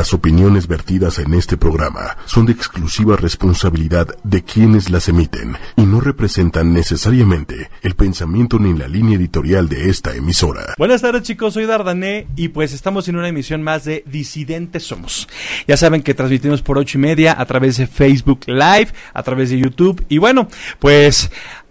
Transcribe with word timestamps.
Las 0.00 0.14
opiniones 0.14 0.66
vertidas 0.66 1.18
en 1.18 1.34
este 1.34 1.58
programa 1.58 2.16
son 2.24 2.46
de 2.46 2.52
exclusiva 2.52 3.16
responsabilidad 3.16 4.08
de 4.24 4.42
quienes 4.42 4.88
las 4.88 5.10
emiten 5.10 5.58
y 5.76 5.82
no 5.82 6.00
representan 6.00 6.72
necesariamente 6.72 7.68
el 7.82 7.94
pensamiento 7.96 8.58
ni 8.58 8.72
la 8.72 8.88
línea 8.88 9.18
editorial 9.18 9.68
de 9.68 9.90
esta 9.90 10.14
emisora. 10.14 10.72
Buenas 10.78 11.02
tardes 11.02 11.24
chicos, 11.24 11.52
soy 11.52 11.66
Dardané 11.66 12.28
y 12.34 12.48
pues 12.48 12.72
estamos 12.72 13.08
en 13.08 13.16
una 13.16 13.28
emisión 13.28 13.62
más 13.62 13.84
de 13.84 14.02
Disidentes 14.06 14.84
Somos. 14.84 15.28
Ya 15.68 15.76
saben 15.76 16.02
que 16.02 16.14
transmitimos 16.14 16.62
por 16.62 16.78
ocho 16.78 16.96
y 16.96 17.02
media 17.02 17.38
a 17.38 17.44
través 17.44 17.76
de 17.76 17.86
Facebook 17.86 18.44
Live, 18.46 18.88
a 19.12 19.22
través 19.22 19.50
de 19.50 19.58
YouTube 19.58 20.02
y 20.08 20.16
bueno, 20.16 20.48
pues 20.78 21.30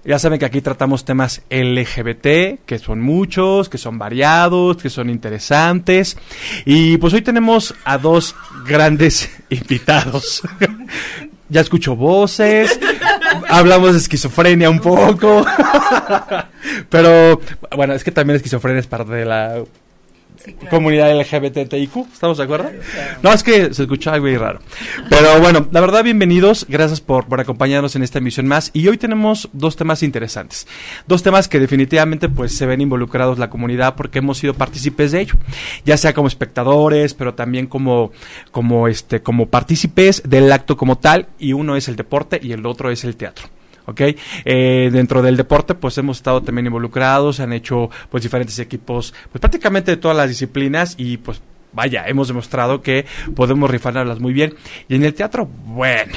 ya 0.10 0.18
saben 0.18 0.39
que 0.39 0.46
aquí 0.46 0.60
tratamos 0.60 1.05
temas 1.05 1.44
LGBT, 1.52 2.66
que 2.66 2.80
son 2.80 3.00
muchos, 3.00 3.70
que 3.70 3.78
son 3.78 4.00
variados, 4.00 4.78
que 4.78 4.89
son 4.89 5.08
interesantes. 5.08 6.18
Y 6.66 6.98
pues 6.98 7.14
hoy 7.14 7.21
tenemos 7.21 7.76
a 7.86 8.00
dos 8.00 8.36
grandes 8.66 9.30
invitados. 9.52 10.41
ya 11.49 11.62
escucho 11.62 11.95
voces, 11.95 12.80
hablamos 13.49 13.91
de 13.91 13.99
esquizofrenia 13.99 14.72
un 14.72 14.80
poco. 14.80 15.45
Pero 16.90 17.40
bueno, 17.77 17.94
es 17.94 18.04
que 18.04 18.12
también 18.12 18.38
esquizofrenia 18.38 18.80
es 18.80 18.88
parte 18.88 19.13
de 19.13 19.26
la 19.26 19.63
comunidad 20.70 21.11
LGBTIQ, 21.20 22.11
¿estamos 22.11 22.38
de 22.38 22.43
acuerdo? 22.43 22.70
No, 23.21 23.34
es 23.34 23.43
que 23.43 23.73
se 23.73 23.84
escucha 23.84 24.13
algo 24.13 24.27
raro. 24.38 24.59
Pero 25.09 25.39
bueno, 25.39 25.67
la 25.71 25.81
verdad, 25.81 26.03
bienvenidos, 26.03 26.65
gracias 26.70 27.02
por, 27.02 27.25
por 27.25 27.39
acompañarnos 27.39 27.95
en 27.95 28.03
esta 28.03 28.20
emisión 28.20 28.48
más. 28.48 28.71
Y 28.73 28.88
hoy 28.88 28.98
tenemos 28.98 29.49
dos 29.53 29.75
temas 29.75 30.03
interesantes. 30.03 30.67
Dos 31.07 31.23
temas 31.23 31.48
que 31.48 31.59
definitivamente 31.59 32.29
pues 32.29 32.55
se 32.55 32.65
ven 32.65 32.81
involucrados 32.81 33.39
la 33.39 33.49
comunidad 33.49 33.95
porque 33.95 34.20
hemos 34.20 34.38
sido 34.38 34.53
partícipes 34.53 35.12
de 35.12 35.21
ello. 35.21 35.35
Ya 35.85 35.98
sea 35.98 36.13
como 36.13 36.27
espectadores, 36.27 37.13
pero 37.13 37.34
también 37.34 37.67
como, 37.67 38.12
como 38.51 38.87
este, 38.87 39.21
como 39.21 39.48
partícipes 39.48 40.23
del 40.26 40.51
acto 40.51 40.77
como 40.77 40.98
tal. 40.98 41.27
Y 41.37 41.53
uno 41.53 41.76
es 41.76 41.87
el 41.87 41.95
deporte 41.95 42.40
y 42.41 42.51
el 42.51 42.65
otro 42.65 42.91
es 42.91 43.03
el 43.03 43.15
teatro. 43.15 43.59
¿Ok? 43.90 44.01
Eh, 44.45 44.90
dentro 44.91 45.21
del 45.21 45.37
deporte, 45.37 45.76
pues 45.76 45.98
hemos 45.98 46.18
estado 46.18 46.41
también 46.41 46.68
involucrados, 46.68 47.40
han 47.40 47.54
hecho 47.54 47.90
pues 48.09 48.23
diferentes 48.23 48.57
equipos, 48.59 49.13
pues 49.31 49.40
prácticamente 49.40 49.91
de 49.91 49.98
todas 49.98 50.15
las 50.15 50.29
disciplinas 50.29 50.96
y 50.98 51.18
pues 51.18 51.41
vaya, 51.73 52.07
hemos 52.07 52.27
demostrado 52.27 52.81
que 52.81 53.05
podemos 53.35 53.70
rifarlas 53.70 54.20
muy 54.20 54.34
bien. 54.34 54.55
Y 54.87 54.96
en 54.96 55.04
el 55.04 55.13
teatro, 55.13 55.49
bueno, 55.65 56.13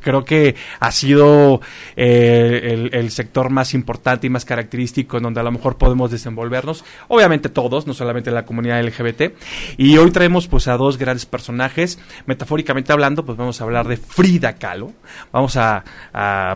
creo 0.00 0.24
que 0.24 0.54
ha 0.80 0.92
sido 0.92 1.60
eh, 1.96 2.90
el, 2.92 3.10
sector 3.10 3.50
más 3.50 3.74
importante 3.74 4.26
y 4.26 4.30
más 4.30 4.44
característico 4.44 5.16
en 5.16 5.22
donde 5.24 5.40
a 5.40 5.42
lo 5.42 5.50
mejor 5.50 5.78
podemos 5.78 6.10
desenvolvernos. 6.10 6.84
Obviamente 7.08 7.48
todos, 7.48 7.86
no 7.86 7.94
solamente 7.94 8.30
la 8.30 8.44
comunidad 8.44 8.82
LGBT. 8.82 9.32
Y 9.76 9.96
hoy 9.96 10.10
traemos 10.10 10.46
pues 10.46 10.68
a 10.68 10.76
dos 10.76 10.98
grandes 10.98 11.26
personajes. 11.26 11.98
Metafóricamente 12.26 12.92
hablando, 12.92 13.24
pues 13.24 13.38
vamos 13.38 13.60
a 13.60 13.64
hablar 13.64 13.88
de 13.88 13.96
Frida 13.96 14.54
Kahlo. 14.54 14.92
Vamos 15.32 15.56
a, 15.56 15.84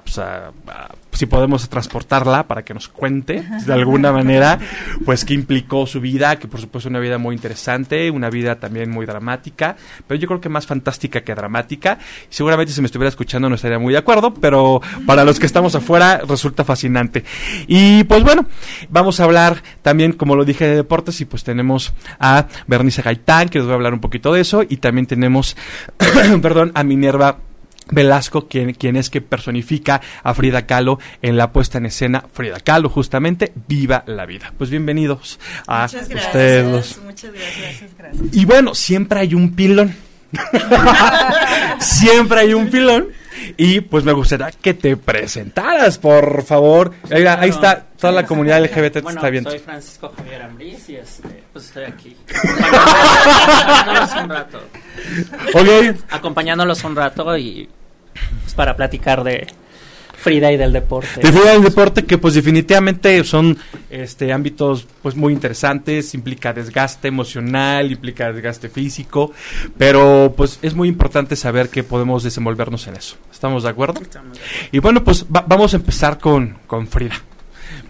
pues 0.05 0.19
a 0.19 0.53
si 1.23 1.27
podemos 1.27 1.69
transportarla 1.69 2.49
para 2.49 2.65
que 2.65 2.75
nos 2.75 2.89
cuente 2.89 3.45
de 3.65 3.73
alguna 3.73 4.11
manera, 4.11 4.59
pues 5.05 5.25
qué 5.25 5.35
implicó 5.35 5.87
su 5.87 6.01
vida, 6.01 6.35
que 6.35 6.49
por 6.49 6.61
supuesto 6.61 6.89
una 6.89 6.99
vida 6.99 7.17
muy 7.17 7.37
interesante, 7.37 8.11
una 8.11 8.29
vida 8.29 8.57
también 8.57 8.91
muy 8.91 9.07
dramática, 9.07 9.77
pero 10.09 10.19
yo 10.19 10.27
creo 10.27 10.41
que 10.41 10.49
más 10.49 10.67
fantástica 10.67 11.21
que 11.21 11.33
dramática. 11.33 12.01
Seguramente 12.29 12.73
si 12.73 12.81
me 12.81 12.87
estuviera 12.87 13.09
escuchando 13.09 13.49
no 13.49 13.55
estaría 13.55 13.79
muy 13.79 13.93
de 13.93 14.01
acuerdo, 14.01 14.35
pero 14.35 14.81
para 15.07 15.23
los 15.23 15.39
que 15.39 15.47
estamos 15.47 15.77
afuera 15.77 16.23
resulta 16.27 16.65
fascinante. 16.65 17.23
Y 17.69 18.03
pues 18.03 18.25
bueno, 18.25 18.47
vamos 18.91 19.21
a 19.21 19.25
hablar 19.25 19.63
también, 19.83 20.15
como 20.15 20.35
lo 20.35 20.45
dije, 20.45 20.67
de 20.67 20.75
deportes 20.75 21.21
y 21.21 21.25
pues 21.25 21.45
tenemos 21.45 21.93
a 22.19 22.49
Bernice 22.67 23.01
Gaitán, 23.01 23.49
que 23.49 23.61
nos 23.61 23.69
va 23.69 23.75
a 23.75 23.77
hablar 23.77 23.95
un 23.95 24.01
poquito 24.01 24.33
de 24.33 24.41
eso, 24.41 24.65
y 24.69 24.79
también 24.79 25.07
tenemos, 25.07 25.57
perdón, 26.43 26.73
a 26.75 26.83
Minerva 26.83 27.39
Velasco, 27.91 28.49
quien, 28.49 28.75
quien, 28.75 28.97
es 28.97 29.11
que 29.11 29.21
personifica 29.21 30.01
a 30.23 30.35
Frida 30.35 30.67
Kahlo 30.67 30.99
en 31.21 31.37
la 31.37 31.53
puesta 31.53 31.79
en 31.79 31.87
escena 31.87 32.25
Frida 32.33 32.61
Kahlo, 32.61 32.89
justamente 32.89 33.53
Viva 33.69 34.05
la 34.07 34.27
Vida. 34.27 34.53
Pues 34.57 34.71
bienvenidos 34.71 35.39
a 35.67 35.87
ustedes. 35.87 37.01
Muchas 37.05 37.33
gracias, 37.33 37.91
gracias. 37.99 38.35
Y 38.35 38.45
bueno, 38.45 38.75
siempre 38.75 39.21
hay 39.21 39.35
un 39.35 39.55
pilón. 39.55 39.95
siempre 41.81 42.41
hay 42.41 42.55
un 42.55 42.71
pilón. 42.71 43.09
Y 43.57 43.81
pues 43.81 44.05
me 44.05 44.13
gustaría 44.13 44.51
que 44.51 44.75
te 44.75 44.97
presentaras, 44.97 45.99
por 45.99 46.45
favor. 46.45 46.93
Ahí, 47.11 47.51
está, 47.51 47.87
toda 47.99 48.13
la 48.13 48.25
comunidad 48.25 48.63
LGBT 48.63 49.03
bueno, 49.03 49.19
está 49.19 49.31
viendo. 49.31 49.51
Soy 49.51 49.59
Francisco 49.59 50.13
Javier 50.17 50.43
Ambriz 50.43 50.89
y 50.89 50.97
este, 50.97 51.43
pues 51.53 51.67
estoy 51.67 51.85
aquí. 51.85 52.17
Un 54.23 54.29
rato. 54.29 54.61
Ok. 55.55 55.97
Acompañándolos 56.11 56.85
un 56.85 56.97
rato 56.97 57.37
y 57.37 57.69
pues, 58.43 58.55
para 58.55 58.77
platicar 58.77 59.25
de, 59.25 59.47
Frida 60.23 60.53
y 60.53 60.57
del 60.57 60.73
deporte. 60.73 61.21
De 61.21 61.33
Frida 61.33 61.51
y 61.51 61.55
del 61.55 61.65
deporte 61.65 62.05
que 62.05 62.17
pues 62.17 62.35
definitivamente 62.35 63.25
son 63.25 63.59
este 63.91 64.33
ámbitos 64.33 64.87
pues 65.03 65.17
muy 65.17 65.33
interesantes, 65.33 66.15
implica 66.15 66.53
desgaste 66.53 67.09
emocional, 67.09 67.91
implica 67.91 68.33
desgaste 68.33 68.69
físico, 68.69 69.33
pero 69.77 70.33
pues 70.37 70.61
es 70.63 70.75
muy 70.75 70.89
importante 70.89 71.35
saber 71.35 71.71
que 71.71 71.83
podemos 71.83 72.23
desenvolvernos 72.23 72.87
en 72.87 72.95
eso. 72.95 73.17
¿Estamos 73.33 73.65
de 73.65 73.71
acuerdo? 73.71 74.01
Y 74.71 74.79
bueno, 74.79 75.03
pues 75.03 75.27
vamos 75.29 75.75
a 75.75 75.77
empezar 75.79 76.21
con, 76.21 76.57
con 76.69 76.87
Frida. 76.87 77.21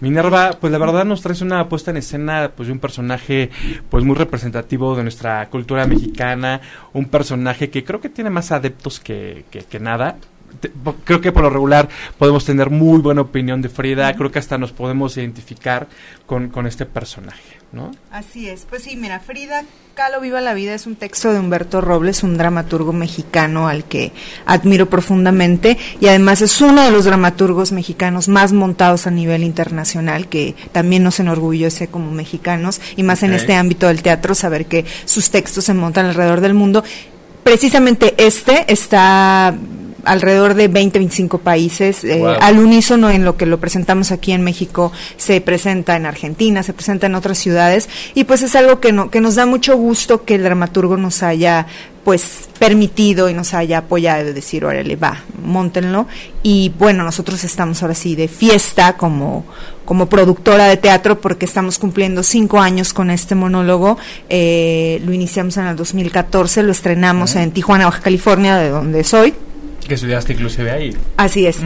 Minerva, 0.03 0.57
pues 0.59 0.69
la 0.69 0.77
verdad 0.79 1.05
nos 1.05 1.21
traes 1.21 1.39
una 1.39 1.69
puesta 1.69 1.91
en 1.91 1.95
escena 1.95 2.51
pues 2.53 2.67
de 2.67 2.73
un 2.73 2.79
personaje 2.79 3.49
pues 3.89 4.03
muy 4.03 4.17
representativo 4.17 4.97
de 4.97 5.03
nuestra 5.03 5.49
cultura 5.49 5.87
mexicana, 5.87 6.59
un 6.91 7.05
personaje 7.05 7.69
que 7.69 7.85
creo 7.85 8.01
que 8.01 8.09
tiene 8.09 8.29
más 8.29 8.51
adeptos 8.51 8.99
que, 8.99 9.45
que, 9.49 9.59
que 9.59 9.79
nada. 9.79 10.17
Creo 11.05 11.21
que 11.21 11.31
por 11.31 11.43
lo 11.43 11.49
regular 11.49 11.87
podemos 12.17 12.43
tener 12.43 12.69
muy 12.69 12.99
buena 12.99 13.21
opinión 13.21 13.61
de 13.61 13.69
Frida, 13.69 14.13
creo 14.13 14.29
que 14.29 14.39
hasta 14.39 14.57
nos 14.57 14.73
podemos 14.73 15.15
identificar 15.15 15.87
con, 16.25 16.49
con, 16.49 16.67
este 16.67 16.85
personaje, 16.85 17.59
¿no? 17.73 17.91
Así 18.11 18.47
es, 18.47 18.65
pues 18.69 18.83
sí, 18.83 18.95
mira, 18.95 19.19
Frida 19.19 19.63
Calo 19.95 20.21
Viva 20.21 20.41
la 20.41 20.53
Vida 20.53 20.73
es 20.73 20.87
un 20.87 20.95
texto 20.95 21.31
de 21.31 21.39
Humberto 21.39 21.79
Robles, 21.79 22.23
un 22.23 22.37
dramaturgo 22.37 22.93
mexicano 22.93 23.67
al 23.67 23.83
que 23.83 24.11
admiro 24.45 24.89
profundamente 24.89 25.77
y 25.99 26.07
además 26.07 26.41
es 26.41 26.61
uno 26.61 26.83
de 26.83 26.89
los 26.89 27.05
dramaturgos 27.05 27.71
mexicanos 27.71 28.27
más 28.27 28.53
montados 28.53 29.05
a 29.05 29.11
nivel 29.11 29.43
internacional, 29.43 30.27
que 30.27 30.55
también 30.71 31.03
nos 31.03 31.19
enorgullece 31.19 31.87
como 31.87 32.11
mexicanos 32.11 32.81
y 32.95 33.03
más 33.03 33.21
en 33.21 33.33
este 33.33 33.53
ámbito 33.53 33.87
del 33.87 34.01
teatro, 34.01 34.33
saber 34.33 34.65
que 34.65 34.85
sus 35.05 35.29
textos 35.29 35.65
se 35.65 35.75
montan 35.75 36.07
alrededor 36.07 36.41
del 36.41 36.55
mundo. 36.55 36.83
Precisamente 37.43 38.15
este 38.17 38.71
está 38.71 39.53
alrededor 40.03 40.53
de 40.53 40.67
20, 40.67 40.99
25 40.99 41.39
países. 41.39 42.03
Eh, 42.03 42.23
al 42.39 42.59
unísono 42.59 43.09
en 43.09 43.25
lo 43.25 43.37
que 43.37 43.45
lo 43.45 43.59
presentamos 43.59 44.11
aquí 44.11 44.31
en 44.31 44.43
México, 44.43 44.91
se 45.17 45.41
presenta 45.41 45.95
en 45.95 46.05
Argentina, 46.05 46.63
se 46.63 46.73
presenta 46.73 47.07
en 47.07 47.15
otras 47.15 47.37
ciudades, 47.37 47.89
y 48.13 48.25
pues 48.25 48.41
es 48.41 48.55
algo 48.55 48.79
que, 48.79 48.91
no, 48.91 49.09
que 49.09 49.21
nos 49.21 49.35
da 49.35 49.45
mucho 49.45 49.77
gusto 49.77 50.23
que 50.23 50.35
el 50.35 50.43
dramaturgo 50.43 50.97
nos 50.97 51.23
haya 51.23 51.67
pues 52.03 52.49
permitido 52.59 53.29
y 53.29 53.33
nos 53.33 53.53
haya 53.53 53.77
apoyado 53.79 54.25
de 54.25 54.33
decir, 54.33 54.65
órale, 54.65 54.95
va, 54.95 55.23
montenlo. 55.41 56.05
Y 56.41 56.73
bueno, 56.77 57.03
nosotros 57.03 57.43
estamos 57.43 57.81
ahora 57.81 57.95
sí 57.95 58.15
de 58.15 58.27
fiesta 58.27 58.97
como, 58.97 59.45
como 59.85 60.07
productora 60.07 60.67
de 60.67 60.75
teatro 60.77 61.21
porque 61.21 61.45
estamos 61.45 61.79
cumpliendo 61.79 62.21
cinco 62.23 62.59
años 62.59 62.93
con 62.93 63.09
este 63.09 63.35
monólogo. 63.35 63.97
Eh, 64.27 65.01
lo 65.05 65.13
iniciamos 65.13 65.55
en 65.57 65.67
el 65.67 65.75
2014, 65.77 66.63
lo 66.63 66.73
estrenamos 66.73 67.35
en 67.35 67.51
Tijuana, 67.51 67.85
Baja 67.85 68.01
California, 68.01 68.57
de 68.57 68.69
donde 68.69 69.03
soy. 69.05 69.33
Que 69.87 69.95
estudiaste 69.95 70.33
inclusive 70.33 70.71
ahí. 70.71 70.95
Así 71.17 71.45
es. 71.45 71.57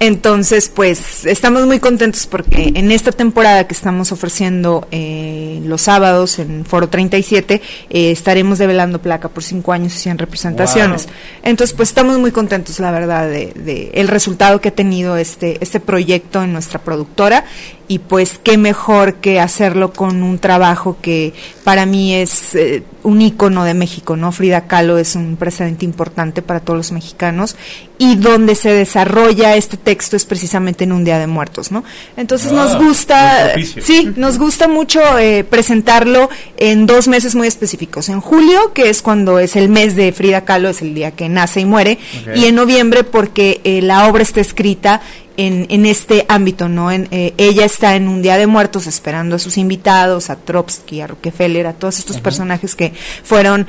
Entonces, 0.00 0.70
pues 0.74 1.26
estamos 1.26 1.66
muy 1.66 1.78
contentos 1.78 2.26
porque 2.26 2.72
en 2.74 2.90
esta 2.90 3.12
temporada 3.12 3.66
que 3.66 3.74
estamos 3.74 4.12
ofreciendo 4.12 4.86
eh, 4.90 5.60
los 5.64 5.82
sábados 5.82 6.38
en 6.38 6.64
Foro 6.64 6.88
37, 6.88 7.60
eh, 7.90 8.10
estaremos 8.10 8.58
develando 8.58 9.00
placa 9.00 9.28
por 9.28 9.42
cinco 9.42 9.72
años 9.72 9.94
y 9.94 9.98
100 9.98 10.18
representaciones. 10.18 11.08
Entonces, 11.42 11.76
pues 11.76 11.90
estamos 11.90 12.18
muy 12.18 12.30
contentos, 12.30 12.78
la 12.80 12.90
verdad, 12.90 13.28
de, 13.28 13.52
de, 13.54 13.90
el 13.94 14.08
resultado 14.08 14.60
que 14.60 14.68
ha 14.68 14.74
tenido 14.74 15.16
este, 15.16 15.58
este 15.60 15.80
proyecto 15.80 16.42
en 16.42 16.52
nuestra 16.52 16.80
productora 16.80 17.44
y 17.88 18.00
pues 18.00 18.38
qué 18.42 18.58
mejor 18.58 19.14
que 19.16 19.40
hacerlo 19.40 19.92
con 19.92 20.22
un 20.22 20.38
trabajo 20.38 20.96
que 21.00 21.34
para 21.64 21.86
mí 21.86 22.14
es 22.14 22.54
eh, 22.54 22.82
un 23.02 23.22
ícono 23.22 23.64
de 23.64 23.74
México, 23.74 24.16
¿no? 24.16 24.32
Frida 24.32 24.66
Kahlo 24.66 24.98
es 24.98 25.14
un 25.14 25.36
precedente 25.36 25.84
importante 25.84 26.42
para 26.42 26.60
todos 26.60 26.76
los 26.76 26.92
mexicanos 26.92 27.56
y 27.98 28.16
donde 28.16 28.54
se 28.54 28.70
desarrolla 28.70 29.56
este 29.56 29.76
texto 29.76 30.16
es 30.16 30.24
precisamente 30.24 30.84
en 30.84 30.92
un 30.92 31.04
Día 31.04 31.18
de 31.18 31.26
Muertos, 31.26 31.70
¿no? 31.70 31.84
Entonces 32.16 32.52
nos 32.52 32.72
ah, 32.72 32.78
gusta, 32.78 33.54
sí, 33.80 34.12
nos 34.16 34.38
gusta 34.38 34.68
mucho 34.68 35.00
eh, 35.18 35.44
presentarlo 35.44 36.28
en 36.56 36.86
dos 36.86 37.08
meses 37.08 37.34
muy 37.34 37.48
específicos, 37.48 38.08
en 38.08 38.20
julio, 38.20 38.72
que 38.72 38.90
es 38.90 39.02
cuando 39.02 39.38
es 39.38 39.56
el 39.56 39.68
mes 39.68 39.96
de 39.96 40.12
Frida 40.12 40.44
Kahlo, 40.44 40.68
es 40.68 40.82
el 40.82 40.94
día 40.94 41.12
que 41.12 41.28
nace 41.28 41.60
y 41.60 41.64
muere, 41.64 41.98
y 42.34 42.44
en 42.44 42.54
noviembre 42.54 43.04
porque 43.04 43.60
eh, 43.64 43.80
la 43.82 44.08
obra 44.08 44.22
está 44.22 44.40
escrita 44.40 45.00
en, 45.36 45.66
en 45.70 45.86
este 45.86 46.24
ámbito, 46.28 46.68
¿no? 46.68 46.90
En, 46.90 47.08
eh, 47.10 47.34
ella 47.36 47.64
está 47.64 47.96
en 47.96 48.08
un 48.08 48.22
Día 48.22 48.36
de 48.36 48.46
Muertos 48.46 48.86
esperando 48.86 49.36
a 49.36 49.38
sus 49.38 49.58
invitados, 49.58 50.30
a 50.30 50.36
Trotsky, 50.36 51.00
a 51.00 51.06
Rockefeller, 51.06 51.66
a 51.66 51.72
todos 51.74 51.98
estos 51.98 52.20
personajes 52.20 52.74
que 52.74 52.92
fueron 53.22 53.66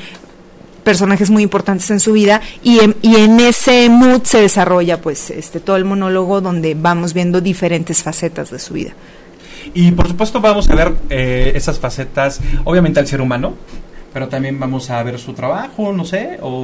personajes 0.87 1.29
muy 1.29 1.43
importantes 1.43 1.91
en 1.91 1.99
su 1.99 2.13
vida 2.13 2.39
y 2.63 2.79
en, 2.79 2.95
y 3.01 3.17
en 3.17 3.41
ese 3.41 3.89
mood 3.89 4.23
se 4.23 4.39
desarrolla 4.39 5.01
pues 5.01 5.31
este 5.31 5.59
todo 5.59 5.75
el 5.75 5.83
monólogo 5.83 6.39
donde 6.39 6.75
vamos 6.75 7.13
viendo 7.13 7.41
diferentes 7.41 8.03
facetas 8.03 8.51
de 8.51 8.59
su 8.59 8.73
vida. 8.73 8.93
Y 9.73 9.91
por 9.91 10.07
supuesto 10.07 10.39
vamos 10.39 10.69
a 10.69 10.75
ver 10.75 10.93
eh, 11.09 11.51
esas 11.55 11.77
facetas, 11.77 12.39
obviamente 12.63 13.01
al 13.01 13.07
ser 13.07 13.19
humano, 13.19 13.55
pero 14.13 14.29
también 14.29 14.57
vamos 14.61 14.89
a 14.89 15.03
ver 15.03 15.19
su 15.19 15.33
trabajo, 15.33 15.91
no 15.91 16.05
sé, 16.05 16.39
o 16.41 16.63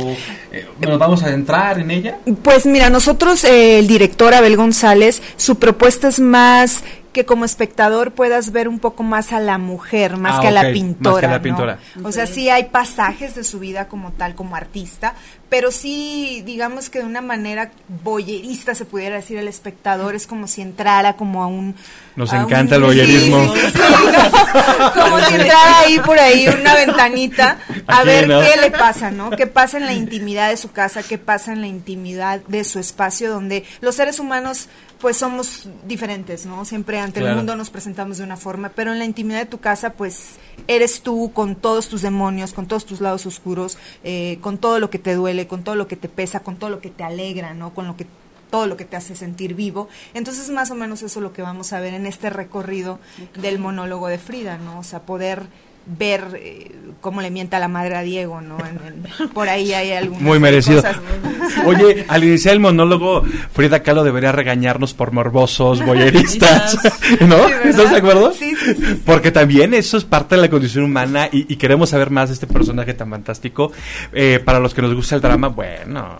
eh, 0.53 0.67
nos 0.79 0.97
vamos 0.97 1.21
a 1.23 1.25
adentrar 1.25 1.79
en 1.79 1.91
ella. 1.91 2.19
Pues 2.43 2.65
mira, 2.65 2.89
nosotros, 2.89 3.43
eh, 3.43 3.79
el 3.79 3.87
director 3.87 4.33
Abel 4.33 4.55
González, 4.55 5.21
su 5.35 5.57
propuesta 5.57 6.07
es 6.07 6.21
más 6.21 6.81
que 7.13 7.25
como 7.25 7.45
espectador 7.45 8.11
puedas 8.11 8.51
ver 8.51 8.67
un 8.67 8.79
poco 8.79 9.03
más 9.03 9.31
a 9.31 9.39
la 9.39 9.57
mujer, 9.57 10.17
más, 10.17 10.37
Ah, 10.37 10.41
que, 10.41 10.47
a 10.47 10.51
la 10.51 10.63
más 10.63 10.71
pintora, 10.73 11.19
que 11.21 11.25
a 11.27 11.29
la 11.29 11.37
¿no? 11.37 11.43
pintora. 11.43 11.79
O 12.03 12.11
sea, 12.11 12.25
sí 12.27 12.49
hay 12.49 12.65
pasajes 12.65 13.35
de 13.35 13.43
su 13.43 13.59
vida 13.59 13.87
como 13.87 14.11
tal, 14.11 14.35
como 14.35 14.55
artista, 14.55 15.13
pero 15.49 15.71
sí, 15.71 16.41
digamos 16.45 16.89
que 16.89 16.99
de 16.99 17.05
una 17.05 17.21
manera 17.21 17.71
boyerista, 18.03 18.73
se 18.75 18.85
pudiera 18.85 19.15
decir, 19.17 19.37
el 19.37 19.47
espectador 19.47 20.15
es 20.15 20.25
como 20.27 20.47
si 20.47 20.61
entrara 20.61 21.13
como 21.13 21.43
a 21.43 21.47
un... 21.47 21.75
Nos 22.15 22.33
a 22.33 22.41
encanta 22.41 22.75
un- 22.77 22.81
el 22.81 22.87
voyerismo. 22.87 23.53
Sí, 23.53 23.59
sí, 23.61 23.67
sí, 23.67 23.77
sí. 23.77 24.99
como 24.99 25.19
si 25.19 25.33
entrara 25.35 25.79
ahí 25.81 25.99
por 25.99 26.19
ahí 26.19 26.47
una 26.47 26.73
ventanita 26.75 27.57
a 27.87 27.97
Aquí, 27.99 28.07
ver 28.07 28.27
¿no? 28.27 28.41
qué 28.41 28.59
le 28.61 28.71
pasa, 28.71 29.11
¿no? 29.11 29.29
¿Qué 29.31 29.45
pasa 29.47 29.77
en 29.77 29.85
la 29.85 29.93
intimidad 29.93 30.49
de 30.49 30.57
su 30.57 30.71
casa? 30.71 31.03
¿Qué 31.03 31.17
pasa 31.19 31.53
en 31.53 31.61
la 31.61 31.67
intimidad 31.67 32.41
de 32.47 32.63
su 32.63 32.79
espacio 32.79 33.31
donde 33.31 33.63
los 33.81 33.95
seres 33.95 34.19
humanos 34.19 34.67
pues 35.03 35.17
somos 35.17 35.67
diferentes, 35.85 36.45
¿no? 36.45 36.63
Siempre 36.63 36.97
ante 36.97 37.19
Claro. 37.19 37.31
el 37.33 37.35
mundo 37.39 37.57
nos 37.57 37.69
presentamos 37.69 38.19
de 38.19 38.23
una 38.23 38.37
forma, 38.37 38.69
pero 38.69 38.93
en 38.93 38.99
la 38.99 39.03
intimidad 39.03 39.39
de 39.39 39.45
tu 39.45 39.59
casa 39.59 39.91
pues 39.91 40.35
eres 40.67 41.01
tú 41.01 41.33
con 41.33 41.57
todos 41.57 41.89
tus 41.89 42.01
demonios, 42.01 42.53
con 42.53 42.67
todos 42.67 42.85
tus 42.85 43.01
lados 43.01 43.25
oscuros, 43.25 43.77
eh, 44.05 44.37
con 44.39 44.57
todo 44.57 44.79
lo 44.79 44.89
que 44.89 44.99
te 44.99 45.13
duele, 45.13 45.45
con 45.45 45.61
todo 45.65 45.75
lo 45.75 45.89
que 45.89 45.97
te 45.97 46.07
pesa, 46.07 46.39
con 46.39 46.55
todo 46.55 46.69
lo 46.69 46.79
que 46.79 46.89
te 46.89 47.03
alegra, 47.03 47.53
¿no? 47.53 47.73
Con 47.73 47.85
lo 47.85 47.97
que 47.97 48.07
todo 48.49 48.65
lo 48.65 48.77
que 48.77 48.85
te 48.85 48.95
hace 48.95 49.13
sentir 49.17 49.55
vivo. 49.55 49.89
Entonces, 50.13 50.49
más 50.51 50.71
o 50.71 50.75
menos 50.75 51.01
eso 51.01 51.19
es 51.19 51.23
lo 51.23 51.33
que 51.33 51.41
vamos 51.41 51.73
a 51.73 51.81
ver 51.81 51.93
en 51.95 52.05
este 52.05 52.29
recorrido 52.29 52.99
del 53.35 53.59
monólogo 53.59 54.07
de 54.07 54.19
Frida, 54.19 54.57
¿no? 54.57 54.79
O 54.79 54.83
sea, 54.83 55.01
poder 55.01 55.47
ver 55.85 56.23
eh, 56.35 56.71
cómo 57.01 57.21
le 57.21 57.29
mienta 57.31 57.59
la 57.59 57.67
madre 57.67 57.95
a 57.97 58.01
Diego, 58.01 58.39
¿no? 58.41 58.57
En- 58.59 59.03
en- 59.21 59.29
por 59.29 59.49
ahí 59.49 59.73
hay 59.73 59.91
algunas 59.91 60.21
Muy 60.21 60.39
merecido. 60.39 60.77
cosas. 60.81 60.97
Oye, 61.65 62.05
al 62.07 62.23
iniciar 62.23 62.53
el 62.53 62.59
monólogo, 62.61 63.23
Frida 63.53 63.83
Kahlo 63.83 64.03
debería 64.05 64.31
regañarnos 64.31 64.93
por 64.93 65.11
morbosos, 65.11 65.85
boyeristas, 65.85 66.77
¿no? 67.21 67.47
¿Estás 67.47 67.91
de 67.91 67.97
acuerdo? 67.97 68.33
Sí, 68.33 68.55
sí. 68.55 69.01
Porque 69.05 69.31
también 69.31 69.73
eso 69.73 69.97
es 69.97 70.05
parte 70.05 70.35
de 70.35 70.41
la 70.41 70.49
condición 70.49 70.85
humana 70.85 71.27
y, 71.31 71.51
y 71.51 71.57
queremos 71.57 71.89
saber 71.89 72.09
más 72.09 72.29
de 72.29 72.35
este 72.35 72.47
personaje 72.47 72.93
tan 72.93 73.09
fantástico. 73.09 73.71
Eh, 74.13 74.39
para 74.43 74.59
los 74.59 74.73
que 74.73 74.81
nos 74.81 74.93
gusta 74.95 75.15
el 75.15 75.21
drama, 75.21 75.49
bueno. 75.49 76.17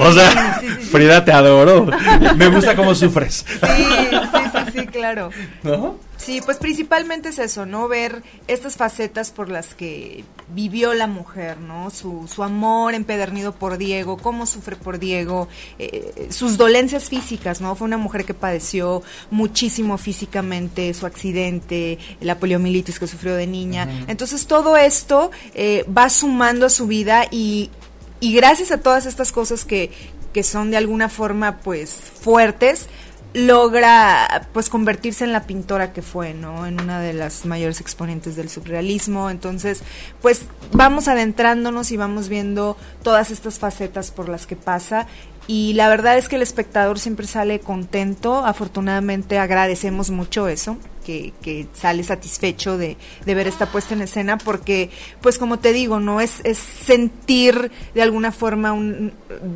O 0.00 0.12
sea. 0.12 0.60
Frida, 0.90 1.24
te 1.24 1.32
adoro. 1.32 1.86
Me 2.36 2.48
gusta 2.48 2.74
cómo 2.74 2.94
sufres. 2.94 3.44
Sí, 3.48 3.84
sí, 3.84 4.45
sí, 4.72 4.86
claro. 4.86 5.30
¿No? 5.62 5.96
Sí, 6.16 6.40
pues 6.44 6.56
principalmente 6.56 7.28
es 7.28 7.38
eso, 7.38 7.66
¿no? 7.66 7.88
Ver 7.88 8.22
estas 8.48 8.76
facetas 8.76 9.30
por 9.30 9.50
las 9.50 9.74
que 9.74 10.24
vivió 10.48 10.94
la 10.94 11.06
mujer, 11.06 11.58
¿no? 11.58 11.90
Su, 11.90 12.26
su 12.26 12.42
amor 12.42 12.94
empedernido 12.94 13.52
por 13.52 13.76
Diego, 13.76 14.16
cómo 14.16 14.46
sufre 14.46 14.76
por 14.76 14.98
Diego, 14.98 15.48
eh, 15.78 16.28
sus 16.30 16.56
dolencias 16.56 17.08
físicas, 17.10 17.60
¿no? 17.60 17.76
Fue 17.76 17.86
una 17.86 17.98
mujer 17.98 18.24
que 18.24 18.34
padeció 18.34 19.02
muchísimo 19.30 19.98
físicamente, 19.98 20.94
su 20.94 21.06
accidente, 21.06 21.98
la 22.20 22.38
poliomielitis 22.38 22.98
que 22.98 23.06
sufrió 23.06 23.34
de 23.36 23.46
niña. 23.46 23.88
Entonces 24.06 24.46
todo 24.46 24.76
esto 24.76 25.30
eh, 25.54 25.84
va 25.96 26.08
sumando 26.08 26.66
a 26.66 26.70
su 26.70 26.86
vida 26.86 27.26
y, 27.30 27.70
y 28.20 28.34
gracias 28.34 28.70
a 28.70 28.78
todas 28.78 29.04
estas 29.04 29.32
cosas 29.32 29.64
que, 29.64 29.90
que 30.32 30.42
son 30.42 30.70
de 30.70 30.76
alguna 30.76 31.08
forma 31.08 31.58
pues 31.58 31.90
fuertes, 31.92 32.88
logra 33.36 34.48
pues 34.54 34.70
convertirse 34.70 35.22
en 35.24 35.32
la 35.32 35.42
pintora 35.42 35.92
que 35.92 36.00
fue, 36.00 36.32
¿no? 36.32 36.66
En 36.66 36.80
una 36.80 37.00
de 37.00 37.12
las 37.12 37.44
mayores 37.44 37.82
exponentes 37.82 38.34
del 38.34 38.48
surrealismo. 38.48 39.28
Entonces, 39.28 39.82
pues 40.22 40.46
vamos 40.72 41.06
adentrándonos 41.06 41.92
y 41.92 41.98
vamos 41.98 42.30
viendo 42.30 42.78
todas 43.02 43.30
estas 43.30 43.58
facetas 43.58 44.10
por 44.10 44.30
las 44.30 44.46
que 44.46 44.56
pasa. 44.56 45.06
Y 45.46 45.74
la 45.74 45.90
verdad 45.90 46.16
es 46.16 46.30
que 46.30 46.36
el 46.36 46.42
espectador 46.42 46.98
siempre 46.98 47.26
sale 47.26 47.60
contento. 47.60 48.44
Afortunadamente 48.46 49.38
agradecemos 49.38 50.10
mucho 50.10 50.48
eso, 50.48 50.78
que, 51.06 51.32
que 51.40 51.68
sale 51.72 52.02
satisfecho 52.02 52.76
de, 52.76 52.96
de 53.24 53.34
ver 53.34 53.46
esta 53.46 53.66
puesta 53.70 53.94
en 53.94 54.02
escena, 54.02 54.36
porque, 54.38 54.90
pues 55.20 55.38
como 55.38 55.58
te 55.60 55.72
digo, 55.72 56.00
no 56.00 56.20
es, 56.20 56.40
es 56.42 56.58
sentir 56.58 57.70
de 57.94 58.02
alguna 58.02 58.32
forma 58.32 58.72
un 58.72 59.12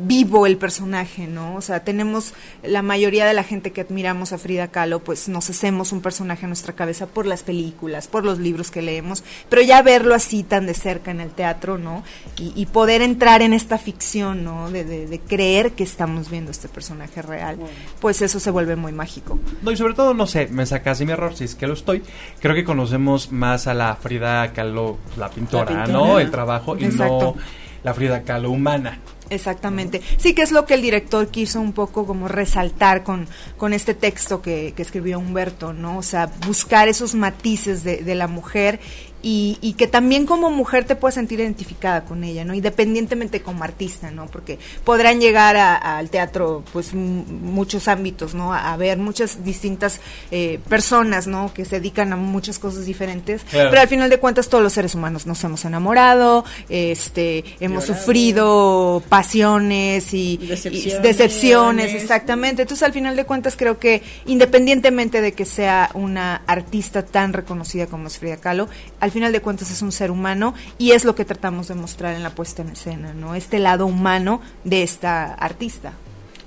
vivo 0.07 0.45
el 0.47 0.57
personaje, 0.57 1.27
¿no? 1.27 1.55
O 1.55 1.61
sea, 1.61 1.83
tenemos 1.83 2.33
la 2.63 2.81
mayoría 2.81 3.25
de 3.25 3.33
la 3.33 3.43
gente 3.43 3.71
que 3.71 3.81
admiramos 3.81 4.31
a 4.31 4.37
Frida 4.37 4.69
Kahlo, 4.69 5.03
pues 5.03 5.27
nos 5.27 5.49
hacemos 5.49 5.91
un 5.91 6.01
personaje 6.01 6.43
en 6.43 6.49
nuestra 6.49 6.73
cabeza 6.73 7.07
por 7.07 7.25
las 7.25 7.43
películas, 7.43 8.07
por 8.07 8.23
los 8.23 8.39
libros 8.39 8.71
que 8.71 8.81
leemos, 8.81 9.23
pero 9.49 9.61
ya 9.61 9.81
verlo 9.81 10.15
así 10.15 10.43
tan 10.43 10.65
de 10.65 10.73
cerca 10.73 11.11
en 11.11 11.19
el 11.19 11.31
teatro, 11.31 11.77
¿no? 11.77 12.03
Y, 12.37 12.53
y 12.55 12.65
poder 12.67 13.01
entrar 13.01 13.41
en 13.41 13.53
esta 13.53 13.77
ficción, 13.77 14.43
¿no? 14.43 14.71
De, 14.71 14.85
de- 14.85 15.01
de 15.07 15.19
creer 15.19 15.71
que 15.73 15.83
estamos 15.83 16.29
viendo 16.29 16.51
este 16.51 16.69
personaje 16.69 17.21
real, 17.21 17.57
pues 17.99 18.21
eso 18.21 18.39
se 18.39 18.51
vuelve 18.51 18.75
muy 18.75 18.91
mágico. 18.91 19.39
No, 19.61 19.71
y 19.71 19.77
sobre 19.77 19.93
todo, 19.93 20.13
no 20.13 20.27
sé, 20.27 20.47
me 20.47 20.65
sacas 20.65 21.01
mi 21.01 21.11
error, 21.11 21.35
si 21.41 21.45
es 21.45 21.55
que 21.55 21.67
lo 21.67 21.73
estoy. 21.73 22.03
Creo 22.39 22.53
que 22.53 22.63
conocemos 22.63 23.31
más 23.31 23.67
a 23.67 23.73
la 23.73 23.95
Frida 23.95 24.53
Kahlo, 24.53 24.97
la 25.17 25.29
pintora, 25.29 25.71
La 25.71 25.85
pintora. 25.85 26.07
¿no? 26.07 26.19
El 26.19 26.29
trabajo, 26.29 26.77
y 26.77 26.85
no 26.85 27.35
la 27.83 27.93
Frida 27.93 28.21
Kahlo 28.21 28.51
humana. 28.51 28.99
Exactamente. 29.31 30.01
Sí, 30.17 30.33
que 30.35 30.41
es 30.41 30.51
lo 30.51 30.65
que 30.65 30.73
el 30.73 30.81
director 30.81 31.29
quiso 31.29 31.61
un 31.61 31.71
poco 31.71 32.05
como 32.05 32.27
resaltar 32.27 33.03
con, 33.03 33.27
con 33.57 33.73
este 33.73 33.93
texto 33.93 34.41
que, 34.41 34.73
que 34.75 34.81
escribió 34.81 35.17
Humberto, 35.19 35.73
¿no? 35.73 35.97
O 35.97 36.03
sea, 36.03 36.29
buscar 36.45 36.89
esos 36.89 37.15
matices 37.15 37.83
de, 37.83 38.03
de 38.03 38.15
la 38.15 38.27
mujer 38.27 38.79
y, 39.21 39.57
y 39.61 39.73
que 39.73 39.87
también 39.87 40.25
como 40.25 40.49
mujer 40.49 40.85
te 40.85 40.95
puedas 40.95 41.15
sentir 41.15 41.39
identificada 41.39 42.05
con 42.05 42.23
ella, 42.23 42.43
¿no? 42.45 42.53
Independientemente 42.53 43.41
como 43.41 43.63
artista, 43.63 44.11
¿no? 44.11 44.25
Porque 44.27 44.59
podrán 44.83 45.19
llegar 45.19 45.55
al 45.57 46.09
teatro, 46.09 46.63
pues, 46.73 46.93
muchos 46.93 47.87
ámbitos, 47.87 48.33
¿no? 48.33 48.53
A, 48.53 48.73
a 48.73 48.77
ver 48.77 48.97
muchas 48.97 49.43
distintas 49.43 49.99
eh, 50.31 50.59
personas, 50.69 51.27
¿no? 51.27 51.53
Que 51.53 51.65
se 51.65 51.77
dedican 51.79 52.13
a 52.13 52.15
muchas 52.15 52.59
cosas 52.59 52.85
diferentes. 52.85 53.43
Claro. 53.43 53.69
Pero 53.69 53.81
al 53.81 53.87
final 53.87 54.09
de 54.09 54.17
cuentas 54.19 54.49
todos 54.49 54.63
los 54.63 54.73
seres 54.73 54.95
humanos 54.95 55.25
nos 55.27 55.43
hemos 55.43 55.63
enamorado, 55.65 56.45
este, 56.69 57.43
hemos 57.59 57.87
Llorado. 57.87 57.99
sufrido 58.01 59.03
pasiones 59.09 60.13
y 60.13 60.21
y 60.41 60.47
Decepciones. 60.47 61.01
decepciones, 61.03 61.93
exactamente. 61.93 62.61
Entonces 62.63 62.83
al 62.83 62.93
final 62.93 63.15
de 63.15 63.25
cuentas 63.25 63.55
creo 63.57 63.79
que 63.79 64.01
independientemente 64.25 65.21
de 65.21 65.33
que 65.33 65.45
sea 65.45 65.89
una 65.93 66.41
artista 66.47 67.03
tan 67.05 67.33
reconocida 67.33 67.87
como 67.87 68.07
es 68.07 68.17
Frida 68.17 68.37
Kahlo, 68.37 68.69
al 68.99 69.10
final 69.11 69.31
de 69.31 69.41
cuentas 69.41 69.71
es 69.71 69.81
un 69.81 69.91
ser 69.91 70.11
humano 70.11 70.53
y 70.77 70.91
es 70.91 71.05
lo 71.05 71.15
que 71.15 71.25
tratamos 71.25 71.67
de 71.67 71.75
mostrar 71.75 72.15
en 72.15 72.23
la 72.23 72.31
puesta 72.31 72.61
en 72.61 72.69
escena, 72.69 73.13
¿no? 73.13 73.35
Este 73.35 73.59
lado 73.59 73.85
humano 73.85 74.41
de 74.63 74.83
esta 74.83 75.33
artista. 75.33 75.93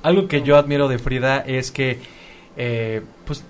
Algo 0.03 0.29
que 0.29 0.43
yo 0.43 0.57
admiro 0.57 0.89
de 0.89 0.99
Frida 0.99 1.39
es 1.39 1.71
que, 1.71 1.99
eh, 2.57 3.03
pues, 3.25 3.43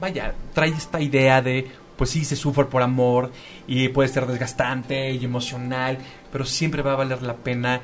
vaya, 0.00 0.34
trae 0.52 0.70
esta 0.70 1.00
idea 1.00 1.40
de, 1.40 1.70
pues 1.96 2.10
sí, 2.10 2.24
se 2.24 2.36
sufre 2.36 2.66
por 2.66 2.82
amor 2.82 3.32
y 3.66 3.88
puede 3.88 4.08
ser 4.08 4.26
desgastante 4.26 5.12
y 5.12 5.24
emocional, 5.24 5.98
pero 6.30 6.44
siempre 6.44 6.82
va 6.82 6.92
a 6.92 6.96
valer 6.96 7.22
la 7.22 7.36
pena 7.36 7.80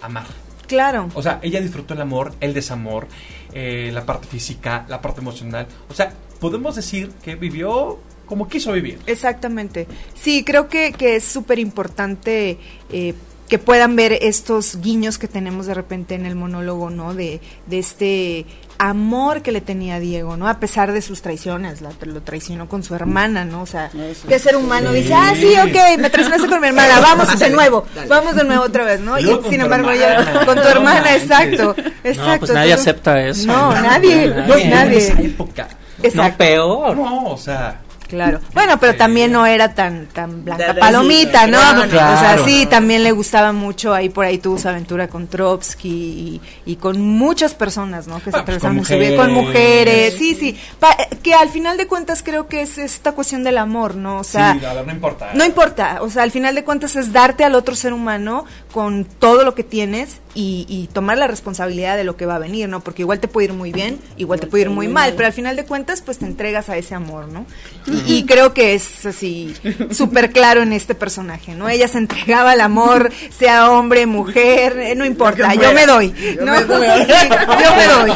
amar. 0.00 0.26
Claro. 0.66 1.08
O 1.14 1.22
sea, 1.22 1.40
ella 1.42 1.60
disfrutó 1.60 1.94
el 1.94 2.00
amor, 2.00 2.32
el 2.40 2.54
desamor, 2.54 3.08
eh, 3.52 3.90
la 3.92 4.04
parte 4.06 4.26
física, 4.26 4.86
la 4.88 5.00
parte 5.00 5.20
emocional. 5.20 5.66
O 5.88 5.94
sea, 5.94 6.12
podemos 6.40 6.76
decir 6.76 7.10
que 7.22 7.34
vivió 7.36 7.98
como 8.26 8.48
quiso 8.48 8.72
vivir. 8.72 8.98
Exactamente. 9.06 9.86
Sí, 10.14 10.44
creo 10.44 10.68
que, 10.68 10.92
que 10.92 11.16
es 11.16 11.24
súper 11.24 11.58
importante 11.58 12.58
eh, 12.90 13.14
que 13.48 13.58
puedan 13.58 13.94
ver 13.94 14.12
estos 14.22 14.80
guiños 14.80 15.18
que 15.18 15.28
tenemos 15.28 15.66
de 15.66 15.74
repente 15.74 16.14
en 16.14 16.24
el 16.24 16.34
monólogo, 16.34 16.88
¿no? 16.90 17.12
De, 17.14 17.40
de 17.66 17.78
este 17.78 18.46
amor 18.78 19.42
que 19.42 19.52
le 19.52 19.60
tenía 19.60 19.96
a 19.96 20.00
Diego, 20.00 20.36
¿no? 20.36 20.48
A 20.48 20.58
pesar 20.58 20.92
de 20.92 21.00
sus 21.02 21.20
traiciones, 21.22 21.80
la, 21.82 21.90
lo 22.06 22.22
traicionó 22.22 22.68
con 22.68 22.82
su 22.82 22.94
hermana, 22.94 23.44
¿no? 23.44 23.62
O 23.62 23.66
sea, 23.66 23.86
Eso. 23.94 24.26
¿qué 24.26 24.38
ser 24.38 24.56
humano 24.56 24.90
Sí. 24.90 24.96
dice, 25.02 25.14
ah, 25.14 25.34
sí, 25.36 25.54
ok, 25.58 25.98
me 26.00 26.10
traicionaste 26.10 26.48
con 26.48 26.60
mi 26.60 26.68
hermana, 26.68 26.98
vamos 27.02 27.38
de 27.38 27.50
nuevo, 27.50 27.84
vamos 28.08 28.34
de 28.34 28.44
nuevo 28.44 28.64
otra 28.64 28.84
vez, 28.84 29.00
¿no? 29.00 29.18
Y 29.18 29.24
sin 29.48 29.60
embargo, 29.60 29.90
yo, 29.92 30.44
con 30.46 30.56
tu 30.56 30.66
hermana, 30.68 31.14
exacto, 31.14 31.76
exacto. 32.02 32.32
No, 32.32 32.38
pues 32.40 32.50
nadie 32.52 32.72
acepta 32.72 33.20
eso. 33.26 33.46
No, 33.46 33.72
nadie, 33.74 34.26
No, 34.48 34.58
y 34.58 34.62
en 34.62 34.70
nadie. 34.70 34.96
esa 34.98 35.20
época. 35.20 35.68
No, 36.14 36.36
peor. 36.36 36.96
No, 36.96 37.26
o 37.26 37.36
sea, 37.38 37.80
claro. 38.14 38.40
Bueno, 38.54 38.78
pero 38.80 38.96
también 38.96 39.30
no 39.32 39.44
era 39.46 39.74
tan 39.74 40.06
tan 40.06 40.44
blanca 40.44 40.74
palomita, 40.78 41.46
¿no? 41.46 41.58
claro, 41.58 41.80
O 41.82 41.90
sea, 41.90 42.18
claro. 42.34 42.44
sí, 42.44 42.66
también 42.66 43.02
le 43.04 43.12
gustaba 43.12 43.52
mucho, 43.52 43.92
ahí 43.92 44.08
por 44.08 44.24
ahí 44.24 44.38
tuvo 44.38 44.58
su 44.58 44.68
aventura 44.68 45.08
con 45.08 45.26
Trotsky 45.26 45.88
y, 45.88 46.40
y 46.72 46.76
con 46.76 47.00
muchas 47.00 47.54
personas, 47.54 48.06
¿no? 48.06 48.20
Que 48.22 48.30
se 48.30 48.38
Ah, 48.38 48.44
pues, 48.44 48.58
con 48.58 48.74
vida, 48.76 49.16
con 49.16 49.32
mujeres. 49.32 49.34
mujeres, 49.34 50.14
sí, 50.18 50.34
sí. 50.34 50.58
Pa- 50.78 50.96
eh, 50.98 51.16
que 51.22 51.34
al 51.34 51.48
final 51.50 51.76
de 51.76 51.86
cuentas 51.86 52.22
creo 52.22 52.48
que 52.48 52.62
es 52.62 52.78
esta 52.78 53.12
cuestión 53.12 53.44
del 53.44 53.58
amor, 53.58 53.94
¿no? 53.96 54.18
O 54.18 54.24
sea, 54.24 54.54
sí, 54.54 54.60
ver, 54.60 54.86
no 54.86 54.92
importa. 54.92 55.30
no 55.34 55.44
importa, 55.44 55.98
o 56.02 56.10
sea, 56.10 56.22
al 56.22 56.30
final 56.30 56.54
de 56.54 56.64
cuentas 56.64 56.96
es 56.96 57.12
darte 57.12 57.44
al 57.44 57.54
otro 57.54 57.74
ser 57.74 57.92
humano 57.92 58.44
con 58.72 59.04
todo 59.04 59.44
lo 59.44 59.54
que 59.54 59.64
tienes 59.64 60.20
y, 60.34 60.66
y 60.68 60.88
tomar 60.92 61.18
la 61.18 61.26
responsabilidad 61.26 61.96
de 61.96 62.04
lo 62.04 62.16
que 62.16 62.26
va 62.26 62.36
a 62.36 62.38
venir, 62.38 62.68
¿no? 62.68 62.80
Porque 62.80 63.02
igual 63.02 63.20
te 63.20 63.28
puede 63.28 63.46
ir 63.46 63.52
muy 63.52 63.72
bien, 63.72 63.98
igual 64.16 64.40
te 64.40 64.46
puede 64.46 64.62
ir 64.62 64.70
muy 64.70 64.88
mal, 64.88 65.14
pero 65.16 65.26
al 65.26 65.32
final 65.32 65.56
de 65.56 65.64
cuentas 65.64 66.02
pues 66.02 66.18
te 66.18 66.26
entregas 66.26 66.68
a 66.68 66.76
ese 66.76 66.94
amor, 66.94 67.28
¿no? 67.28 67.46
Y, 67.86 68.14
y 68.14 68.24
creo 68.26 68.54
que 68.54 68.74
es 68.74 69.06
así 69.06 69.54
súper 69.90 70.32
claro 70.32 70.62
en 70.62 70.72
este 70.72 70.94
personaje, 70.94 71.54
¿no? 71.54 71.68
Ella 71.68 71.88
se 71.88 71.98
entregaba 71.98 72.52
al 72.52 72.60
amor, 72.60 73.12
sea 73.36 73.70
hombre, 73.70 74.06
mujer, 74.06 74.78
eh, 74.78 74.94
no 74.94 75.04
importa, 75.04 75.54
yo 75.54 75.72
me 75.72 75.86
doy, 75.86 76.14
¿no? 76.40 76.54
Sí, 76.64 77.28
yo 77.62 77.76
me 77.76 77.86
doy, 77.86 78.12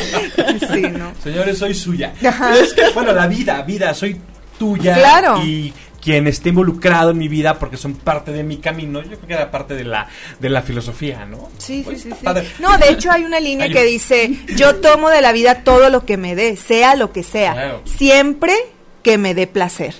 sí, 0.73 0.83
¿no? 0.99 1.13
Señores, 1.23 1.59
soy 1.59 1.75
suya. 1.75 2.15
Ajá. 2.27 2.57
Es 2.57 2.73
que, 2.73 2.91
bueno, 2.95 3.13
la 3.13 3.27
vida, 3.27 3.63
vida, 3.63 3.95
soy 3.95 4.21
tuya. 4.59 4.95
Claro. 4.95 5.43
Y 5.45 5.73
quien 6.09 6.27
esté 6.27 6.49
involucrado 6.49 7.11
en 7.11 7.19
mi 7.19 7.29
vida 7.29 7.59
porque 7.59 7.77
son 7.77 7.95
parte 7.95 8.33
de 8.33 8.43
mi 8.43 8.57
camino, 8.57 9.03
yo 9.03 9.09
creo 9.19 9.27
que 9.27 9.35
era 9.35 9.51
parte 9.51 9.75
de 9.75 9.85
la, 9.85 10.09
de 10.41 10.49
la 10.49 10.63
filosofía, 10.63 11.27
¿no? 11.27 11.51
Sí, 11.59 11.79
sí, 11.79 11.83
Pues, 11.85 12.01
sí, 12.03 12.09
sí. 12.11 12.25
padre. 12.25 12.49
No, 12.61 12.79
de 12.79 12.89
hecho 12.89 13.11
hay 13.11 13.25
una 13.25 13.41
línea 13.41 13.67
Hay- 13.67 13.73
que 13.73 13.85
dice, 13.85 14.31
yo 14.57 14.77
tomo 14.77 15.11
de 15.11 15.21
la 15.21 15.33
vida 15.33 15.65
todo 15.65 15.91
lo 15.91 16.07
que 16.07 16.17
me 16.17 16.35
dé, 16.35 16.57
sea 16.57 16.95
lo 16.97 17.13
que 17.13 17.23
sea, 17.23 17.53
Claro. 17.53 17.83
siempre 17.85 18.55
que 19.03 19.19
me 19.19 19.35
dé 19.35 19.47
placer. 19.47 19.95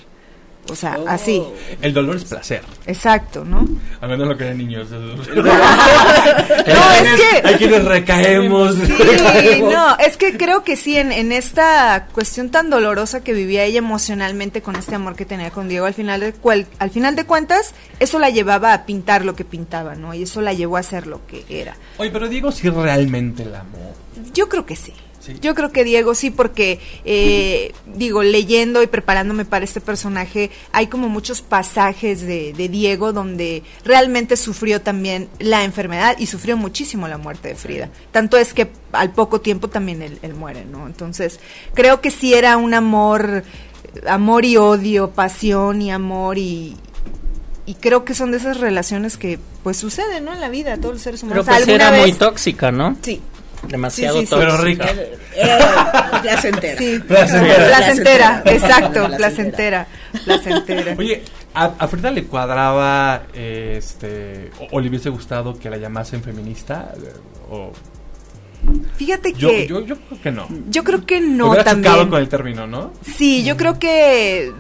O 0.71 0.75
sea, 0.75 0.99
así, 1.07 1.43
El 1.83 1.93
dolor 1.95 2.17
es 2.17 2.25
placer. 2.25 2.63
exacto, 2.87 3.45
¿no? 3.45 3.67
A 4.01 4.07
menos 4.07 4.29
lo 4.29 4.37
que 4.37 4.45
eran 4.45 4.59
niños. 4.59 4.89
no, 4.91 5.05
es 6.93 7.21
que- 7.21 7.49
Hay 7.49 7.55
quienes 7.57 7.85
recaemos. 7.85 8.75
Sí, 8.75 9.63
no, 9.63 9.97
es 9.99 10.17
que 10.17 10.37
creo 10.37 10.65
que 10.65 10.77
sí, 10.77 10.97
en, 10.97 11.13
en 11.13 11.33
esta 11.33 12.09
cuestión 12.13 12.51
tan 12.51 12.71
dolorosa 12.71 13.23
que 13.23 13.33
vivía 13.33 13.65
ella 13.65 13.79
emocionalmente 13.79 14.63
con 14.63 14.77
este 14.77 14.95
amor 14.95 15.17
que 15.17 15.25
tenía 15.25 15.51
con 15.51 15.69
Diego, 15.69 15.87
al 15.87 15.95
final, 15.95 16.21
de 16.21 16.33
cual- 16.33 16.67
al 16.79 16.91
final 16.91 17.17
de 17.17 17.25
cuentas, 17.25 17.75
eso 18.01 18.19
la 18.19 18.31
llevaba 18.31 18.73
a 18.75 18.85
pintar 18.87 19.25
lo 19.25 19.35
que 19.35 19.45
pintaba, 19.45 19.95
¿no? 19.95 20.15
Y 20.15 20.23
eso 20.25 20.41
la 20.41 20.53
llevó 20.53 20.77
a 20.77 20.83
ser 20.83 21.07
lo 21.07 21.27
que 21.27 21.45
era. 21.49 21.77
Oye, 21.99 22.11
pero 22.11 22.29
Diego 22.29 22.53
sí 22.53 22.69
realmente 22.71 23.45
la 23.45 23.61
amó. 23.61 23.95
Yo 24.35 24.49
creo 24.49 24.67
que 24.67 24.77
sí. 24.77 24.93
Sí. 25.29 25.39
Yo 25.43 25.55
creo 25.55 25.71
que 25.71 25.85
Diego 25.85 26.15
sí, 26.15 26.31
porque 26.31 26.81
eh, 27.05 27.73
digo, 27.95 28.23
leyendo 28.23 28.83
y 28.83 28.87
preparándome 28.87 29.45
para 29.45 29.65
este 29.65 29.81
personaje, 29.83 30.51
hay 30.73 30.87
como 30.87 31.09
muchos 31.11 31.43
pasajes 31.43 32.23
de, 32.23 32.55
de 32.55 32.69
Diego 32.71 33.13
donde 33.13 33.63
realmente 33.85 34.37
sufrió 34.39 34.81
también 34.81 35.29
la 35.39 35.65
enfermedad 35.65 36.17
y 36.19 36.27
sufrió 36.27 36.57
muchísimo 36.57 37.07
la 37.09 37.19
muerte 37.19 37.49
de 37.49 37.55
Frida. 37.55 37.91
Tanto 38.11 38.39
es 38.39 38.55
que 38.55 38.71
al 38.93 39.13
poco 39.13 39.43
tiempo 39.43 39.69
también 39.69 40.01
él, 40.01 40.19
él 40.23 40.33
muere, 40.33 40.65
¿no? 40.65 40.87
Entonces, 40.87 41.41
creo 41.75 42.01
que 42.01 42.11
sí 42.11 42.33
era 42.33 42.57
un 42.57 42.73
amor, 42.73 43.45
amor 44.09 44.47
y 44.47 44.57
odio, 44.57 45.11
pasión 45.11 45.83
y 45.83 45.91
amor 45.91 46.39
y... 46.39 46.77
Y 47.67 47.75
creo 47.75 48.03
que 48.03 48.15
son 48.15 48.31
de 48.31 48.39
esas 48.39 48.61
relaciones 48.61 49.19
que 49.19 49.39
pues 49.63 49.77
suceden, 49.77 50.25
¿no? 50.25 50.33
En 50.33 50.41
la 50.41 50.49
vida, 50.49 50.79
todos 50.79 50.95
los 50.95 51.03
seres 51.03 51.21
Pero 51.21 51.43
humanos. 51.43 51.47
pues 51.47 51.65
sí 51.65 51.71
¿Alguna 51.71 51.89
era 51.89 52.01
muy 52.01 52.13
tóxica, 52.15 52.73
¿no? 52.73 52.97
Sí, 53.03 53.21
Demasiado 53.67 54.21
Sí, 54.21 54.27
sí. 54.27 54.35
Pero 54.39 54.57
rica. 54.59 54.89
Era 55.35 56.21
placentera. 56.23 56.79
Sí, 56.79 56.99
Placentera. 57.07 57.67
placentera, 57.67 58.43
exacto, 58.47 59.07
Placentera. 59.17 59.17
placentera, 59.17 59.87
placentera. 60.25 60.95
Oye, 60.99 61.23
a, 61.55 61.65
a 61.79 61.89
Frida 61.89 62.11
le 62.11 62.25
cuadraba, 62.25 63.25
este, 63.35 64.51
o, 64.61 64.77
o 64.77 64.81
le 64.81 64.89
hubiese 64.89 65.11
gustado 65.11 65.59
que 65.59 65.69
la 65.71 65.77
llamasen 65.77 66.23
feminista, 66.23 66.93
eh, 66.97 67.13
o 67.51 67.73
Fíjate 68.97 69.33
yo, 69.35 69.49
que 69.51 69.67
yo, 69.69 69.81
yo 69.85 69.97
creo 69.97 70.21
que 70.21 70.31
no. 70.33 70.49
yo 70.69 70.83
creo 70.85 71.07
que 71.07 71.21
no 71.21 71.47
hubiera 71.49 71.65
también. 71.65 72.09
con 72.09 72.21
el 72.21 72.29
término, 72.29 72.67
¿no? 72.67 72.93
Sí, 73.03 73.45
yo 73.45 73.57
creo 73.57 73.79
que 73.79 74.53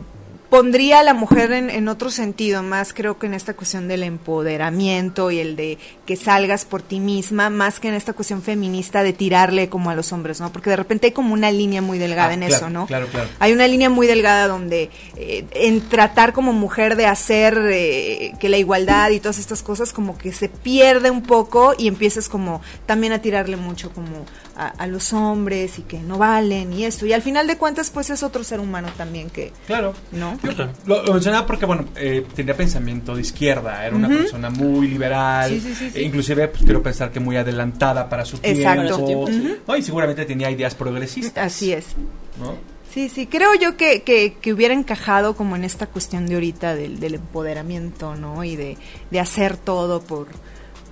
pondría 0.50 1.00
a 1.00 1.02
la 1.02 1.14
mujer 1.14 1.52
en, 1.52 1.68
en 1.70 1.88
otro 1.88 2.10
sentido, 2.10 2.62
más 2.62 2.92
creo 2.94 3.18
que 3.18 3.26
en 3.26 3.34
esta 3.34 3.54
cuestión 3.54 3.86
del 3.88 4.02
empoderamiento 4.02 5.30
y 5.30 5.38
el 5.40 5.56
de 5.56 5.78
que 6.06 6.16
salgas 6.16 6.64
por 6.64 6.80
ti 6.82 7.00
misma, 7.00 7.50
más 7.50 7.80
que 7.80 7.88
en 7.88 7.94
esta 7.94 8.14
cuestión 8.14 8.42
feminista 8.42 9.02
de 9.02 9.12
tirarle 9.12 9.68
como 9.68 9.90
a 9.90 9.94
los 9.94 10.12
hombres, 10.12 10.40
¿no? 10.40 10.50
Porque 10.50 10.70
de 10.70 10.76
repente 10.76 11.08
hay 11.08 11.12
como 11.12 11.34
una 11.34 11.50
línea 11.50 11.82
muy 11.82 11.98
delgada 11.98 12.30
Ah, 12.30 12.34
en 12.34 12.40
claro, 12.40 12.54
eso, 12.56 12.70
¿no? 12.70 12.86
claro, 12.86 13.06
claro. 13.08 13.28
Hay 13.38 13.52
una 13.52 13.66
línea 13.68 13.90
muy 13.90 14.06
delgada 14.06 14.48
donde 14.48 14.90
eh, 15.16 15.44
en 15.52 15.80
tratar 15.88 16.32
como 16.32 16.52
mujer 16.52 16.96
de 16.96 17.06
hacer 17.06 17.58
eh, 17.70 18.32
que 18.40 18.48
la 18.48 18.56
igualdad 18.56 19.10
y 19.10 19.20
todas 19.20 19.38
estas 19.38 19.62
cosas 19.62 19.92
como 19.92 20.16
que 20.16 20.32
se 20.32 20.48
pierde 20.48 21.10
un 21.10 21.22
poco 21.22 21.74
y 21.76 21.88
empiezas 21.88 22.28
como 22.28 22.62
también 22.86 23.12
a 23.12 23.20
tirarle 23.20 23.56
mucho 23.56 23.90
como 23.92 24.24
a, 24.56 24.68
a 24.68 24.86
los 24.86 25.12
hombres 25.12 25.78
y 25.78 25.82
que 25.82 25.98
no 25.98 26.16
valen 26.18 26.72
y 26.72 26.84
esto. 26.84 27.04
Y 27.06 27.12
al 27.12 27.22
final 27.22 27.46
de 27.46 27.56
cuentas 27.58 27.90
pues 27.90 28.08
es 28.10 28.22
otro 28.22 28.44
ser 28.44 28.60
humano 28.60 28.88
también 28.96 29.28
que, 29.30 29.52
Claro. 29.66 29.94
¿no? 30.12 30.37
Yo 30.42 30.52
lo, 30.86 31.02
lo 31.04 31.12
mencionaba 31.14 31.46
porque, 31.46 31.66
bueno, 31.66 31.86
eh, 31.96 32.24
tenía 32.34 32.56
pensamiento 32.56 33.14
de 33.14 33.22
izquierda, 33.22 33.84
era 33.86 33.96
una 33.96 34.08
persona 34.08 34.50
muy 34.50 34.86
liberal, 34.88 35.50
Sí, 35.50 35.60
sí, 35.60 35.74
sí, 35.74 35.90
sí. 35.90 35.98
e 35.98 36.02
inclusive 36.02 36.48
pues, 36.48 36.62
quiero 36.64 36.82
pensar 36.82 37.10
que 37.10 37.20
muy 37.20 37.36
adelantada 37.36 38.08
para 38.08 38.24
su 38.24 38.38
Exacto. 38.42 39.04
tiempo. 39.04 39.28
¿no? 39.66 39.76
y 39.76 39.82
seguramente 39.82 40.24
tenía 40.24 40.50
ideas 40.50 40.74
progresistas. 40.74 41.46
Así 41.46 41.72
es. 41.72 41.86
¿no? 42.40 42.54
Sí, 42.92 43.08
sí, 43.08 43.26
creo 43.26 43.54
yo 43.54 43.76
que, 43.76 44.02
que, 44.02 44.34
que 44.40 44.52
hubiera 44.52 44.72
encajado 44.74 45.36
como 45.36 45.56
en 45.56 45.64
esta 45.64 45.86
cuestión 45.86 46.26
de 46.26 46.34
ahorita 46.34 46.74
del, 46.74 47.00
del 47.00 47.14
empoderamiento, 47.14 48.16
¿no? 48.16 48.44
Y 48.44 48.56
de, 48.56 48.78
de 49.10 49.20
hacer 49.20 49.58
todo 49.58 50.00
por, 50.00 50.26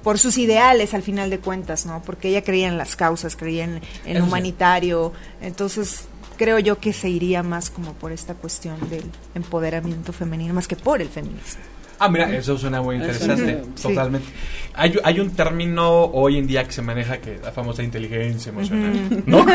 por 0.02 0.18
sus 0.18 0.36
ideales 0.36 0.92
al 0.92 1.02
final 1.02 1.30
de 1.30 1.38
cuentas, 1.38 1.86
¿no? 1.86 2.02
Porque 2.02 2.28
ella 2.28 2.44
creía 2.44 2.68
en 2.68 2.76
las 2.76 2.96
causas, 2.96 3.34
creía 3.34 3.64
en, 3.64 3.80
en 4.04 4.22
humanitario, 4.22 5.12
entonces 5.40 6.06
creo 6.36 6.58
yo 6.58 6.78
que 6.78 6.92
se 6.92 7.08
iría 7.08 7.42
más 7.42 7.70
como 7.70 7.92
por 7.94 8.12
esta 8.12 8.34
cuestión 8.34 8.76
del 8.90 9.04
empoderamiento 9.34 10.12
femenino, 10.12 10.54
más 10.54 10.68
que 10.68 10.76
por 10.76 11.00
el 11.00 11.08
feminismo. 11.08 11.62
Ah, 11.98 12.08
mira, 12.08 12.34
eso 12.36 12.58
suena 12.58 12.82
muy 12.82 12.96
interesante. 12.96 13.62
Sí. 13.74 13.82
totalmente. 13.82 14.28
Hay, 14.74 14.94
hay 15.02 15.18
un 15.18 15.30
término 15.30 16.04
hoy 16.04 16.36
en 16.36 16.46
día 16.46 16.64
que 16.64 16.72
se 16.72 16.82
maneja 16.82 17.18
que 17.18 17.38
la 17.42 17.52
famosa 17.52 17.82
inteligencia 17.82 18.50
emocional, 18.50 19.22
¿no? 19.26 19.46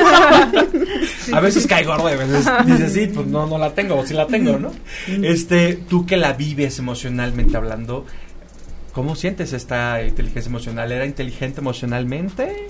A 1.33 1.39
veces 1.39 1.67
cae 1.67 1.83
gordo, 1.83 2.07
a 2.07 2.15
veces 2.15 2.47
dices, 2.65 2.93
sí, 2.93 3.07
pues 3.13 3.27
no, 3.27 3.45
no 3.45 3.57
la 3.59 3.73
tengo, 3.75 3.97
o 3.99 4.05
sí 4.05 4.15
la 4.15 4.25
tengo, 4.25 4.57
¿no? 4.57 4.71
Este, 5.21 5.75
tú 5.75 6.05
que 6.07 6.17
la 6.17 6.33
vives 6.33 6.79
emocionalmente 6.79 7.57
hablando, 7.57 8.05
¿cómo 8.91 9.15
sientes 9.15 9.53
esta 9.53 10.03
inteligencia 10.03 10.49
emocional? 10.49 10.91
¿Era 10.91 11.05
inteligente 11.05 11.61
emocionalmente? 11.61 12.69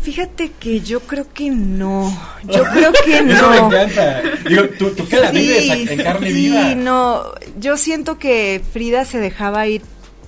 Fíjate 0.00 0.52
que 0.60 0.80
yo 0.80 1.00
creo 1.00 1.26
que 1.32 1.50
no, 1.50 2.10
yo 2.44 2.62
creo 2.72 2.92
que 3.04 3.22
no. 3.24 3.32
Eso 3.34 3.50
me 3.50 3.56
encanta. 3.58 4.22
Digo, 4.48 4.62
tú, 4.78 4.90
tú 4.90 5.08
que 5.08 5.18
la 5.18 5.30
vives 5.30 5.70
a- 5.70 5.74
en 5.76 6.02
carne 6.02 6.28
sí, 6.28 6.34
viva. 6.34 6.74
no, 6.76 7.24
yo 7.58 7.76
siento 7.76 8.18
que 8.18 8.62
Frida 8.72 9.04
se 9.04 9.18
dejaba 9.18 9.66
ir 9.66 9.82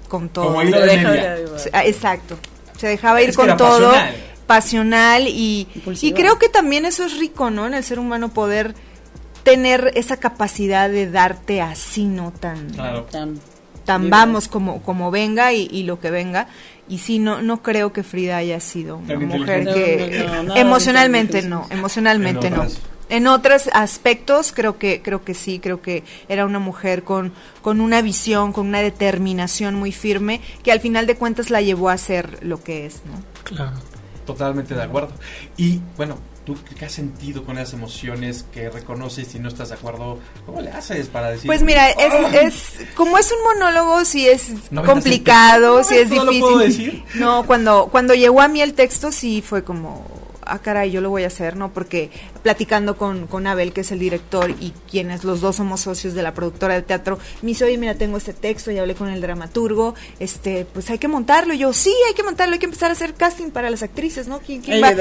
con 0.08 0.28
todo. 0.28 0.46
Como 0.46 0.62
hilo 0.62 0.80
de 0.80 0.96
media. 0.98 1.36
ah, 1.72 1.84
Exacto. 1.84 2.38
Se 2.76 2.86
dejaba 2.88 3.22
ir 3.22 3.30
Es 3.30 3.36
con 3.36 3.56
todo, 3.56 3.90
pasional. 3.90 4.14
pasional, 4.46 5.28
y, 5.28 5.68
Impulsiva. 5.74 6.10
y 6.10 6.20
creo 6.20 6.38
que 6.38 6.48
también 6.48 6.84
eso 6.84 7.04
es 7.04 7.18
rico, 7.18 7.50
¿no? 7.50 7.66
En 7.66 7.74
el 7.74 7.84
ser 7.84 7.98
humano 7.98 8.30
poder 8.30 8.74
tener 9.42 9.92
esa 9.94 10.16
capacidad 10.18 10.88
de 10.90 11.10
darte 11.10 11.60
así, 11.60 12.04
no 12.04 12.32
tan 12.32 12.70
Claro. 12.70 13.02
Tan- 13.04 13.40
tan 13.88 14.10
vamos 14.10 14.48
como 14.48 14.82
como 14.82 15.10
venga 15.10 15.54
y, 15.54 15.66
y 15.72 15.84
lo 15.84 15.98
que 15.98 16.10
venga. 16.10 16.46
Y 16.90 16.98
sí, 16.98 17.18
no 17.18 17.40
no 17.40 17.62
creo 17.62 17.90
que 17.92 18.02
Frida 18.02 18.36
haya 18.36 18.60
sido 18.60 18.98
una 18.98 19.08
Tan 19.08 19.26
mujer 19.26 19.64
que 19.64 19.96
No, 19.96 20.26
no, 20.26 20.42
no, 20.42 20.42
nada 20.42 20.54
de 20.54 20.60
emocionalmente 20.60 21.42
no, 21.42 21.66
emocionalmente 21.70 22.46
En 22.48 22.54
no. 22.54 22.66
En 23.10 23.26
otros 23.26 23.70
aspectos 23.72 24.52
creo 24.52 24.76
que 24.76 25.00
creo 25.00 25.24
que 25.24 25.32
sí, 25.32 25.58
creo 25.58 25.80
que 25.80 26.04
era 26.28 26.44
una 26.44 26.58
mujer 26.58 27.02
con 27.02 27.32
con 27.62 27.80
una 27.80 28.02
visión, 28.02 28.52
con 28.52 28.66
una 28.66 28.82
determinación 28.82 29.74
muy 29.74 29.92
firme 29.92 30.42
que 30.62 30.70
al 30.70 30.80
final 30.80 31.06
de 31.06 31.16
cuentas 31.16 31.48
la 31.48 31.62
llevó 31.62 31.88
a 31.88 31.96
ser 31.96 32.44
lo 32.44 32.62
que 32.62 32.84
es, 32.84 33.02
¿no? 33.06 33.22
Claro. 33.44 33.78
Totalmente 34.26 34.74
de 34.74 34.82
acuerdo. 34.82 35.08
Y 35.56 35.80
bueno, 35.96 36.18
tú 36.48 36.56
qué 36.78 36.86
has 36.86 36.92
sentido 36.92 37.44
con 37.44 37.58
esas 37.58 37.74
emociones 37.74 38.46
que 38.54 38.70
reconoces 38.70 39.34
y 39.34 39.38
no 39.38 39.48
estás 39.48 39.68
de 39.68 39.74
acuerdo, 39.74 40.18
¿cómo 40.46 40.62
le 40.62 40.70
haces 40.70 41.06
para 41.08 41.30
decir? 41.30 41.46
Pues 41.46 41.62
mira, 41.62 41.90
es, 41.90 41.96
"Oh"? 42.10 42.28
es 42.28 42.64
como 42.94 43.18
es 43.18 43.30
un 43.30 43.42
monólogo, 43.44 44.02
sí 44.06 44.26
es 44.26 44.48
90 44.70 44.82
complicado, 44.94 45.84
sí 45.84 45.96
es 45.96 46.08
¿No 46.08 46.24
lo 46.24 46.30
difícil. 46.30 46.40
puedo 46.40 46.58
decir? 46.58 47.04
No, 47.16 47.44
cuando 47.46 47.88
cuando 47.90 48.14
llegó 48.14 48.40
a 48.40 48.48
mí 48.48 48.62
el 48.62 48.72
texto 48.72 49.12
sí 49.12 49.42
fue 49.46 49.62
como 49.62 50.06
ah, 50.48 50.58
caray, 50.60 50.90
yo 50.90 51.00
lo 51.00 51.10
voy 51.10 51.24
a 51.24 51.28
hacer, 51.28 51.56
¿no? 51.56 51.72
Porque 51.72 52.10
platicando 52.42 52.96
con, 52.96 53.26
con 53.26 53.46
Abel, 53.46 53.72
que 53.72 53.82
es 53.82 53.92
el 53.92 53.98
director, 53.98 54.50
y 54.50 54.72
quienes 54.90 55.24
los 55.24 55.40
dos 55.40 55.56
somos 55.56 55.80
socios 55.80 56.14
de 56.14 56.22
la 56.22 56.34
productora 56.34 56.74
de 56.74 56.82
teatro, 56.82 57.18
me 57.42 57.48
dice, 57.48 57.64
oye, 57.64 57.78
mira, 57.78 57.94
tengo 57.94 58.16
este 58.16 58.32
texto, 58.32 58.70
y 58.70 58.78
hablé 58.78 58.94
con 58.94 59.08
el 59.08 59.20
dramaturgo, 59.20 59.94
este, 60.18 60.66
pues 60.72 60.88
hay 60.90 60.98
que 60.98 61.08
montarlo. 61.08 61.54
Y 61.54 61.58
yo, 61.58 61.72
sí, 61.72 61.94
hay 62.08 62.14
que 62.14 62.22
montarlo, 62.22 62.54
hay 62.54 62.58
que 62.58 62.66
empezar 62.66 62.90
a 62.90 62.92
hacer 62.92 63.14
casting 63.14 63.50
para 63.50 63.70
las 63.70 63.82
actrices, 63.82 64.28
¿no? 64.28 64.40
¿Quién, 64.40 64.62
va? 64.82 64.92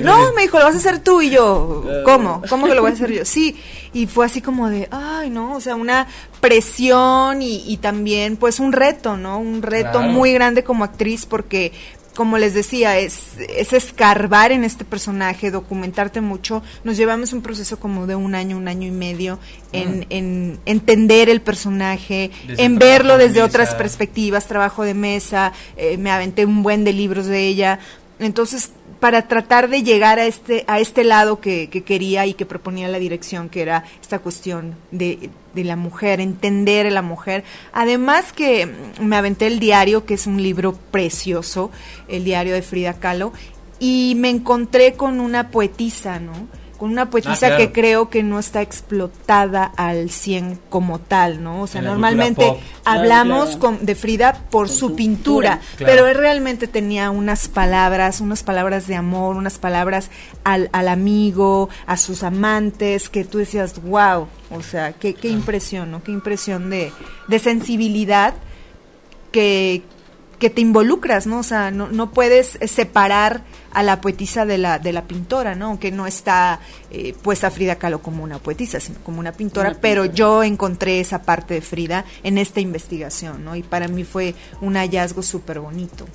No, 0.00 0.32
me 0.32 0.42
dijo, 0.42 0.58
lo 0.58 0.64
vas 0.64 0.74
a 0.74 0.78
hacer 0.78 0.98
tú, 1.00 1.22
y 1.22 1.30
yo, 1.30 1.84
¿cómo? 2.04 2.42
¿Cómo 2.48 2.66
que 2.66 2.74
lo 2.74 2.82
voy 2.82 2.90
a 2.90 2.94
hacer 2.94 3.12
yo? 3.12 3.24
Sí, 3.24 3.56
y 3.92 4.06
fue 4.06 4.26
así 4.26 4.40
como 4.40 4.68
de, 4.68 4.88
ay, 4.90 5.30
no, 5.30 5.54
o 5.56 5.60
sea, 5.60 5.76
una 5.76 6.06
presión 6.40 7.42
y, 7.42 7.62
y 7.66 7.76
también, 7.78 8.36
pues, 8.36 8.60
un 8.60 8.72
reto, 8.72 9.16
¿no? 9.16 9.38
Un 9.38 9.62
reto 9.62 9.76
Claro. 9.92 10.08
muy 10.08 10.32
grande 10.32 10.64
como 10.64 10.84
actriz 10.84 11.26
porque 11.26 11.72
como 12.16 12.38
les 12.38 12.54
decía, 12.54 12.98
es, 12.98 13.34
es 13.38 13.74
escarbar 13.74 14.50
en 14.50 14.64
este 14.64 14.86
personaje, 14.86 15.50
documentarte 15.50 16.22
mucho. 16.22 16.62
Nos 16.82 16.96
llevamos 16.96 17.34
un 17.34 17.42
proceso 17.42 17.78
como 17.78 18.06
de 18.06 18.16
un 18.16 18.34
año, 18.34 18.56
un 18.56 18.68
año 18.68 18.88
y 18.88 18.90
medio 18.90 19.38
en, 19.72 20.06
en 20.08 20.58
entender 20.64 21.28
el 21.28 21.42
personaje, 21.42 22.30
Desde 22.46 22.64
en 22.64 22.78
verlo 22.78 23.18
de 23.18 23.28
desde 23.28 23.42
otras 23.42 23.74
perspectivas, 23.74 24.46
trabajo 24.46 24.82
de 24.82 24.94
mesa, 24.94 25.52
eh, 25.76 25.98
me 25.98 26.10
aventé 26.10 26.46
un 26.46 26.62
buen 26.62 26.84
de 26.84 26.94
libros 26.94 27.26
de 27.26 27.46
ella. 27.46 27.80
Entonces, 28.18 28.70
para 29.00 29.28
tratar 29.28 29.68
de 29.68 29.82
llegar 29.82 30.18
a 30.18 30.26
este, 30.26 30.64
a 30.66 30.80
este 30.80 31.04
lado 31.04 31.40
que, 31.40 31.68
que 31.68 31.82
quería 31.82 32.26
y 32.26 32.34
que 32.34 32.46
proponía 32.46 32.88
la 32.88 32.98
dirección, 32.98 33.48
que 33.48 33.62
era 33.62 33.84
esta 34.00 34.18
cuestión 34.18 34.76
de, 34.90 35.30
de 35.54 35.64
la 35.64 35.76
mujer, 35.76 36.20
entender 36.20 36.86
a 36.86 36.90
la 36.90 37.02
mujer. 37.02 37.44
Además 37.72 38.32
que 38.32 38.66
mm, 38.66 39.04
me 39.04 39.16
aventé 39.16 39.46
el 39.46 39.58
diario, 39.58 40.04
que 40.04 40.14
es 40.14 40.26
un 40.26 40.42
libro 40.42 40.74
precioso, 40.90 41.70
el 42.08 42.24
diario 42.24 42.54
de 42.54 42.62
Frida 42.62 42.94
Kahlo, 42.94 43.32
y 43.78 44.14
me 44.16 44.30
encontré 44.30 44.94
con 44.94 45.20
una 45.20 45.50
poetisa, 45.50 46.18
¿no? 46.18 46.48
Con 46.78 46.90
una 46.90 47.08
poetisa 47.10 47.34
Ah, 47.34 47.38
claro. 47.50 47.56
que 47.58 47.72
creo 47.72 48.10
que 48.10 48.22
no 48.22 48.38
está 48.38 48.60
explotada 48.62 49.64
al 49.76 50.10
100 50.10 50.58
como 50.68 50.98
tal, 50.98 51.42
¿no? 51.42 51.62
O 51.62 51.66
sea, 51.66 51.80
En 51.80 51.86
normalmente. 51.86 52.42
Claro, 52.44 52.58
hablamos 52.84 53.44
claro. 53.56 53.60
con- 53.60 53.86
de 53.86 53.94
Frida 53.94 54.42
por 54.50 54.66
Con 54.66 54.76
su 54.76 54.88
su 54.90 54.96
pintura, 54.96 55.58
pintura. 55.60 55.76
Claro. 55.78 55.92
pero 55.92 56.06
él 56.08 56.14
realmente 56.16 56.66
tenía 56.68 57.10
unas 57.10 57.48
palabras, 57.48 58.20
unas 58.20 58.42
palabras 58.42 58.86
de 58.86 58.94
amor, 58.94 59.36
unas 59.36 59.58
palabras 59.58 60.10
al, 60.44 60.68
al 60.72 60.88
amigo, 60.88 61.68
a 61.86 61.96
sus 61.96 62.22
amantes, 62.22 63.08
que 63.08 63.24
tú 63.24 63.38
decías, 63.38 63.80
wow, 63.82 64.28
o 64.50 64.62
sea, 64.62 64.92
qué, 64.92 65.14
qué 65.14 65.28
impresión, 65.28 65.90
¿no? 65.90 66.02
Qué 66.02 66.12
impresión 66.12 66.68
de, 66.70 66.92
de 67.28 67.38
sensibilidad 67.38 68.34
que, 69.32 69.82
que 70.38 70.50
te 70.50 70.60
involucras, 70.60 71.26
¿no? 71.26 71.38
O 71.38 71.42
sea, 71.42 71.70
no, 71.70 71.88
no 71.88 72.10
puedes 72.10 72.56
eh, 72.60 72.68
separar 72.68 73.42
a 73.72 73.82
la 73.82 74.00
poetisa 74.00 74.44
de 74.44 74.58
la, 74.58 74.78
de 74.78 74.92
la 74.92 75.04
pintora, 75.04 75.54
¿no? 75.54 75.78
Que 75.80 75.90
no 75.90 76.06
está 76.06 76.60
eh, 76.90 77.14
puesta 77.22 77.50
Frida 77.50 77.76
Kahlo 77.76 78.00
como 78.02 78.22
una 78.22 78.38
poetisa, 78.38 78.78
sino 78.80 78.98
como 79.02 79.20
una 79.20 79.32
pintora, 79.32 79.70
Una 79.70 79.80
pero 79.80 80.04
yo 80.04 80.42
encontré 80.42 81.00
esa 81.00 81.22
parte 81.22 81.54
de 81.54 81.60
Frida 81.62 82.04
en 82.22 82.36
esta 82.38 82.60
investigación, 82.60 83.44
¿no? 83.44 83.56
Y 83.56 83.62
para 83.62 83.88
mí 83.88 84.04
fue 84.04 84.34
un 84.60 84.74
hallazgo 84.76 85.22
súper 85.22 85.60
bonito. 85.60 86.06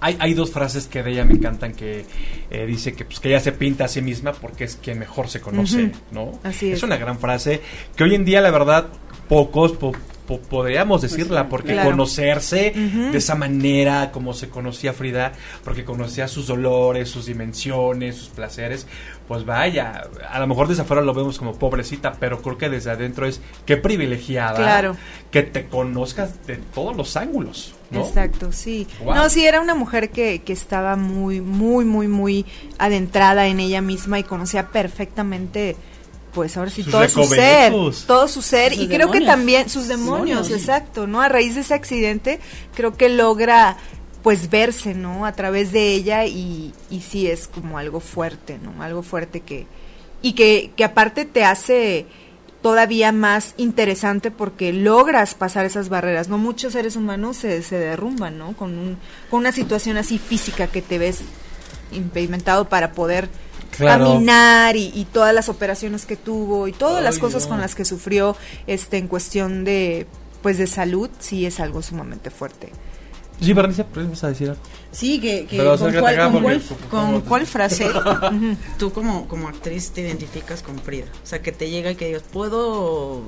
Hay, 0.00 0.14
hay 0.20 0.34
dos 0.34 0.50
frases 0.52 0.86
que 0.88 1.02
de 1.02 1.12
ella 1.12 1.24
me 1.24 1.32
encantan 1.32 1.72
que 1.72 2.04
eh, 2.50 2.66
dice 2.66 2.92
que, 2.92 3.06
pues, 3.06 3.18
que 3.18 3.28
ella 3.28 3.40
se 3.40 3.52
pinta 3.52 3.86
a 3.86 3.88
sí 3.88 4.02
misma 4.02 4.32
porque 4.34 4.64
es 4.64 4.76
quien 4.76 4.98
mejor 4.98 5.28
se 5.28 5.40
conoce. 5.40 5.92
¿no? 6.10 6.38
Así 6.44 6.70
es. 6.70 6.82
una 6.82 6.98
gran 6.98 7.18
frase 7.18 7.62
que 7.96 8.04
hoy 8.04 8.14
en 8.14 8.26
día, 8.26 8.42
la 8.42 8.50
verdad, 8.50 8.88
pocos 9.26 9.72
po- 9.72 9.92
po- 10.26 10.40
podríamos 10.40 11.02
decirla 11.02 11.42
sí, 11.42 11.46
porque 11.50 11.72
claro. 11.72 11.90
conocerse 11.90 12.72
de 12.74 13.16
esa 13.18 13.34
manera 13.34 14.10
como 14.12 14.34
se 14.34 14.48
conocía 14.48 14.92
Frida, 14.92 15.32
porque 15.64 15.84
conocía 15.84 16.28
sus 16.28 16.46
dolores, 16.46 17.08
sus 17.10 17.26
dimensiones, 17.26 18.16
sus 18.16 18.28
placeres, 18.28 18.86
pues 19.28 19.44
vaya, 19.44 20.04
a 20.30 20.38
lo 20.38 20.46
mejor 20.46 20.68
desde 20.68 20.82
afuera 20.82 21.02
lo 21.02 21.12
vemos 21.14 21.38
como 21.38 21.54
pobrecita, 21.58 22.14
pero 22.20 22.42
creo 22.42 22.58
que 22.58 22.68
desde 22.68 22.90
adentro 22.90 23.26
es 23.26 23.40
qué 23.64 23.76
privilegiada 23.76 24.56
Claro. 24.56 24.96
que 25.30 25.42
te 25.42 25.66
conozcas 25.66 26.46
de 26.46 26.56
todos 26.56 26.96
los 26.96 27.16
ángulos, 27.16 27.74
¿no? 27.90 28.00
Exacto, 28.06 28.52
sí. 28.52 28.86
Wow. 29.04 29.14
No, 29.14 29.28
sí, 29.28 29.44
era 29.44 29.60
una 29.60 29.74
mujer 29.74 30.10
que, 30.10 30.42
que 30.42 30.52
estaba 30.52 30.94
muy, 30.96 31.40
muy, 31.40 31.84
muy, 31.84 32.06
muy 32.08 32.46
adentrada 32.78 33.46
en 33.48 33.58
ella 33.60 33.80
misma 33.80 34.18
y 34.18 34.22
conocía 34.22 34.68
perfectamente, 34.68 35.76
pues 36.36 36.54
ahora 36.58 36.70
sí, 36.70 36.82
Sus 36.82 36.92
todo 36.92 37.08
su 37.08 37.24
ser, 37.24 37.72
todo 38.06 38.28
su 38.28 38.42
ser. 38.42 38.74
Sus 38.74 38.82
y 38.82 38.88
creo 38.88 39.10
que 39.10 39.22
también 39.22 39.70
sus 39.70 39.88
demonios, 39.88 40.48
Demonios. 40.48 40.50
exacto, 40.50 41.06
¿no? 41.06 41.22
A 41.22 41.30
raíz 41.30 41.54
de 41.54 41.62
ese 41.62 41.72
accidente, 41.72 42.40
creo 42.74 42.94
que 42.94 43.08
logra 43.08 43.78
pues 44.22 44.50
verse, 44.50 44.92
¿no? 44.92 45.24
A 45.24 45.32
través 45.32 45.72
de 45.72 45.94
ella 45.94 46.26
y, 46.26 46.74
y 46.90 47.00
sí 47.00 47.26
es 47.26 47.48
como 47.48 47.78
algo 47.78 48.00
fuerte, 48.00 48.58
¿no? 48.62 48.82
Algo 48.82 49.02
fuerte 49.02 49.40
que... 49.40 49.66
Y 50.20 50.34
que, 50.34 50.72
que 50.76 50.84
aparte 50.84 51.24
te 51.24 51.42
hace 51.42 52.04
todavía 52.60 53.12
más 53.12 53.54
interesante 53.56 54.30
porque 54.30 54.74
logras 54.74 55.34
pasar 55.34 55.64
esas 55.64 55.88
barreras. 55.88 56.28
No 56.28 56.36
muchos 56.36 56.74
seres 56.74 56.96
humanos 56.96 57.38
se, 57.38 57.62
se 57.62 57.78
derrumban, 57.78 58.36
¿no? 58.36 58.52
Con, 58.58 58.76
un, 58.76 58.98
con 59.30 59.40
una 59.40 59.52
situación 59.52 59.96
así 59.96 60.18
física 60.18 60.66
que 60.66 60.82
te 60.82 60.98
ves 60.98 61.20
impedimentado 61.92 62.68
para 62.68 62.92
poder 62.92 63.30
Claro. 63.78 64.04
caminar 64.12 64.76
y, 64.76 64.90
y 64.94 65.04
todas 65.06 65.34
las 65.34 65.48
operaciones 65.48 66.06
que 66.06 66.16
tuvo 66.16 66.66
y 66.68 66.72
todas 66.72 67.02
las 67.02 67.18
cosas 67.18 67.44
no. 67.44 67.50
con 67.50 67.60
las 67.60 67.74
que 67.74 67.84
sufrió 67.84 68.36
este 68.66 68.96
en 68.98 69.08
cuestión 69.08 69.64
de 69.64 70.06
pues 70.42 70.58
de 70.58 70.66
salud 70.66 71.10
sí 71.18 71.44
es 71.46 71.60
algo 71.60 71.82
sumamente 71.82 72.30
fuerte. 72.30 72.70
Sí, 73.40 73.52
Bernice, 73.52 73.84
¿puedes 73.84 74.24
a 74.24 74.28
decir 74.28 74.48
algo? 74.50 74.62
Sí, 74.92 75.20
que, 75.20 75.44
que 75.46 75.58
Pero 75.58 75.76
con, 75.76 75.92
cuál, 75.92 76.16
con, 76.16 76.32
porque- 76.32 76.42
cuál, 76.42 76.62
con 76.88 77.20
cuál 77.22 77.46
frase 77.46 77.86
tú 78.78 78.92
como, 78.92 79.28
como 79.28 79.48
actriz 79.48 79.90
te 79.90 80.00
identificas 80.00 80.62
con 80.62 80.78
Frida. 80.78 81.04
O 81.22 81.26
sea, 81.26 81.42
que 81.42 81.52
te 81.52 81.68
llega 81.68 81.90
y 81.90 81.96
que 81.96 82.06
digas, 82.06 82.22
puedo 82.32 83.24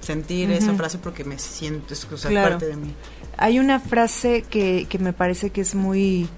sentir 0.00 0.50
esa 0.52 0.74
frase 0.74 0.98
porque 0.98 1.24
me 1.24 1.38
siento, 1.38 1.92
es 1.94 2.04
o 2.10 2.16
sea, 2.16 2.30
Claro. 2.30 2.50
parte 2.50 2.66
de 2.66 2.76
mí. 2.76 2.94
Hay 3.38 3.58
una 3.58 3.80
frase 3.80 4.42
que, 4.48 4.86
que 4.88 4.98
me 4.98 5.12
parece 5.12 5.50
que 5.50 5.62
es 5.62 5.74
muy 5.74 6.28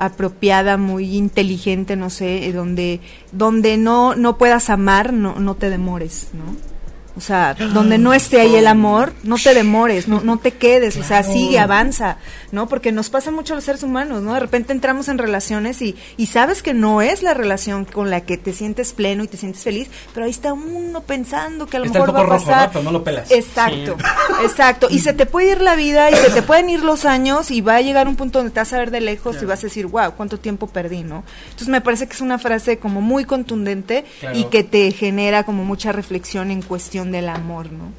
apropiada, 0.00 0.78
muy 0.78 1.16
inteligente, 1.16 1.94
no 1.94 2.08
sé, 2.08 2.46
eh, 2.46 2.52
donde, 2.52 3.00
donde 3.32 3.76
no, 3.76 4.16
no 4.16 4.38
puedas 4.38 4.70
amar, 4.70 5.12
no, 5.12 5.38
no 5.38 5.54
te 5.54 5.68
demores, 5.68 6.28
¿no? 6.32 6.69
O 7.16 7.20
sea, 7.20 7.54
donde 7.54 7.98
no 7.98 8.14
esté 8.14 8.40
ahí 8.40 8.54
el 8.54 8.66
amor, 8.68 9.12
no 9.24 9.36
te 9.36 9.52
demores, 9.52 10.06
no, 10.06 10.20
no 10.20 10.38
te 10.38 10.52
quedes, 10.52 10.96
o 10.96 11.02
sea, 11.02 11.22
sigue, 11.24 11.58
avanza, 11.58 12.18
¿no? 12.52 12.68
Porque 12.68 12.92
nos 12.92 13.10
pasa 13.10 13.30
mucho 13.32 13.52
a 13.52 13.56
los 13.56 13.64
seres 13.64 13.82
humanos, 13.82 14.22
¿no? 14.22 14.32
De 14.34 14.40
repente 14.40 14.72
entramos 14.72 15.08
en 15.08 15.18
relaciones 15.18 15.82
y, 15.82 15.96
y 16.16 16.26
sabes 16.26 16.62
que 16.62 16.72
no 16.72 17.02
es 17.02 17.22
la 17.22 17.34
relación 17.34 17.84
con 17.84 18.10
la 18.10 18.20
que 18.22 18.36
te 18.38 18.52
sientes 18.52 18.92
pleno 18.92 19.24
y 19.24 19.28
te 19.28 19.36
sientes 19.36 19.62
feliz, 19.64 19.88
pero 20.14 20.24
ahí 20.26 20.30
está 20.30 20.52
uno 20.52 21.00
pensando 21.02 21.66
que 21.66 21.78
a 21.78 21.80
lo 21.80 21.86
Está 21.86 21.98
mejor 21.98 22.14
va 22.14 22.20
a 22.20 22.22
foco 22.22 22.32
rojo, 22.34 22.46
pasar. 22.46 22.82
¿no? 22.84 22.92
Lo 22.92 23.02
pelas. 23.02 23.30
Exacto, 23.32 23.96
exacto. 24.44 24.86
Y 24.90 25.00
se 25.00 25.12
te 25.12 25.26
puede 25.26 25.50
ir 25.52 25.60
la 25.62 25.74
vida 25.74 26.10
y 26.10 26.14
se 26.14 26.30
te 26.30 26.42
pueden 26.42 26.70
ir 26.70 26.84
los 26.84 27.04
años 27.04 27.50
y 27.50 27.60
va 27.60 27.76
a 27.76 27.80
llegar 27.80 28.06
un 28.08 28.16
punto 28.16 28.38
donde 28.38 28.52
te 28.52 28.60
vas 28.60 28.72
a 28.72 28.78
ver 28.78 28.90
de 28.90 29.00
lejos 29.00 29.42
y 29.42 29.46
vas 29.46 29.58
a 29.60 29.62
decir, 29.62 29.86
wow, 29.86 30.12
cuánto 30.16 30.38
tiempo 30.38 30.68
perdí, 30.68 31.02
¿no? 31.02 31.24
Entonces 31.46 31.68
me 31.68 31.80
parece 31.80 32.06
que 32.06 32.14
es 32.14 32.20
una 32.20 32.38
frase 32.38 32.78
como 32.78 33.00
muy 33.00 33.24
contundente 33.24 34.04
Claro. 34.20 34.38
y 34.38 34.44
que 34.44 34.62
te 34.62 34.90
genera 34.92 35.44
como 35.44 35.64
mucha 35.64 35.92
reflexión 35.92 36.50
en 36.50 36.62
cuestión 36.62 36.99
del 37.04 37.28
amor, 37.28 37.70
¿no? 37.72 37.92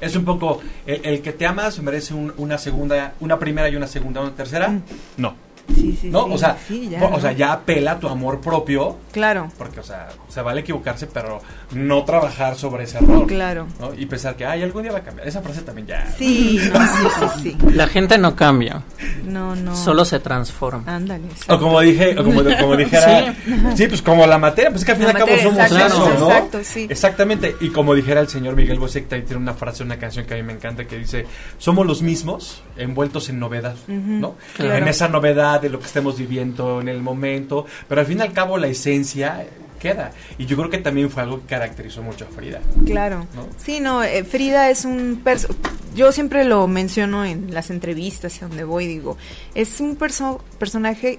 Es 0.00 0.16
un 0.16 0.24
poco, 0.24 0.60
el, 0.84 1.00
el 1.06 1.22
que 1.22 1.32
te 1.32 1.46
amas 1.46 1.78
merece 1.80 2.12
un- 2.12 2.32
una 2.36 2.58
segunda, 2.58 3.14
una 3.20 3.38
primera 3.38 3.68
y 3.68 3.76
una 3.76 3.86
segunda, 3.86 4.20
una 4.20 4.32
tercera. 4.34 4.68
Mm. 4.68 4.82
No, 5.18 5.34
Sí, 5.74 5.96
sí, 6.00 6.08
no, 6.10 6.26
sí, 6.26 6.30
o 6.32 6.38
sea, 6.38 6.56
sí, 6.66 6.88
ya, 6.90 7.04
o 7.04 7.20
sea, 7.20 7.32
ya 7.32 7.52
apela 7.52 7.98
tu 7.98 8.08
amor 8.08 8.40
propio, 8.40 8.96
Claro, 9.12 9.48
porque, 9.58 9.80
o 9.80 9.82
sea, 9.82 10.08
se 10.28 10.40
vale 10.42 10.60
equivocarse, 10.62 11.06
pero 11.06 11.40
no 11.72 12.04
trabajar 12.04 12.56
sobre 12.56 12.84
ese 12.84 12.98
error. 12.98 13.26
claro. 13.26 13.66
¿no? 13.80 13.92
Y 13.94 14.06
pensar 14.06 14.36
que, 14.36 14.44
ay, 14.44 14.62
algún 14.62 14.82
día 14.82 14.92
va 14.92 14.98
a 14.98 15.02
cambiar. 15.02 15.26
Esa 15.28 15.40
frase 15.42 15.62
también 15.62 15.86
ya. 15.86 16.06
Sí, 16.18 16.60
no, 16.72 16.80
sí, 16.80 17.06
sí, 17.42 17.42
sí. 17.42 17.56
La 17.74 17.86
gente 17.86 18.18
no 18.18 18.34
cambia, 18.36 18.82
No, 19.24 19.54
no. 19.54 19.76
solo 19.76 20.04
se 20.04 20.18
transforma. 20.20 20.84
Ándale. 20.94 21.24
O 21.48 21.58
como 21.58 21.80
dije, 21.80 22.18
o 22.18 22.24
como, 22.24 22.42
como 22.42 22.76
dijera, 22.76 23.34
sí. 23.76 23.86
pues 23.86 24.02
como 24.02 24.26
la 24.26 24.38
materia, 24.38 24.70
pues 24.70 24.82
es 24.82 24.86
que 24.86 24.92
al 24.92 24.98
fin 24.98 25.06
y 25.06 25.10
al 25.10 25.16
cabo 25.16 25.30
somos 25.42 25.58
exacto, 25.60 25.86
eso, 25.86 26.18
¿no? 26.18 26.26
exacto, 26.28 26.58
sí. 26.64 26.86
Exactamente, 26.88 27.56
y 27.60 27.68
como 27.70 27.94
dijera 27.94 28.20
el 28.20 28.28
señor 28.28 28.56
Miguel 28.56 28.78
Bosé, 28.78 29.02
que 29.02 29.08
también 29.08 29.26
tiene 29.26 29.42
una 29.42 29.54
frase, 29.54 29.82
una 29.82 29.98
canción 29.98 30.24
que 30.26 30.34
a 30.34 30.36
mí 30.38 30.42
me 30.42 30.52
encanta, 30.54 30.84
que 30.86 30.98
dice, 30.98 31.26
somos 31.58 31.86
los 31.86 32.02
mismos 32.02 32.62
envueltos 32.76 33.28
en 33.28 33.38
novedad, 33.38 33.74
¿no? 33.86 34.34
claro. 34.56 34.74
En 34.76 34.88
esa 34.88 35.08
novedad 35.08 35.51
de 35.58 35.68
lo 35.70 35.78
que 35.78 35.86
estemos 35.86 36.18
viviendo 36.18 36.80
en 36.80 36.88
el 36.88 37.00
momento, 37.02 37.66
pero 37.88 38.00
al 38.00 38.06
fin 38.06 38.18
y 38.18 38.22
al 38.22 38.32
cabo 38.32 38.58
la 38.58 38.68
esencia 38.68 39.46
queda. 39.80 40.12
Y 40.38 40.46
yo 40.46 40.56
creo 40.56 40.70
que 40.70 40.78
también 40.78 41.10
fue 41.10 41.22
algo 41.22 41.40
que 41.40 41.46
caracterizó 41.46 42.02
mucho 42.02 42.24
a 42.24 42.28
Frida. 42.34 42.60
Claro. 42.86 43.26
¿No? 43.34 43.46
Sí, 43.56 43.80
no, 43.80 44.02
eh, 44.02 44.22
Frida 44.24 44.70
es 44.70 44.84
un 44.84 45.20
perso 45.24 45.48
yo 45.94 46.10
siempre 46.12 46.44
lo 46.44 46.66
menciono 46.68 47.24
en 47.24 47.52
las 47.52 47.70
entrevistas 47.70 48.36
y 48.36 48.40
donde 48.40 48.64
voy 48.64 48.86
digo, 48.86 49.16
es 49.54 49.80
un 49.80 49.96
perso 49.96 50.42
personaje 50.58 51.18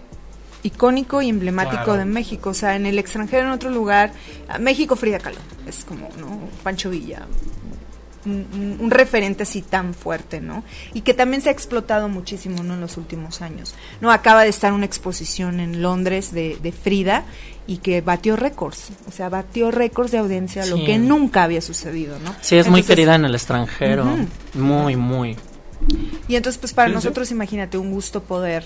icónico 0.63 1.21
y 1.21 1.29
emblemático 1.29 1.83
Claro. 1.83 1.99
de 1.99 2.05
México, 2.05 2.49
o 2.51 2.53
sea, 2.53 2.75
en 2.75 2.85
el 2.85 2.97
extranjero 2.97 3.43
en 3.43 3.49
otro 3.51 3.69
lugar, 3.69 4.13
a 4.47 4.57
México 4.57 4.95
Frida 4.95 5.19
Kahlo, 5.19 5.37
es 5.67 5.83
como, 5.85 6.09
¿no? 6.17 6.39
Pancho 6.63 6.89
Villa, 6.89 7.27
un, 8.25 8.77
un 8.79 8.91
referente 8.91 9.43
así 9.43 9.61
tan 9.61 9.93
fuerte, 9.93 10.41
¿no? 10.41 10.63
Y 10.93 11.01
que 11.01 11.13
también 11.13 11.41
se 11.41 11.49
ha 11.49 11.51
explotado 11.51 12.09
muchísimo, 12.09 12.63
¿no? 12.63 12.73
En 12.75 12.81
los 12.81 12.97
últimos 12.97 13.41
años, 13.41 13.75
¿no? 14.01 14.11
Acaba 14.11 14.43
de 14.43 14.49
estar 14.49 14.73
una 14.73 14.85
exposición 14.85 15.59
en 15.59 15.81
Londres 15.81 16.31
de, 16.31 16.57
de 16.61 16.71
Frida 16.71 17.25
y 17.67 17.77
que 17.77 18.01
batió 18.01 18.35
récords, 18.35 18.89
o 19.07 19.11
sea, 19.11 19.29
batió 19.29 19.71
récords 19.71 20.11
de 20.11 20.17
audiencia, 20.17 20.65
lo 20.65 20.83
que 20.83 20.97
nunca 20.97 21.43
había 21.43 21.61
sucedido, 21.61 22.19
¿no? 22.19 22.35
Sí, 22.41 22.57
es 22.57 22.67
muy 22.67 22.83
querida 22.83 23.15
en 23.15 23.25
el 23.25 23.35
extranjero. 23.35 24.05
Muy, 24.53 24.95
muy. 24.95 25.37
Y 26.27 26.35
entonces, 26.35 26.59
pues 26.59 26.73
para 26.73 26.87
Sí, 26.87 26.91
sí. 26.91 26.95
nosotros, 26.95 27.31
imagínate, 27.31 27.77
un 27.77 27.91
gusto 27.91 28.23
poder 28.23 28.63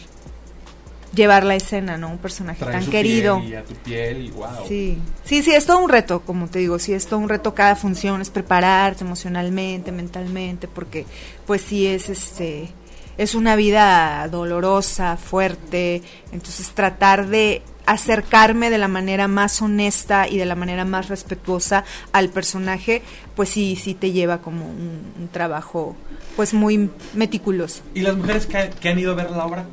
llevar 1.13 1.43
la 1.43 1.55
escena, 1.55 1.97
¿no? 1.97 2.09
Un 2.09 2.17
personaje 2.17 2.63
tan 2.63 2.83
su 2.83 2.91
querido. 2.91 3.39
piel 3.39 3.51
y 3.51 3.55
a 3.55 3.63
tu 3.63 3.73
piel 3.75 4.25
y 4.25 4.29
wow. 4.31 4.67
Sí, 4.67 4.97
sí, 5.23 5.41
sí, 5.41 5.51
es 5.53 5.65
todo 5.65 5.79
un 5.79 5.89
reto, 5.89 6.21
como 6.21 6.47
te 6.47 6.59
digo, 6.59 6.79
sí, 6.79 6.93
es 6.93 7.07
todo 7.07 7.19
un 7.19 7.29
reto 7.29 7.53
cada 7.53 7.75
función, 7.75 8.21
es 8.21 8.29
prepararte 8.29 9.03
emocionalmente, 9.03 9.91
mentalmente, 9.91 10.67
porque 10.67 11.05
pues 11.45 11.61
sí 11.61 11.87
es 11.87 12.09
este, 12.09 12.69
es 13.17 13.35
una 13.35 13.55
vida 13.55 14.27
dolorosa, 14.29 15.17
fuerte, 15.17 16.01
entonces 16.31 16.69
tratar 16.69 17.27
de 17.27 17.61
acercarme 17.85 18.69
de 18.69 18.77
la 18.77 18.89
manera 18.89 19.29
más 19.29 19.61
honesta 19.61 20.27
y 20.27 20.37
de 20.37 20.45
la 20.45 20.55
manera 20.55 20.83
más 20.83 21.07
respetuosa 21.07 21.85
al 22.11 22.29
personaje, 22.29 23.01
pues 23.33 23.47
sí, 23.49 23.77
sí 23.81 23.93
te 23.93 24.11
lleva 24.11 24.41
como 24.41 24.65
un, 24.65 25.13
un 25.17 25.27
trabajo 25.29 25.95
pues 26.35 26.53
muy 26.53 26.89
meticuloso. 27.15 27.81
¿Y 27.93 28.01
las 28.01 28.15
mujeres 28.17 28.45
que, 28.45 28.69
que 28.79 28.89
han 28.89 28.99
ido 28.99 29.13
a 29.13 29.15
ver 29.15 29.31
la 29.31 29.45
obra? 29.45 29.65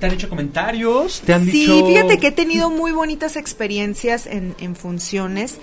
¿Te 0.00 0.06
han 0.06 0.12
hecho 0.12 0.28
comentarios? 0.28 1.20
¿Te 1.20 1.34
han 1.34 1.44
sí, 1.44 1.52
dicho...? 1.52 1.86
fíjate 1.86 2.18
que 2.18 2.28
he 2.28 2.32
tenido 2.32 2.70
muy 2.70 2.90
bonitas 2.92 3.36
experiencias 3.36 4.26
en, 4.26 4.54
en 4.58 4.74
funciones. 4.74 5.58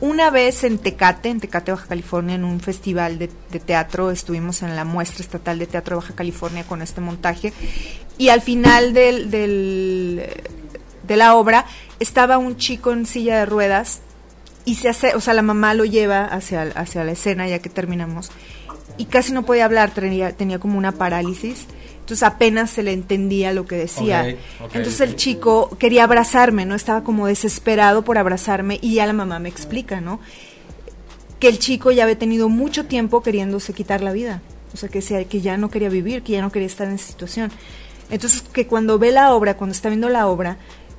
Una 0.00 0.30
vez 0.30 0.64
en 0.64 0.78
Tecate, 0.78 1.28
en 1.28 1.40
Tecate, 1.40 1.72
Baja 1.72 1.88
California, 1.88 2.36
en 2.36 2.44
un 2.44 2.60
festival 2.60 3.18
de, 3.18 3.28
de 3.50 3.60
teatro, 3.60 4.10
estuvimos 4.10 4.62
en 4.62 4.76
la 4.76 4.84
muestra 4.84 5.22
estatal 5.22 5.58
de 5.58 5.66
teatro 5.66 5.96
de 5.96 6.02
Baja 6.02 6.14
California 6.14 6.64
con 6.64 6.80
este 6.80 7.00
montaje. 7.00 7.52
Y 8.16 8.28
al 8.28 8.40
final 8.40 8.94
del, 8.94 9.30
del, 9.30 10.22
de 11.06 11.16
la 11.16 11.34
obra 11.34 11.66
estaba 11.98 12.38
un 12.38 12.56
chico 12.56 12.92
en 12.92 13.04
silla 13.06 13.40
de 13.40 13.46
ruedas 13.46 14.00
y 14.64 14.76
se 14.76 14.88
hace, 14.88 15.14
o 15.16 15.20
sea, 15.20 15.34
la 15.34 15.42
mamá 15.42 15.74
lo 15.74 15.84
lleva 15.84 16.24
hacia, 16.24 16.62
hacia 16.62 17.02
la 17.02 17.12
escena 17.12 17.48
ya 17.48 17.58
que 17.58 17.68
terminamos 17.70 18.30
y 19.00 19.06
casi 19.06 19.32
no 19.32 19.44
podía 19.44 19.64
hablar, 19.64 19.90
tenía, 19.90 20.32
tenía 20.32 20.58
como 20.58 20.76
una 20.76 20.92
parálisis. 20.92 21.66
Entonces 22.10 22.26
apenas 22.26 22.70
se 22.70 22.82
le 22.82 22.92
entendía 22.92 23.52
lo 23.52 23.66
que 23.66 23.76
decía. 23.76 24.28
Entonces 24.74 25.00
el 25.00 25.14
chico 25.14 25.70
quería 25.78 26.02
abrazarme, 26.02 26.66
¿no? 26.66 26.74
Estaba 26.74 27.04
como 27.04 27.28
desesperado 27.28 28.02
por 28.02 28.18
abrazarme 28.18 28.80
y 28.82 28.94
ya 28.94 29.06
la 29.06 29.12
mamá 29.12 29.38
me 29.38 29.48
explica, 29.48 30.00
¿no? 30.00 30.18
Que 31.38 31.46
el 31.46 31.60
chico 31.60 31.92
ya 31.92 32.02
había 32.02 32.18
tenido 32.18 32.48
mucho 32.48 32.86
tiempo 32.86 33.22
queriéndose 33.22 33.74
quitar 33.74 34.00
la 34.02 34.10
vida. 34.10 34.42
O 34.74 34.76
sea, 34.76 34.88
que, 34.88 35.02
sea, 35.02 35.22
que 35.24 35.40
ya 35.40 35.56
no 35.56 35.70
quería 35.70 35.88
vivir, 35.88 36.24
que 36.24 36.32
ya 36.32 36.42
no 36.42 36.50
quería 36.50 36.66
estar 36.66 36.88
en 36.88 36.94
esa 36.94 37.06
situación. 37.06 37.52
Entonces, 38.10 38.42
que 38.42 38.66
cuando 38.66 38.98
ve 38.98 39.12
la 39.12 39.32
obra, 39.32 39.56
cuando 39.56 39.70
está 39.72 39.88
viendo 39.88 40.08
la 40.08 40.26
obra, 40.26 40.56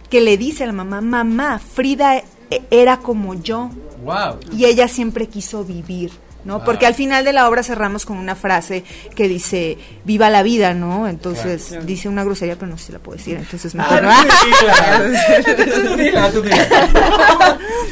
que 0.10 0.22
le 0.22 0.38
dice 0.38 0.64
a 0.64 0.68
la 0.68 0.72
mamá, 0.74 1.02
mamá, 1.02 1.60
Frida 1.60 2.20
e- 2.50 2.62
era 2.72 3.00
como 3.00 3.34
yo, 3.34 3.70
Wow. 4.06 4.40
y 4.58 4.64
ella 4.64 4.88
siempre 4.88 5.28
quiso 5.28 5.66
vivir, 5.66 6.12
¿no? 6.46 6.64
Porque 6.64 6.86
al 6.86 6.96
final 6.96 7.24
de 7.26 7.34
la 7.34 7.48
obra 7.48 7.64
cerramos 7.64 8.06
con 8.06 8.18
una 8.18 8.36
frase 8.36 8.84
que 9.16 9.28
dice, 9.28 9.78
viva 10.06 10.30
la 10.30 10.44
vida, 10.44 10.74
¿no? 10.74 11.08
Entonces 11.08 11.66
Claro. 11.70 11.86
dice 11.86 12.10
una 12.10 12.24
grosería, 12.24 12.56
pero 12.56 12.72
no 12.72 12.78
sé 12.78 12.88
si 12.88 12.92
la 12.94 13.00
puedo 13.00 13.18
decir, 13.18 13.38
entonces 13.38 13.74
Ah, 13.78 13.78
mejor 13.78 14.04
no. 14.04 14.12
dila. 15.98 16.32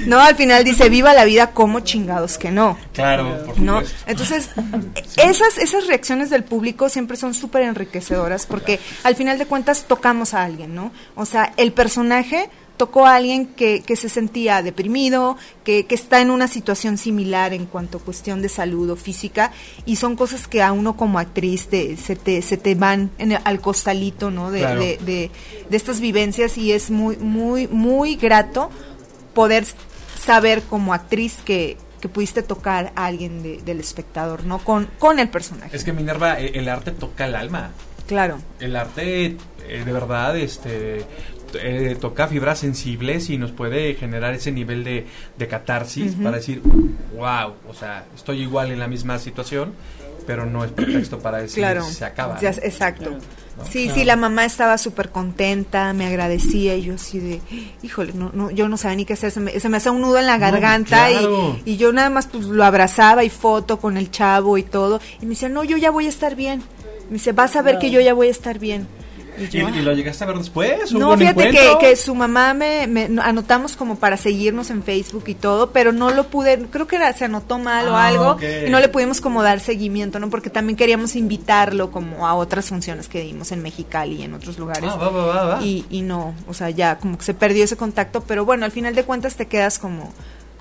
No, 0.06 0.20
al 0.20 0.36
final 0.36 0.64
dice, 0.64 0.90
viva 0.90 1.14
la 1.14 1.26
vida 1.26 1.52
como 1.52 1.82
chingados 1.82 2.38
que 2.38 2.52
no. 2.52 2.78
Claro, 2.94 3.44
por 3.46 3.60
¿no? 3.60 3.82
Entonces, 4.08 4.50
esas, 5.18 5.58
esas 5.58 5.88
reacciones 5.88 6.30
del 6.30 6.44
público 6.44 6.90
siempre 6.90 7.18
son 7.18 7.34
súper 7.34 7.64
enriquecedoras 7.64 8.46
porque 8.46 8.80
al 9.04 9.16
final 9.16 9.38
de 9.38 9.46
cuentas 9.46 9.84
tocamos 9.88 10.34
a 10.34 10.44
alguien, 10.44 10.74
¿no? 10.76 10.92
O 11.16 11.26
sea, 11.26 11.54
el 11.58 11.74
personaje 11.74 12.50
tocó 12.80 13.06
a 13.06 13.16
alguien 13.16 13.46
que, 13.46 13.82
que 13.82 13.98
se 13.98 14.08
sentía 14.08 14.62
deprimido, 14.64 15.36
que, 15.66 15.86
que 15.86 15.96
está 15.96 16.22
en 16.22 16.30
una 16.32 16.48
situación 16.48 16.98
similar 16.98 17.54
en 17.54 17.66
cuanto 17.66 17.98
a 17.98 18.02
cuestión 18.02 18.42
de 18.42 18.48
salud 18.48 18.90
o 18.90 18.96
física, 18.96 19.52
y 19.86 19.98
son 19.98 20.16
cosas 20.16 20.48
que 20.48 20.64
a 20.64 20.72
uno 20.72 20.96
como 20.96 21.20
actriz 21.20 21.68
te- 21.68 21.98
se, 21.98 22.16
te, 22.16 22.42
se 22.42 22.56
te 22.56 22.76
van 22.76 23.12
en 23.18 23.34
el- 23.34 23.42
al 23.44 23.60
costalito, 23.60 24.32
¿no? 24.32 24.50
De, 24.50 24.60
Claro. 24.62 24.80
de, 24.80 24.98
de, 25.06 25.32
de 25.70 25.78
estas 25.78 26.00
vivencias 26.00 26.58
y 26.58 26.72
es 26.72 26.90
muy, 26.90 27.18
muy, 27.18 27.68
muy 27.68 28.16
grato 28.16 28.70
poder 29.34 29.66
saber 30.18 30.62
como 30.64 30.94
actriz 30.94 31.38
que, 31.44 31.76
que 32.00 32.08
pudiste 32.08 32.44
tocar 32.44 32.94
a 32.96 33.08
alguien 33.08 33.44
de- 33.44 33.58
del 33.58 33.82
espectador, 33.82 34.46
¿no? 34.46 34.60
Con, 34.60 34.88
con 35.00 35.20
el 35.20 35.28
personaje. 35.28 35.76
Es 35.76 35.84
que 35.84 35.92
Minerva, 35.92 36.40
eh, 36.40 36.52
el 36.56 36.70
arte 36.70 36.92
toca 36.92 37.26
el 37.26 37.36
alma. 37.36 37.72
Claro. 38.08 38.40
El 38.62 38.76
arte, 38.78 39.26
eh, 39.68 39.84
de 39.86 39.92
verdad, 39.94 40.36
este 40.38 41.06
eh, 41.56 41.98
toca 42.00 42.28
fibras 42.28 42.60
sensibles 42.60 43.30
y 43.30 43.38
nos 43.38 43.52
puede 43.52 43.96
generar 43.96 44.34
ese 44.34 44.52
nivel 44.52 44.84
de, 44.84 45.06
de 45.38 45.48
catarsis 45.48 46.16
para 46.16 46.38
decir, 46.38 46.62
wow, 47.16 47.54
o 47.68 47.74
sea, 47.74 48.06
estoy 48.16 48.42
igual 48.42 48.72
en 48.72 48.80
la 48.80 48.88
misma 48.88 49.20
situación, 49.20 49.74
pero 50.28 50.46
no 50.46 50.64
es 50.64 50.72
pretexto 50.72 51.20
para 51.20 51.40
decir 51.40 51.58
Claro. 51.64 51.84
se 51.84 52.06
acaba. 52.06 52.40
Ya- 52.40 52.52
¿no? 52.52 52.58
exacto. 52.58 53.10
¿no? 53.12 53.66
Sí, 53.70 53.90
sí, 53.94 54.06
la 54.06 54.16
mamá 54.16 54.46
estaba 54.46 54.78
súper 54.78 55.10
contenta, 55.10 55.92
me 55.92 56.06
agradecía 56.06 56.76
y 56.78 56.84
yo 56.84 56.94
así 56.96 57.20
de, 57.20 57.42
híjole, 57.84 58.14
no, 58.14 58.32
no, 58.34 58.52
yo 58.52 58.70
no 58.70 58.78
sabía 58.78 58.96
ni 58.96 59.06
qué 59.06 59.14
hacer, 59.14 59.32
se 59.32 59.42
me, 59.42 59.60
se 59.60 59.68
me 59.68 59.76
hacía 59.78 59.92
un 59.92 60.00
nudo 60.00 60.18
en 60.18 60.28
la 60.28 60.36
No, 60.38 60.40
garganta 60.42 61.10
y- 61.12 61.14
claro. 61.18 61.60
y, 61.66 61.76
yo 61.76 61.92
nada 61.92 62.10
más 62.10 62.28
pues 62.28 62.46
lo 62.46 62.64
abrazaba 62.64 63.26
y 63.26 63.30
foto 63.30 63.78
con 63.80 63.98
el 63.98 64.12
chavo 64.12 64.58
y 64.58 64.64
todo 64.64 65.02
y 65.22 65.26
me 65.26 65.32
decía, 65.32 65.50
no, 65.50 65.66
yo 65.66 65.76
ya 65.76 65.92
voy 65.92 66.06
a 66.06 66.10
estar 66.10 66.36
bien. 66.38 66.62
Me 67.10 67.14
dice, 67.16 67.34
vas 67.34 67.56
a 67.58 67.62
ver 67.62 67.80
que 67.80 67.90
yo 67.92 68.00
ya 68.00 68.14
voy 68.14 68.28
a 68.28 68.32
estar 68.32 68.60
bien. 68.60 68.88
Y 69.40 69.44
¿Y, 69.46 69.48
yo, 69.62 69.70
y 69.70 69.82
lo 69.82 69.94
llegaste 69.94 70.24
a 70.24 70.28
ver 70.28 70.38
después? 70.38 70.92
¿Hubo 70.92 71.00
No, 71.00 71.12
un 71.12 71.20
fíjate 71.20 71.52
que, 71.52 71.78
que 71.80 71.96
su 71.96 72.14
mamá 72.16 72.54
me, 72.54 72.88
me 72.88 73.10
anotamos 73.22 73.76
como 73.76 73.98
para 73.98 74.18
seguirnos 74.18 74.70
en 74.70 74.84
Facebook 74.84 75.24
y 75.28 75.36
todo, 75.36 75.72
pero 75.72 75.92
no 75.92 76.10
lo 76.12 76.28
pude, 76.28 76.58
creo 76.70 76.88
que 76.88 76.98
era, 76.98 77.12
se 77.14 77.26
anotó 77.26 77.58
mal 77.60 77.88
o 77.88 77.96
Ah, 77.96 78.08
algo 78.08 78.38
y 78.42 78.70
no 78.70 78.80
le 78.80 78.90
pudimos 78.90 79.22
como 79.22 79.42
dar 79.44 79.60
seguimiento, 79.60 80.20
¿no? 80.20 80.30
Porque 80.30 80.50
también 80.50 80.76
queríamos 80.78 81.16
invitarlo 81.16 81.92
como 81.92 82.28
a 82.28 82.34
otras 82.36 82.68
funciones 82.70 83.08
que 83.08 83.22
dimos 83.22 83.52
en 83.52 83.62
Mexicali 83.62 84.16
y 84.18 84.24
en 84.24 84.34
otros 84.34 84.58
lugares. 84.58 84.90
Ah, 84.92 84.96
va, 84.98 85.10
va, 85.10 85.26
va, 85.26 85.44
va. 85.46 85.62
Y, 85.64 85.86
y 85.90 86.02
no, 86.02 86.34
o 86.48 86.54
sea, 86.54 86.70
ya 86.70 86.98
como 86.98 87.18
que 87.18 87.24
se 87.24 87.34
perdió 87.34 87.64
ese 87.64 87.78
contacto, 87.78 88.22
pero 88.22 88.46
bueno, 88.46 88.66
al 88.66 88.72
final 88.72 88.96
de 88.96 89.04
cuentas 89.04 89.36
te 89.36 89.48
quedas 89.48 89.80
como 89.80 90.14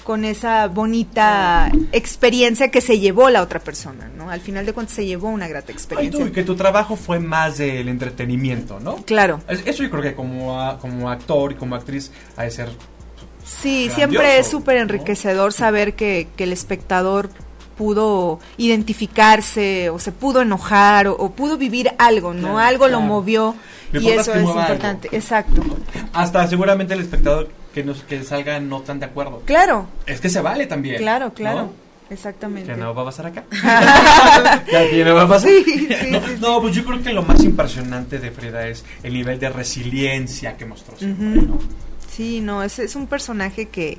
con 0.09 0.25
esa 0.25 0.68
bonita 0.68 1.71
experiencia 1.92 2.71
que 2.71 2.81
se 2.81 2.99
llevó 2.99 3.29
la 3.29 3.42
otra 3.42 3.61
persona, 3.61 4.11
¿no? 4.16 4.31
Al 4.31 4.40
final 4.40 4.64
de 4.64 4.73
cuentas 4.73 4.94
se 4.97 5.05
llevó 5.05 5.29
una 5.29 5.47
grata 5.49 5.66
Ay, 5.68 5.75
experiencia. 5.75 6.25
tú, 6.25 6.31
y 6.31 6.33
que 6.33 6.44
tu 6.44 6.57
trabajo 6.57 6.97
fue 6.97 7.18
más 7.21 7.59
del 7.59 7.90
entretenimiento, 7.90 8.81
¿no? 8.81 8.97
Claro. 9.05 9.42
Es- 9.47 9.66
Eso 9.66 9.83
yo 9.83 9.90
creo 9.90 10.03
que 10.03 10.14
como, 10.14 10.62
a- 10.62 10.79
como 10.79 11.11
actor 11.11 11.53
y 11.53 11.57
como 11.57 11.75
actriz 11.75 12.11
ha 12.38 12.44
de 12.44 12.51
ser 12.51 12.71
Sí, 13.44 13.85
Grandioso, 13.88 13.97
siempre 13.97 14.38
es 14.38 14.47
súper 14.47 14.77
¿no? 14.77 14.83
enriquecedor 14.85 15.53
saber 15.53 15.92
que, 15.92 16.29
que 16.37 16.44
el 16.44 16.53
espectador 16.55 17.29
pudo 17.77 18.40
identificarse 18.57 19.90
o 19.90 19.99
se 19.99 20.11
pudo 20.11 20.40
enojar 20.40 21.07
o, 21.09 21.12
o 21.16 21.33
pudo 21.33 21.59
vivir 21.59 21.90
algo, 21.99 22.33
¿no? 22.33 22.40
Claro, 22.55 22.59
algo 22.61 22.88
lo 22.88 23.03
movió 23.03 23.55
y 23.92 24.09
eso 24.09 24.33
es 24.33 24.38
algo. 24.38 24.59
importante. 24.59 25.09
Exacto. 25.12 25.62
hasta 26.14 26.47
seguramente 26.47 26.94
el 26.94 27.01
espectador 27.01 27.51
que 27.79 27.85
nos 27.85 28.03
que 28.03 28.25
salga 28.25 28.59
no 28.59 28.81
tan 28.81 28.99
de 28.99 29.07
acuerdo. 29.07 29.43
Claro, 29.45 29.87
Es 30.05 30.21
que 30.21 30.29
se 30.29 30.41
vale 30.41 30.67
también. 30.67 30.97
claro, 30.97 31.33
claro. 31.33 31.62
¿no? 31.62 31.73
Exactamente. 32.11 32.73
Que 32.73 32.77
no 32.77 32.93
va 32.95 33.03
a 33.03 33.05
pasar 33.05 33.27
acá. 33.27 33.45
que 34.91 35.05
no 35.05 35.14
va 35.14 35.23
a 35.23 35.29
pasar. 35.29 35.49
Sí, 35.51 35.62
sí, 35.64 36.09
no, 36.11 36.21
sí, 36.21 36.27
sí. 36.27 36.37
no, 36.41 36.61
pues 36.61 36.75
yo 36.75 36.85
creo 36.85 37.01
que 37.03 37.12
lo 37.12 37.23
más 37.23 37.45
impresionante 37.45 38.19
de 38.19 38.31
Frida 38.33 38.67
es 38.67 38.85
el 39.05 39.12
nivel 39.12 39.38
de 39.38 39.49
resiliencia 39.51 40.57
que 40.57 40.64
mostró. 40.67 40.97
siempre. 40.97 41.43
¿no? 41.43 41.59
Sí, 42.11 42.41
no, 42.41 42.64
es, 42.64 42.81
es 42.81 42.97
un 42.97 43.07
personaje 43.07 43.67
que, 43.69 43.99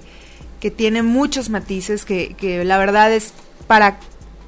que 0.60 0.72
tiene 0.72 1.04
muchos 1.04 1.50
matices, 1.50 2.04
que, 2.04 2.34
que 2.34 2.66
la 2.66 2.78
verdad 2.78 3.14
es 3.14 3.32
para 3.68 4.00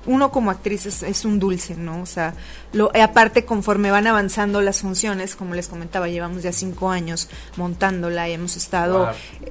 uno 0.06 0.32
como 0.32 0.52
actriz 0.52 0.86
es, 0.86 1.04
es 1.04 1.26
un 1.26 1.40
dulce, 1.40 1.76
¿no? 1.76 2.02
O 2.02 2.06
sea, 2.06 2.34
lo, 2.74 2.92
eh, 2.94 3.02
aparte 3.02 3.46
conforme 3.46 3.92
van 3.92 4.08
avanzando 4.08 4.62
las 4.62 4.80
funciones, 4.82 5.36
como 5.36 5.54
les 5.56 5.68
comentaba, 5.68 6.08
llevamos 6.08 6.42
ya 6.44 6.52
cinco 6.52 6.90
años 6.90 7.30
montándola 7.58 8.28
y 8.30 8.34
hemos 8.34 8.56
estado 8.56 9.00
Wow. 9.06 9.08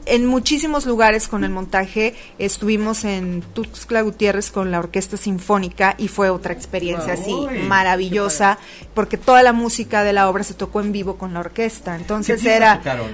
en 0.07 0.27
muchísimos 0.27 0.87
lugares 0.87 1.29
con 1.29 1.45
el 1.45 1.51
montaje. 1.51 2.15
Estuvimos 2.39 3.05
en 3.05 3.43
Tuxtla 3.55 4.03
Gutiérrez 4.03 4.51
con 4.51 4.71
la 4.71 4.79
Orquesta 4.79 5.17
Sinfónica 5.17 5.95
y 5.99 6.09
fue 6.09 6.31
otra 6.31 6.53
experiencia 6.53 7.13
así 7.13 7.33
Uy, 7.33 7.59
maravillosa, 7.61 8.59
porque 8.95 9.17
toda 9.17 9.43
la 9.43 9.53
música 9.53 10.03
de 10.03 10.13
la 10.13 10.29
obra 10.29 10.43
se 10.45 10.55
tocó 10.55 10.81
en 10.81 10.93
vivo 10.93 11.17
con 11.17 11.33
la 11.35 11.41
orquesta. 11.41 11.95
Entonces 11.97 12.37
¿Qué 12.41 12.49
piezas 12.49 12.57
era 12.57 12.73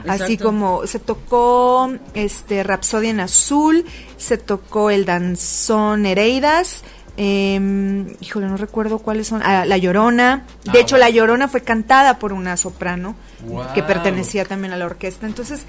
así 0.08 0.34
Exacto. 0.34 0.44
como 0.44 0.86
se 0.86 0.98
tocó 1.00 1.90
este 2.14 2.62
Rapsodia 2.62 3.10
en 3.10 3.20
Azul, 3.20 3.84
se 4.16 4.38
tocó 4.38 4.90
el 4.90 5.04
danzón 5.04 6.02
Nereidas. 6.02 6.82
Em, 7.16 8.06
híjole, 8.20 8.46
no 8.46 8.56
recuerdo 8.56 8.98
cuáles 8.98 9.26
son. 9.28 9.40
ah, 9.44 9.64
la 9.64 9.76
Llorona. 9.76 10.44
De 10.64 10.78
Ah, 10.78 10.82
hecho. 10.82 10.96
La 10.96 11.10
Llorona 11.10 11.48
fue 11.48 11.62
cantada 11.62 12.18
por 12.18 12.32
una 12.32 12.56
soprano 12.56 13.14
Wow. 13.46 13.72
que 13.74 13.82
pertenecía 13.82 14.44
también 14.44 14.72
a 14.72 14.76
la 14.76 14.86
orquesta. 14.86 15.26
Entonces, 15.26 15.64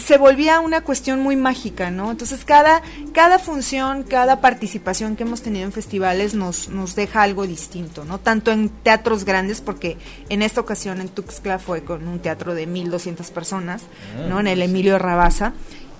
se 0.00 0.16
volvía 0.16 0.60
una 0.60 0.80
cuestión 0.80 1.20
muy 1.20 1.36
mágica, 1.36 1.90
¿no? 1.90 2.10
Entonces 2.10 2.44
cada, 2.46 2.80
cada 3.12 3.38
función, 3.38 4.02
cada 4.02 4.40
participación 4.40 5.14
que 5.14 5.24
hemos 5.24 5.42
tenido 5.42 5.66
en 5.66 5.72
festivales 5.72 6.34
nos, 6.34 6.70
nos 6.70 6.94
deja 6.96 7.22
algo 7.22 7.46
distinto, 7.46 8.02
¿no? 8.04 8.18
Tanto 8.18 8.50
en 8.50 8.70
teatros 8.70 9.24
grandes, 9.26 9.60
porque 9.60 9.98
en 10.30 10.40
esta 10.40 10.62
ocasión 10.62 11.02
en 11.02 11.08
Tuxtla 11.10 11.58
fue 11.58 11.84
con 11.84 12.08
un 12.08 12.18
teatro 12.18 12.54
de 12.54 12.66
1.200 12.66 13.30
personas, 13.30 13.82
¿no? 14.28 14.40
En 14.40 14.46
el 14.46 14.62
Emilio 14.62 14.98
Rabaza 14.98 15.52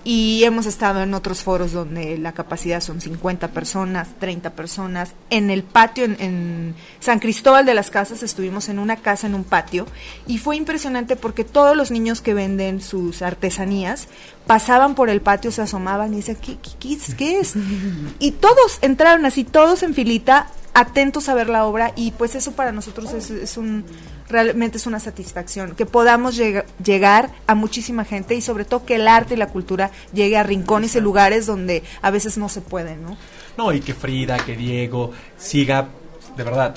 y 0.07 0.43
hemos 0.43 0.67
estado 0.67 1.01
en 1.01 1.15
otros 1.15 1.41
foros 1.41 1.71
donde 1.71 2.19
la 2.19 2.31
capacidad 2.31 2.79
son 2.79 3.01
50 3.01 3.47
personas, 3.47 4.09
30 4.19 4.51
personas. 4.51 5.13
En 5.31 5.49
el 5.49 5.63
patio, 5.63 6.05
en, 6.05 6.15
en, 6.19 6.75
San 6.99 7.17
Cristóbal 7.17 7.65
de 7.65 7.73
las 7.73 7.89
Casas, 7.89 8.21
estuvimos 8.21 8.69
en 8.69 8.77
una 8.77 8.97
casa, 8.97 9.25
en 9.25 9.33
un 9.33 9.43
patio, 9.43 9.87
y 10.27 10.37
fue 10.37 10.57
impresionante 10.57 11.15
porque 11.15 11.43
todos 11.43 11.75
los 11.75 11.89
niños 11.89 12.21
que 12.21 12.35
venden 12.35 12.81
sus 12.81 13.23
artesanías 13.23 14.07
pasaban 14.45 14.93
por 14.93 15.09
el 15.09 15.21
patio, 15.21 15.51
se 15.51 15.63
asomaban 15.63 16.13
y 16.13 16.17
decían, 16.17 16.37
¿qué, 16.37 16.57
qué, 16.59 16.69
qué, 16.79 17.15
qué 17.17 17.39
es? 17.39 17.55
Y 18.19 18.31
todos 18.31 18.77
entraron 18.81 19.25
así, 19.25 19.43
todos 19.43 19.81
en 19.81 19.95
filita, 19.95 20.49
atentos 20.75 21.29
a 21.29 21.33
ver 21.33 21.49
la 21.49 21.65
obra, 21.65 21.93
y 21.95 22.11
pues 22.11 22.35
eso 22.35 22.51
para 22.51 22.71
nosotros 22.71 23.11
es, 23.13 23.31
es 23.31 23.57
un 23.57 23.83
realmente 24.29 24.77
es 24.77 24.85
una 24.85 24.99
satisfacción 24.99 25.75
que 25.75 25.85
podamos 25.85 26.35
lleg 26.35 26.65
llegar 26.83 27.31
a 27.47 27.55
muchísima 27.55 28.05
gente 28.05 28.35
y 28.35 28.41
sobre 28.41 28.65
todo 28.65 28.85
que 28.85 28.95
el 28.95 29.07
arte 29.07 29.35
y 29.35 29.37
la 29.37 29.49
cultura 29.49 29.91
llegue 30.13 30.37
a 30.37 30.43
rincones 30.43 30.95
y 30.95 31.01
lugares 31.01 31.45
donde 31.45 31.83
a 32.01 32.11
veces 32.11 32.37
no 32.37 32.49
se 32.49 32.61
pueden, 32.61 33.03
¿no? 33.03 33.17
No, 33.57 33.71
y 33.71 33.81
que 33.81 33.93
Frida, 33.93 34.37
que 34.37 34.55
Diego 34.55 35.11
siga, 35.37 35.87
de 36.35 36.43
verdad, 36.43 36.75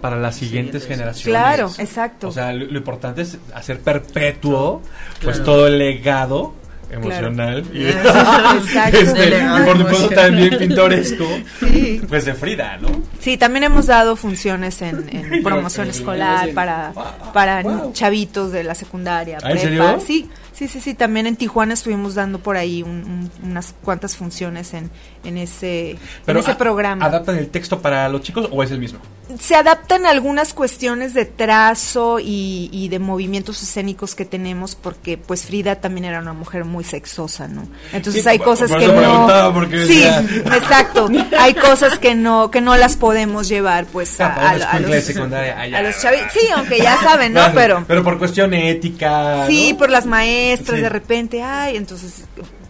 para 0.00 0.16
las 0.16 0.36
siguientes 0.36 0.86
generaciones. 0.86 1.24
Claro, 1.24 1.70
exacto. 1.78 2.28
O 2.28 2.32
sea, 2.32 2.52
lo, 2.52 2.66
lo 2.66 2.78
importante 2.78 3.22
es 3.22 3.38
hacer 3.54 3.80
perpetuo, 3.80 4.80
pues 5.22 5.36
claro. 5.36 5.52
todo 5.52 5.66
el 5.66 5.78
legado 5.78 6.54
emocional 6.92 7.62
claro. 7.62 7.76
y, 7.76 7.84
Exacto. 8.58 8.98
Este, 8.98 9.28
y 9.28 9.64
por 9.64 9.78
supuesto 9.78 10.08
también 10.10 10.58
pintoresco 10.58 11.26
sí. 11.60 12.00
pues 12.08 12.24
de 12.24 12.34
Frida 12.34 12.78
no 12.78 12.88
sí 13.18 13.36
también 13.36 13.64
hemos 13.64 13.86
dado 13.86 14.16
funciones 14.16 14.80
en, 14.82 15.08
en 15.08 15.42
promoción 15.42 15.88
escolar 15.88 16.52
para 16.54 16.92
para 17.32 17.62
wow. 17.62 17.92
chavitos 17.92 18.52
de 18.52 18.64
la 18.64 18.74
secundaria 18.74 19.38
¿Ah, 19.42 19.50
prepa 19.52 19.98
sí 20.00 20.28
Sí, 20.52 20.68
sí, 20.68 20.80
sí, 20.80 20.94
también 20.94 21.26
en 21.26 21.36
Tijuana 21.36 21.74
estuvimos 21.74 22.14
dando 22.14 22.38
por 22.38 22.56
ahí 22.56 22.82
un, 22.82 22.90
un, 22.90 23.30
unas 23.50 23.74
cuantas 23.82 24.16
funciones 24.16 24.74
en, 24.74 24.90
en 25.24 25.38
ese, 25.38 25.96
Pero 26.26 26.40
en 26.40 26.44
ese 26.44 26.54
programa. 26.56 27.06
¿Adaptan 27.06 27.36
el 27.36 27.48
texto 27.48 27.80
para 27.80 28.08
los 28.10 28.20
chicos 28.20 28.48
o 28.50 28.62
es 28.62 28.70
el 28.70 28.78
mismo? 28.78 28.98
Se 29.38 29.54
adaptan 29.54 30.04
algunas 30.04 30.52
cuestiones 30.52 31.14
de 31.14 31.24
trazo 31.24 32.18
y, 32.20 32.68
y, 32.70 32.88
de 32.88 32.98
movimientos 32.98 33.62
escénicos 33.62 34.14
que 34.14 34.26
tenemos 34.26 34.74
porque 34.74 35.16
pues 35.16 35.46
Frida 35.46 35.76
también 35.76 36.04
era 36.04 36.20
una 36.20 36.34
mujer 36.34 36.66
muy 36.66 36.84
sexosa, 36.84 37.48
¿no? 37.48 37.66
Entonces 37.94 38.22
sí, 38.22 38.28
hay 38.28 38.38
cosas 38.38 38.70
por 38.70 38.78
que 38.78 38.88
no... 38.88 39.60
Sí, 39.70 39.76
decía... 39.76 40.20
exacto. 40.20 41.08
hay 41.38 41.54
cosas 41.54 41.98
que 41.98 42.14
no 42.14 42.50
que 42.50 42.60
no 42.60 42.76
las 42.76 42.96
podemos 42.96 43.48
llevar 43.48 43.86
pues 43.86 44.20
a, 44.20 44.26
a, 44.26 44.50
a, 44.50 44.80
los, 44.80 45.02
secundaria, 45.02 45.58
allá. 45.58 45.78
a 45.78 45.82
los 45.82 45.98
chavitos. 46.00 46.32
Sí, 46.32 46.46
aunque 46.54 46.78
ya 46.78 47.00
saben, 47.00 47.32
¿no? 47.32 47.40
Pero 47.54 47.84
pero 47.86 48.04
por 48.04 48.18
cuestión 48.18 48.52
ética. 48.52 49.46
Sí, 49.46 49.72
¿no? 49.72 49.78
por 49.78 49.88
las 49.88 50.04
maestras 50.04 50.41
sí. 50.76 50.80
de 50.80 50.88
repente, 50.88 51.42
ay, 51.42 51.76
entonces 51.76 52.24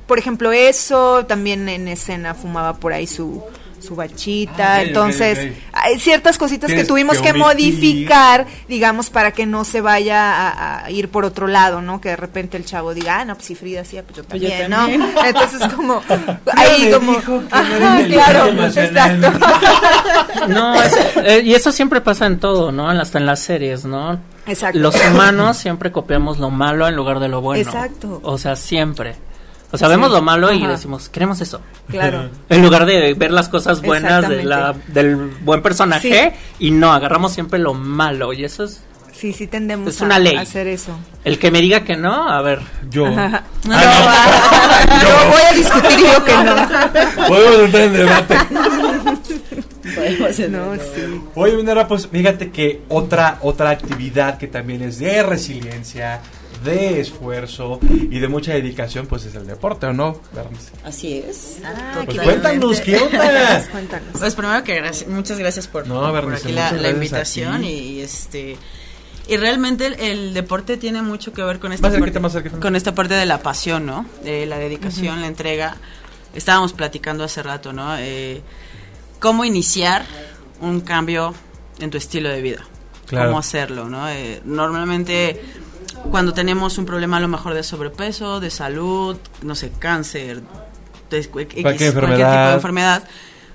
por 0.07 0.19
ejemplo 0.19 0.53
eso, 0.53 1.25
también 1.27 1.69
en 1.69 1.89
escena 1.89 2.35
fumaba 2.35 2.75
por 2.75 2.93
ahí 2.93 3.07
su 3.07 3.43
su 3.83 3.95
bachita, 3.97 4.75
Ah, 4.77 4.83
entonces 4.83 5.53
hay 5.73 5.99
ciertas 6.01 6.39
cositas 6.39 6.71
que 6.73 6.85
tuvimos 6.85 7.19
que 7.19 7.33
modificar, 7.35 8.47
digamos, 8.69 9.11
para 9.11 9.33
que 9.33 9.45
no 9.47 9.65
se 9.65 9.81
vaya 9.81 10.33
a, 10.33 10.85
a 10.85 10.91
ir 10.91 11.09
por 11.09 11.25
otro 11.25 11.47
lado, 11.47 11.83
¿no? 11.83 12.01
Que 12.01 12.11
de 12.11 12.17
repente 12.17 12.57
el 12.57 12.65
chavo 12.65 12.95
diga, 12.95 13.21
ah, 13.21 13.25
no, 13.25 13.35
pues 13.35 13.47
si 13.47 13.55
Frida 13.55 13.81
hacía, 13.83 14.03
pues 14.03 14.17
yo 14.19 14.25
Pues 14.25 14.41
yo 14.41 14.49
también. 14.49 15.01
¿no? 15.01 15.07
Entonces 15.27 15.61
como, 15.75 16.01
ahí 16.57 16.91
como, 16.93 17.19
ajá, 17.51 17.99
claro, 18.07 18.47
exacto, 18.65 19.33
No, 20.49 20.83
es- 20.83 20.97
eh, 21.25 21.43
y 21.45 21.55
eso 21.55 21.73
siempre 21.73 22.01
pasa 22.01 22.27
en 22.27 22.39
todo, 22.39 22.73
¿no? 22.73 22.91
En- 22.91 22.99
Hasta 23.01 23.19
en 23.19 23.27
las 23.27 23.41
series, 23.41 23.85
¿no? 23.85 24.19
exacto. 24.47 24.79
Los 24.79 24.95
humanos 25.11 25.57
siempre 25.57 25.93
copiamos 25.93 26.39
lo 26.39 26.51
malo 26.51 26.87
en 26.89 26.95
lugar 26.97 27.21
de 27.21 27.29
lo 27.29 27.41
bueno. 27.41 27.63
Exacto. 27.63 28.21
O 28.25 28.39
sea, 28.39 28.57
siempre. 28.57 29.15
O 29.73 29.79
sea, 29.79 29.89
vemos 29.89 30.11
lo 30.11 30.21
malo 30.23 30.53
y 30.53 30.67
decimos, 30.67 31.09
queremos 31.09 31.41
eso. 31.41 31.61
Claro. 31.89 32.29
En 32.51 32.63
lugar 32.63 32.85
de 32.87 33.15
ver 33.15 33.31
las 33.33 33.49
cosas 33.49 33.81
buenas 33.83 34.29
de 34.29 34.45
la, 34.45 34.75
del 34.89 35.17
buen 35.17 35.63
personaje 35.63 36.35
y 36.59 36.71
no, 36.71 36.93
agarramos 36.93 37.33
siempre 37.33 37.59
lo 37.59 37.73
malo. 37.75 38.33
Y 38.33 38.45
eso 38.45 38.65
es 38.65 38.83
Sí, 39.13 39.33
sí 39.33 39.47
tendemos 39.47 39.89
Es 39.89 40.01
una 40.01 40.17
a, 40.17 40.19
ley. 40.19 40.35
a 40.37 40.41
hacer 40.41 40.67
eso. 40.67 40.93
el 41.25 41.39
que 41.39 41.51
me 41.53 41.61
diga 41.61 41.85
que 41.85 41.97
no, 41.97 42.29
a 42.29 42.43
ver. 42.43 42.61
Yo. 42.91 43.07
Ajá. 43.07 43.45
No, 43.69 43.75
Ah, 43.77 44.81
no. 44.89 44.95
no, 44.95 45.31
voy 45.33 45.43
a 45.49 45.53
discutir 45.55 45.99
yo 46.01 46.25
que 46.25 46.33
no. 46.35 47.29
Podemos 47.29 47.61
entrar 47.61 47.83
en 47.85 47.93
debate. 47.93 48.37
No, 49.83 50.75
sí. 50.77 51.21
Oye, 51.35 51.57
Minera, 51.57 51.89
pues 51.89 52.07
fíjate 52.07 52.51
que 52.51 52.83
otra, 52.89 53.39
otra 53.43 53.71
actividad 53.71 54.39
que 54.39 54.47
también 54.47 54.83
es 54.83 54.99
de 54.99 55.23
resiliencia, 55.23 56.21
de 56.65 57.01
esfuerzo 57.01 57.81
y 57.91 58.19
de 58.21 58.29
mucha 58.29 58.53
dedicación, 58.53 59.07
pues 59.07 59.25
es 59.25 59.35
el 59.35 59.47
deporte, 59.47 59.87
¿o 59.87 59.93
no, 59.93 60.21
Bernice? 60.35 60.71
Así 60.85 61.19
es. 61.27 61.59
Ah, 61.65 62.03
Pues 62.05 62.21
cuéntanos, 62.21 62.81
¿qué 62.81 62.97
onda? 62.99 63.65
Cuéntanos. 63.71 64.09
Pues 64.19 64.35
primero 64.35 64.63
que 64.63 64.77
gracias, 64.77 65.11
muchas 65.11 65.39
gracias 65.39 65.67
por, 65.67 65.87
No, 65.87 66.01
por 66.01 66.13
Bernice, 66.13 66.61
aquí 66.61 66.79
la, 66.79 66.91
invitación 66.91 67.65
y, 67.65 68.01
este 68.01 68.57
y 69.29 69.37
realmente 69.37 69.87
el, 69.87 69.95
el 70.01 70.35
deporte 70.35 70.77
tiene 70.77 71.01
mucho 71.03 71.33
que 71.33 71.43
ver 71.43 71.59
con 71.59 71.73
esta 71.73 71.87
Más 71.89 71.93
cerquita, 71.95 72.07
parte, 72.07 72.21
más 72.21 72.33
cerquita. 72.33 72.61
con 72.61 72.77
esta 72.77 72.95
parte 72.95 73.15
de 73.15 73.27
la 73.27 73.39
pasión, 73.43 73.87
¿no? 73.87 74.07
De 74.25 74.47
la 74.47 74.59
dedicación, 74.59 75.21
la 75.21 75.29
entrega. 75.29 75.77
Estábamos 76.35 76.73
platicando 76.73 77.25
hace 77.25 77.43
rato, 77.43 77.73
¿no? 77.73 77.97
Eh, 77.99 78.41
cómo 79.23 79.45
iniciar 79.47 80.05
un 80.61 80.81
cambio 80.83 81.33
en 81.79 81.91
tu 81.91 81.97
estilo 81.97 82.29
de 82.29 82.43
vida. 82.43 82.61
Claro. 83.07 83.29
Cómo 83.29 83.39
hacerlo, 83.39 83.89
¿no? 83.89 84.09
Eh, 84.11 84.43
normalmente 84.45 85.41
cuando 86.11 86.33
tenemos 86.35 86.77
un 86.79 86.85
problema 86.87 87.17
a 87.19 87.21
lo 87.21 87.29
mejor 87.29 87.55
de 87.55 87.63
sobrepeso, 87.63 88.41
de 88.41 88.51
salud, 88.51 89.17
no 89.43 89.55
sé, 89.55 89.71
cáncer, 89.79 90.43
de, 91.11 91.19
X- 91.19 91.29
Cualquier 91.29 91.63
cualquier 91.63 91.93
tipo 91.93 92.47
de 92.49 92.55
enfermedad, 92.55 93.05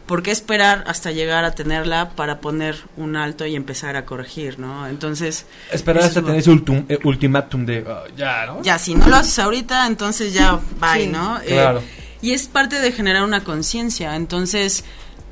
¿por 0.06 0.22
qué 0.24 0.32
esperar 0.32 0.84
hasta 0.88 1.12
llegar 1.12 1.44
a 1.44 1.52
tenerla 1.52 2.12
para 2.12 2.40
poner 2.40 2.76
un 2.96 3.16
alto 3.16 3.46
y 3.46 3.56
empezar 3.56 3.96
a 3.98 4.06
corregir, 4.06 4.60
¿no? 4.60 4.88
Entonces, 4.88 5.46
Esperar 5.72 6.04
hasta 6.04 6.22
tener 6.22 6.38
ese 6.40 6.52
ultum- 6.52 6.86
eh, 6.88 7.00
ultimátum 7.04 7.66
de 7.66 7.84
ah, 7.88 8.04
ya, 8.16 8.46
¿no? 8.46 8.62
ya, 8.62 8.78
si 8.80 8.96
no 8.96 9.08
lo 9.08 9.16
haces 9.18 9.38
ahorita, 9.40 9.88
entonces 9.88 10.34
ya, 10.34 10.60
bye, 10.80 11.06
Sí, 11.06 11.08
¿no? 11.08 11.40
Eh, 11.42 11.46
claro. 11.48 11.82
y 12.22 12.32
es 12.34 12.48
parte 12.48 12.80
de 12.80 12.92
generar 12.92 13.24
una 13.24 13.44
conciencia, 13.44 14.16
entonces, 14.16 14.86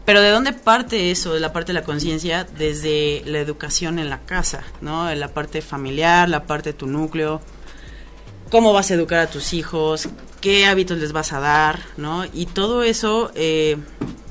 pero 0.05 0.21
¿de 0.21 0.29
dónde 0.29 0.53
parte 0.53 1.11
eso, 1.11 1.33
de 1.33 1.39
la 1.39 1.51
parte 1.51 1.73
de 1.73 1.79
la 1.79 1.85
conciencia? 1.85 2.43
Desde 2.43 3.23
la 3.25 3.39
educación 3.39 3.97
en 3.97 4.09
la 4.09 4.21
casa, 4.25 4.63
¿no? 4.81 5.09
En 5.09 5.19
la 5.19 5.29
parte 5.29 5.61
familiar, 5.61 6.29
la 6.29 6.45
parte 6.45 6.71
de 6.71 6.77
tu 6.77 6.85
núcleo, 6.85 7.41
cómo 8.51 8.71
vas 8.71 8.91
a 8.91 8.93
educar 8.93 9.19
a 9.19 9.27
tus 9.27 9.53
hijos, 9.53 10.07
qué 10.41 10.67
hábitos 10.67 10.99
les 10.99 11.11
vas 11.11 11.33
a 11.33 11.39
dar, 11.39 11.79
¿no? 11.97 12.23
Y 12.33 12.45
todo 12.45 12.83
eso 12.83 13.31
eh, 13.33 13.77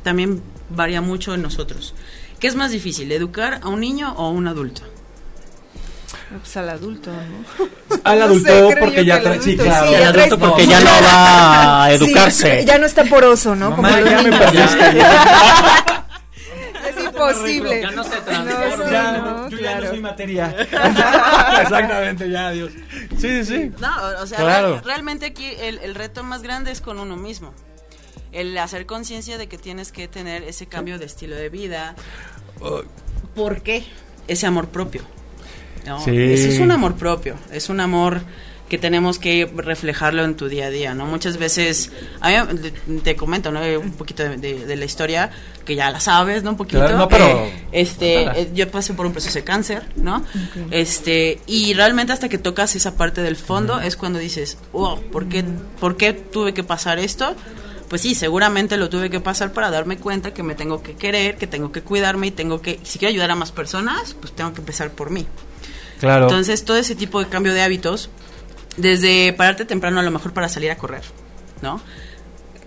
también 0.05 0.43
varía 0.71 1.01
mucho 1.01 1.35
en 1.35 1.43
nosotros. 1.43 1.95
¿Qué 2.39 2.47
es 2.47 2.55
más 2.55 2.71
difícil, 2.71 3.11
educar 3.11 3.61
a 3.63 3.69
un 3.69 3.81
niño 3.81 4.15
o 4.17 4.27
a 4.27 4.31
un 4.31 4.47
adulto? 4.47 4.94
Pues 6.41 6.57
al 6.57 6.69
adulto, 6.71 7.11
¿no? 7.11 7.67
Al 8.05 8.19
No 8.21 8.25
adulto, 8.25 8.49
sé, 8.71 8.77
porque 8.81 9.05
ya 9.05 9.17
al 9.17 9.23
trae- 9.25 9.41
sí, 9.41 9.57
claro. 9.57 9.91
ya 9.93 10.09
adulto 10.09 10.39
porque 10.39 10.67
ya 10.67 10.81
no 10.81 10.91
va 11.03 11.85
a 11.85 11.93
educarse. 11.93 12.61
Sí, 12.61 12.67
ya 12.67 12.79
no 12.79 12.87
está 12.87 13.05
poroso, 13.05 13.55
¿no? 13.55 13.71
Mamá, 13.71 13.91
Como 13.99 14.07
ya 14.11 14.23
me 14.23 14.31
perdiste. 14.39 15.03
Es 16.89 17.03
imposible. 17.05 17.81
Ya 17.81 17.91
no 17.93 18.05
se 18.05 18.17
No, 18.17 18.23
transforma. 18.23 18.91
ya, 18.91 19.13
no, 19.19 19.49
yo 19.49 19.59
ya 19.59 19.81
no 19.81 19.87
soy 19.89 20.01
materia. 20.01 20.55
Exactamente, 21.63 22.29
ya, 22.31 22.49
adiós. 22.49 22.73
Sí, 23.19 23.43
sí, 23.43 23.45
sí. 23.45 23.73
No, 23.81 23.91
o 24.23 24.27
sea, 24.27 24.39
Claro. 24.39 24.69
real- 24.75 24.85
realmente 24.85 25.27
aquí 25.27 25.47
el, 25.61 25.79
el 25.79 25.95
reto 25.95 26.23
más 26.23 26.43
grande 26.43 26.71
es 26.73 26.81
con 26.81 26.99
uno 26.99 27.17
mismo. 27.17 27.55
El 28.33 28.57
hacer 28.59 28.85
conciencia 28.87 29.39
de 29.39 29.47
que 29.49 29.57
tienes 29.59 29.93
que 29.93 30.09
tener 30.09 30.43
ese 30.43 30.67
cambio 30.67 30.99
de 30.99 31.07
estilo 31.07 31.37
de 31.37 31.49
vida. 31.49 31.95
¿Por 33.35 33.63
qué? 33.63 33.85
Ese 34.29 34.47
amor 34.47 34.69
propio. 34.69 35.03
¿No? 35.87 36.05
Sí. 36.05 36.11
Ese 36.17 36.49
es 36.51 36.59
un 36.61 36.71
amor 36.71 36.95
propio. 36.97 37.37
Es 37.53 37.69
un 37.69 37.81
amor 37.81 38.23
que 38.69 38.79
tenemos 38.79 39.19
que 39.19 39.49
reflejarlo 39.55 40.25
en 40.25 40.37
tu 40.37 40.49
día 40.49 40.67
a 40.67 40.71
día, 40.71 40.95
¿no? 40.95 41.05
Muchas 41.05 41.37
veces, 41.37 41.93
a 42.21 42.31
mí, 42.31 42.71
te- 43.05 43.15
comento, 43.15 43.53
¿no? 43.53 43.61
Un 43.79 43.93
poquito 43.93 44.23
de, 44.23 44.39
de- 44.39 44.65
de 44.65 44.77
la 44.77 44.87
historia, 44.87 45.31
que 45.67 45.75
ya 45.77 45.91
la 45.91 46.01
sabes, 46.01 46.43
¿no? 46.43 46.51
Un 46.53 46.57
poquito. 46.57 46.79
Claro, 46.79 46.97
no, 46.97 47.07
pero- 47.09 47.27
Eh, 47.29 47.53
este, 47.73 48.23
eh, 48.23 48.51
yo 48.55 48.69
pasé 48.71 48.95
por 48.95 49.05
un 49.05 49.13
proceso 49.13 49.35
de 49.39 49.45
cáncer, 49.45 49.83
¿no? 49.97 50.25
Este, 50.71 51.41
y 51.47 51.75
realmente 51.75 52.13
hasta 52.15 52.29
que 52.31 52.39
tocas 52.39 52.75
esa 52.75 52.97
parte 52.97 53.21
del 53.23 53.37
fondo 53.37 53.81
es 53.81 53.97
cuando 53.97 54.19
dices, 54.19 54.57
wow, 54.73 54.99
¿por 55.13 55.29
qué, 55.29 55.45
¿por 55.79 55.97
qué 55.99 56.15
tuve 56.15 56.55
que 56.55 56.65
pasar 56.65 56.99
esto? 56.99 57.35
Pues 57.89 58.01
sí, 58.01 58.15
seguramente 58.15 58.77
lo 58.79 58.89
tuve 58.89 59.11
que 59.11 59.21
pasar 59.21 59.53
para 59.53 59.71
darme 59.71 59.99
cuenta 59.99 60.33
que 60.33 60.43
me 60.43 60.55
tengo 60.55 60.83
que 60.83 60.95
querer, 60.95 61.37
que 61.37 61.47
tengo 61.47 61.71
que 61.71 61.83
cuidarme 61.83 62.29
y 62.29 62.31
tengo 62.31 62.63
que, 62.63 62.81
si 62.83 62.99
quiero 62.99 63.11
ayudar 63.11 63.31
a 63.31 63.35
más 63.37 63.53
personas, 63.53 64.17
pues 64.19 64.33
tengo 64.35 64.53
que 64.55 64.61
empezar 64.61 64.91
por 64.91 65.11
mí. 65.11 65.27
Claro. 66.05 66.25
Entonces, 66.25 66.65
todo 66.65 66.77
ese 66.77 66.95
tipo 66.95 67.19
de 67.19 67.29
cambio 67.29 67.53
de 67.53 67.63
hábitos 67.63 68.11
Desde 68.77 69.33
pararte 69.33 69.65
temprano 69.65 70.01
a 70.01 70.03
lo 70.03 70.11
mejor 70.11 70.33
para 70.33 70.49
salir 70.49 70.71
a 70.71 70.77
correr, 70.77 71.03
¿no? 71.63 71.81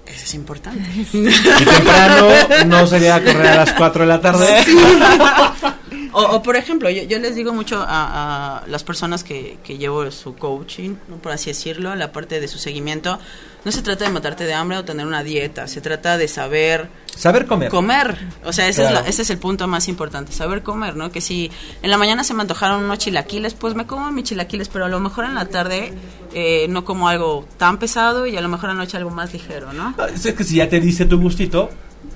Eso 0.06 0.24
es 0.24 0.34
importante. 0.34 0.90
Y 0.96 1.06
temprano 1.06 2.28
no 2.66 2.88
sería 2.88 3.24
correr 3.24 3.48
a 3.48 3.56
las 3.56 3.74
4 3.74 4.04
de 4.04 4.08
la 4.08 4.22
tarde. 4.22 4.48
O, 6.20 6.42
por 6.42 6.56
ejemplo, 6.56 6.90
yo, 6.90 7.20
les 7.20 7.36
digo 7.36 7.54
mucho 7.54 7.84
a, 7.88 8.64
las 8.66 8.84
personas 8.84 9.24
que, 9.24 9.60
que, 9.64 9.78
llevo 9.78 10.10
su 10.10 10.36
coaching, 10.36 10.96
por 11.22 11.32
así 11.32 11.52
decirlo, 11.52 11.96
la 11.96 12.12
parte 12.12 12.40
de 12.40 12.48
su 12.48 12.58
seguimiento, 12.58 13.20
no 13.68 13.74
se 13.74 13.82
trata 13.82 14.06
de 14.06 14.12
matarte 14.12 14.46
de 14.46 14.54
hambre 14.54 14.78
o 14.78 14.86
tener 14.86 15.06
una 15.06 15.24
dieta, 15.24 15.68
se 15.68 15.82
trata 15.82 16.18
de 16.18 16.30
saber... 16.30 16.88
Saber 17.14 17.46
comer. 17.46 17.70
Comer, 17.70 18.18
o 18.46 18.54
sea, 18.54 18.70
ese, 18.70 18.86
es 18.86 18.92
ese 19.08 19.24
es 19.24 19.30
el 19.30 19.40
punto 19.40 19.68
más 19.68 19.90
importante, 19.90 20.32
saber 20.32 20.64
comer, 20.64 20.96
¿no? 20.96 21.12
Que 21.12 21.20
si 21.20 21.52
en 21.82 21.92
la 21.92 21.98
mañana 21.98 22.24
se 22.24 22.34
me 22.34 22.44
antojaron 22.44 22.86
unos 22.86 23.00
chilaquiles, 23.00 23.56
pues 23.56 23.76
me 23.76 23.86
como 23.86 24.10
mis 24.14 24.24
chilaquiles, 24.24 24.70
pero 24.70 24.86
a 24.86 24.88
lo 24.88 25.02
mejor 25.02 25.26
en 25.26 25.36
la 25.36 25.48
tarde 25.48 25.94
eh, 26.34 26.68
no 26.70 26.86
como 26.86 27.10
algo 27.10 27.46
tan 27.58 27.78
pesado 27.78 28.26
y 28.26 28.38
a 28.38 28.42
lo 28.42 28.48
mejor 28.48 28.70
anoche 28.70 28.96
algo 28.96 29.10
más 29.10 29.34
ligero, 29.34 29.74
¿no? 29.74 29.94
Ah, 29.98 30.08
es 30.16 30.34
que 30.34 30.46
si 30.46 30.56
ya 30.56 30.70
te 30.70 30.80
diste 30.80 31.04
tu 31.04 31.20
gustito, 31.20 31.70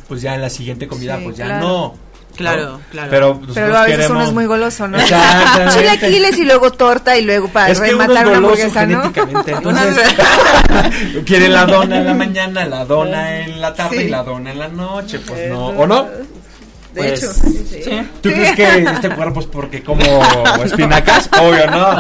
pues 0.08 0.22
ya 0.22 0.36
en 0.36 0.42
la 0.42 0.50
siguiente 0.50 0.88
comida, 0.88 1.20
pues 1.22 1.36
ya 1.36 1.60
no 1.60 1.96
Claro, 2.36 2.80
claro. 2.92 3.10
Pero, 3.10 3.42
Pero 3.54 3.78
a 3.78 3.84
veces 3.84 4.10
uno 4.10 4.24
es 4.24 4.34
muy 4.34 4.46
goloso, 4.46 4.88
¿no? 4.88 4.98
Chilaquiles 5.00 6.38
y 6.38 6.46
luego 6.46 6.72
torta 6.72 7.18
y 7.18 7.24
luego 7.24 7.48
para 7.50 7.74
rematar 7.74 8.28
una 8.28 8.38
hamburguesa, 8.38 8.86
¿no? 8.86 9.04
Entonces, 9.46 10.16
quiere 11.26 11.50
la 11.50 11.66
dona 11.66 11.98
en 11.98 12.06
la 12.06 12.14
mañana, 12.14 12.66
la 12.66 12.86
dona 12.86 13.40
en 13.42 13.62
la 13.62 13.74
tarde 13.74 14.06
y 14.06 14.10
la 14.10 14.24
dona 14.24 14.52
en 14.52 14.60
la 14.60 14.68
noche, 14.68 15.20
pues 15.20 15.50
no, 15.50 15.68
¿o 15.68 15.88
no? 15.88 16.04
De 16.04 16.30
pues, 16.94 17.24
hecho, 17.24 17.34
sí. 17.34 18.10
¿Tú 18.22 18.30
crees 18.30 18.54
que 18.54 18.84
este 18.84 19.10
cuerpo 19.16 19.40
es 19.40 19.46
porque 19.46 19.82
como 19.82 20.04
espinacas? 20.64 21.30
Obvio, 21.40 21.72
no. 21.72 21.98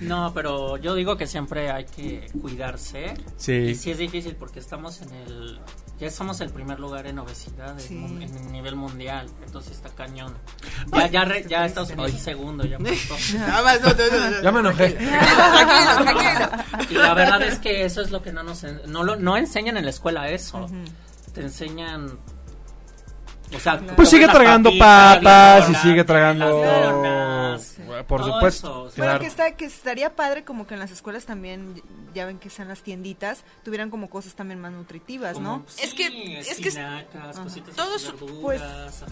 No, 0.00 0.32
pero 0.34 0.76
yo 0.76 0.94
digo 0.94 1.16
que 1.16 1.26
siempre 1.26 1.70
hay 1.70 1.86
que 1.86 2.26
cuidarse. 2.42 3.14
Sí. 3.38 3.52
Y 3.52 3.74
sí 3.74 3.90
es 3.90 3.98
difícil 3.98 4.36
porque 4.36 4.60
estamos 4.60 5.00
en 5.00 5.08
el 5.14 5.58
ya 5.98 6.10
somos 6.10 6.40
el 6.40 6.50
primer 6.50 6.80
lugar 6.80 7.06
en 7.06 7.18
obesidad 7.18 7.78
en, 7.88 8.52
nivel 8.52 8.76
mundial, 8.76 9.26
entonces 9.44 9.72
está 9.72 9.90
cañón. 9.90 10.34
Ya, 10.92 11.06
ya, 11.08 11.40
ya 11.46 11.66
Estados 11.66 11.90
Unidos 11.90 12.12
segundo, 12.20 12.64
ya 12.64 12.78
Ya 14.42 14.52
me 14.52 14.60
enojé. 14.60 14.98
Y 16.90 16.94
la 16.94 17.14
verdad 17.14 17.42
es 17.42 17.58
que 17.58 17.84
eso 17.84 18.00
es 18.00 18.10
lo 18.10 18.22
que 18.22 18.32
no 18.32 18.42
nos 18.42 18.64
no, 18.86 19.04
lo, 19.04 19.16
no 19.16 19.36
enseñan 19.36 19.76
en 19.76 19.84
la 19.84 19.90
escuela 19.90 20.28
eso. 20.28 20.68
Te 21.32 21.40
enseñan 21.40 22.18
pues 23.96 24.08
sigue 24.08 24.26
tragando 24.26 24.70
papas 24.78 25.68
y 25.70 25.74
sigue 25.76 26.04
tragando 26.04 26.46
por 28.06 28.24
supuesto 28.24 28.90
bueno 28.96 29.18
que 29.18 29.26
está 29.26 29.56
que 29.56 29.64
estaría 29.64 30.14
padre 30.14 30.44
como 30.44 30.66
que 30.66 30.74
en 30.74 30.80
las 30.80 30.90
escuelas 30.90 31.24
también 31.24 31.82
ya 32.14 32.26
ven 32.26 32.38
que 32.38 32.48
están 32.48 32.68
las 32.68 32.82
tienditas 32.82 33.44
tuvieran 33.62 33.90
como 33.90 34.10
cosas 34.10 34.34
también 34.34 34.60
más 34.60 34.72
nutritivas 34.72 35.38
no 35.38 35.64
es 35.82 35.94
que 35.94 36.38
es 36.38 36.58
que 36.58 36.70
todos 37.74 38.14
pues 38.42 38.60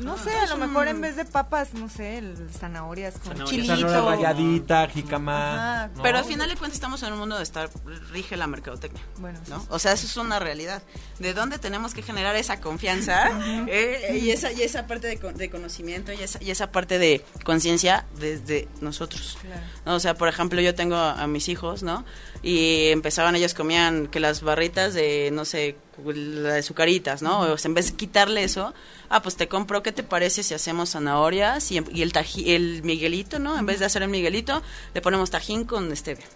no 0.01 0.19
sé 0.19 0.33
a 0.33 0.47
lo 0.47 0.57
mejor 0.57 0.89
en 0.89 1.01
vez 1.01 1.17
de 1.17 1.25
papas 1.25 1.75
no 1.75 1.89
sé 1.89 2.23
zanahorias 2.53 3.19
con 3.19 3.45
chilito. 3.45 4.11
Ralladita 4.11 4.89
jicama 4.89 5.91
pero 6.03 6.19
al 6.19 6.25
final 6.25 6.49
de 6.49 6.57
cuentas 6.57 6.77
estamos 6.77 7.03
en 7.03 7.13
un 7.13 7.19
mundo 7.21 7.37
de 7.37 7.43
estar 7.43 7.71
rige 8.11 8.37
la 8.37 8.47
mercadotecnia 8.47 9.03
bueno 9.19 9.39
¿no? 9.49 9.65
o 9.69 9.79
sea 9.79 9.93
eso 9.93 10.07
es 10.07 10.17
una 10.17 10.39
realidad. 10.39 10.83
De 11.19 11.35
dónde 11.35 11.59
tenemos 11.59 11.95
que 11.95 12.03
generar 12.03 12.37
esa 12.37 12.61
confianza 12.61 13.31
eh, 13.69 14.19
y 14.21 14.31
esa, 14.31 14.53
y 14.53 14.63
esa 14.63 14.87
parte 14.87 15.07
de, 15.07 15.51
conocimiento 15.51 16.13
y 16.13 16.23
esa, 16.23 16.43
y 16.43 16.51
esa 16.51 16.73
parte 16.73 16.99
de 16.99 17.25
conciencia 17.45 18.07
desde 18.41 18.69
nosotros. 18.81 19.37
O 19.85 20.01
sea, 20.01 20.15
por 20.15 20.29
ejemplo, 20.29 20.61
yo 20.61 20.75
tengo 20.75 20.97
a, 20.97 21.27
mis 21.27 21.49
hijos, 21.49 21.83
¿no? 21.83 22.05
Y 22.43 22.89
empezaban, 22.89 23.37
ellos 23.37 23.55
comían 23.55 24.07
que 24.07 24.21
las 24.21 24.43
barritas 24.43 24.95
de, 24.95 25.31
no 25.33 25.45
sé, 25.45 25.77
la 26.05 26.55
de 26.55 26.63
sucaritas, 26.63 27.23
¿no? 27.23 27.41
O 27.41 27.59
sea, 27.59 27.69
en 27.69 27.75
vez 27.75 27.91
de 27.91 27.97
quitarle 27.97 28.45
eso, 28.45 28.75
ah, 29.09 29.23
pues 29.23 29.37
te 29.37 29.49
compro, 29.49 29.83
¿qué 29.83 29.93
te 29.93 30.03
parece 30.03 30.43
si 30.43 30.55
hacemos 30.55 30.91
zanahorias 30.91 31.71
y, 31.71 31.79
el, 31.79 32.13
el 32.47 32.83
miguelito, 32.83 33.39
¿no? 33.39 33.59
En 33.59 33.67
vez 33.67 33.79
de 33.79 33.87
hacer 33.87 34.03
el 34.03 34.09
miguelito, 34.09 34.63
le 34.95 35.01
ponemos 35.01 35.31
tajín 35.31 35.65
con 35.65 35.95
stevia, 35.97 36.27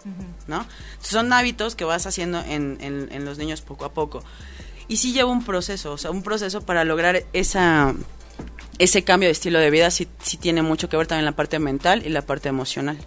¿no? 0.47 0.65
Son 1.01 1.31
hábitos 1.33 1.75
que 1.75 1.85
vas 1.85 2.05
haciendo 2.05 2.39
en, 2.39 2.77
en, 2.81 3.09
en 3.11 3.25
los 3.25 3.37
niños 3.37 3.61
poco 3.61 3.85
a 3.85 3.93
poco. 3.93 4.23
Y 4.87 4.97
sí 4.97 5.11
lleva 5.11 5.29
un 5.29 5.43
proceso, 5.43 5.91
o 5.91 5.97
sea, 5.97 6.11
un 6.11 6.23
proceso 6.23 6.61
para 6.61 6.85
lograr 6.85 7.25
esa 7.33 7.93
ese 8.79 9.03
cambio 9.03 9.27
de 9.27 9.33
estilo 9.33 9.59
de 9.59 9.69
vida 9.69 9.91
sí, 9.91 10.07
sí 10.21 10.37
tiene 10.37 10.61
mucho 10.61 10.89
que 10.89 10.97
ver 10.97 11.07
también 11.07 11.25
la 11.25 11.33
parte 11.33 11.59
mental 11.59 12.05
y 12.05 12.09
la 12.09 12.21
parte 12.21 12.49
emocional 12.49 12.97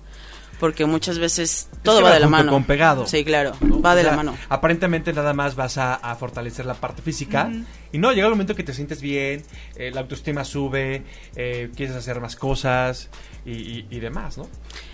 porque 0.61 0.85
muchas 0.85 1.18
veces 1.18 1.68
todo 1.83 2.02
va, 2.02 2.12
de 2.12 2.20
la 2.20 2.28
mano. 2.28 2.52
Con 2.52 2.64
pegado. 2.64 3.06
Sí, 3.06 3.24
claro, 3.24 3.54
va 3.85 3.94
de 3.96 4.04
la 4.04 4.12
mano. 4.12 4.37
Aparentemente 4.50 5.12
nada 5.12 5.33
más 5.33 5.56
vas 5.56 5.78
a, 5.78 6.14
fortalecer 6.20 6.66
la 6.66 6.74
parte 6.74 7.00
física 7.00 7.50
y 7.92 7.98
no, 7.98 8.12
llega 8.12 8.26
el 8.26 8.33
momento 8.33 8.54
que 8.54 8.62
te 8.62 8.74
sientes 8.74 9.00
bien, 9.00 9.42
eh, 9.76 9.90
la 9.90 10.02
autoestima 10.02 10.44
sube, 10.44 11.02
eh, 11.35 11.70
quieres 11.74 11.96
hacer 11.96 12.20
más 12.20 12.37
cosas 12.37 13.09
y, 13.46 13.98
demás, 14.00 14.37
¿no? 14.37 14.46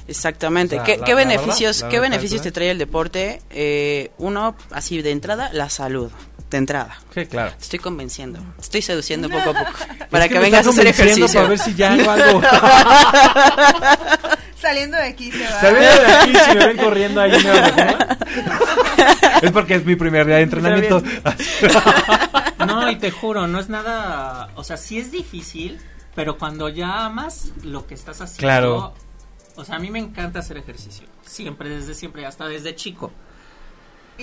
Exactamente. 0.07 0.81
¿Qué, 0.85 1.15
beneficios, 1.15 1.85
¿qué 1.91 1.99
beneficios 1.99 2.43
te 2.43 2.53
trae 2.53 2.71
el 2.71 2.79
deporte? 2.79 3.43
Eh, 3.51 4.13
uno, 4.19 4.55
así 4.71 5.03
de 5.03 5.11
entrada, 5.11 5.51
la 5.53 5.69
salud 5.69 6.13
de 6.51 6.59
entrada. 6.59 6.97
Sí, 7.13 7.27
claro. 7.27 7.53
Te 7.53 7.63
estoy 7.63 7.79
convenciendo. 7.79 8.41
Te 8.57 8.63
estoy 8.63 8.83
seduciendo 8.83 9.29
poco 9.29 9.51
a 9.51 9.65
poco. 9.65 9.79
Para 10.11 10.29
que, 10.29 10.39
vengas 10.39 10.67
a 10.67 10.71
hacer 10.71 10.87
ejercicio. 10.87 11.33
Para 11.33 11.49
ver 11.49 11.59
si 11.59 11.75
ya 11.75 11.93
hago 11.93 12.11
algo. 12.11 12.43
Saliendo 14.61 14.97
de 14.97 15.05
aquí 15.05 15.31
se 15.31 15.45
va. 15.45 15.61
Saliendo 15.61 16.03
de 16.03 16.13
aquí, 16.13 16.33
si 16.33 16.57
me 16.57 16.67
ven 16.67 16.77
corriendo 16.77 17.21
ahí, 17.21 17.33
Es 19.43 19.51
porque 19.53 19.77
es 19.77 19.85
mi 19.85 19.97
primer 19.97 20.27
día 20.27 20.37
de 20.37 20.43
entrenamiento. 20.43 21.03
no, 22.67 22.91
y 22.91 22.97
te 22.97 23.11
juro, 23.11 23.47
no 23.47 23.61
es 23.61 23.69
nada. 23.69 24.51
O 24.55 24.65
sea, 24.65 24.77
sí 24.77 24.99
es 24.99 25.13
difícil, 25.13 25.81
pero 26.15 26.39
cuando 26.39 26.69
ya 26.69 27.05
amas 27.05 27.53
lo 27.63 27.87
que 27.87 27.95
estás 27.95 28.21
haciendo. 28.21 28.41
Claro. 28.41 28.95
O 29.57 29.65
sea, 29.65 29.77
a 29.77 29.79
mí 29.79 29.91
me 29.91 29.99
encanta 29.99 30.41
hacer 30.41 30.57
ejercicio. 30.57 31.07
Siempre, 31.25 31.69
desde 31.69 31.95
siempre, 31.95 32.27
hasta 32.27 32.47
desde 32.47 32.75
chico. 32.75 33.13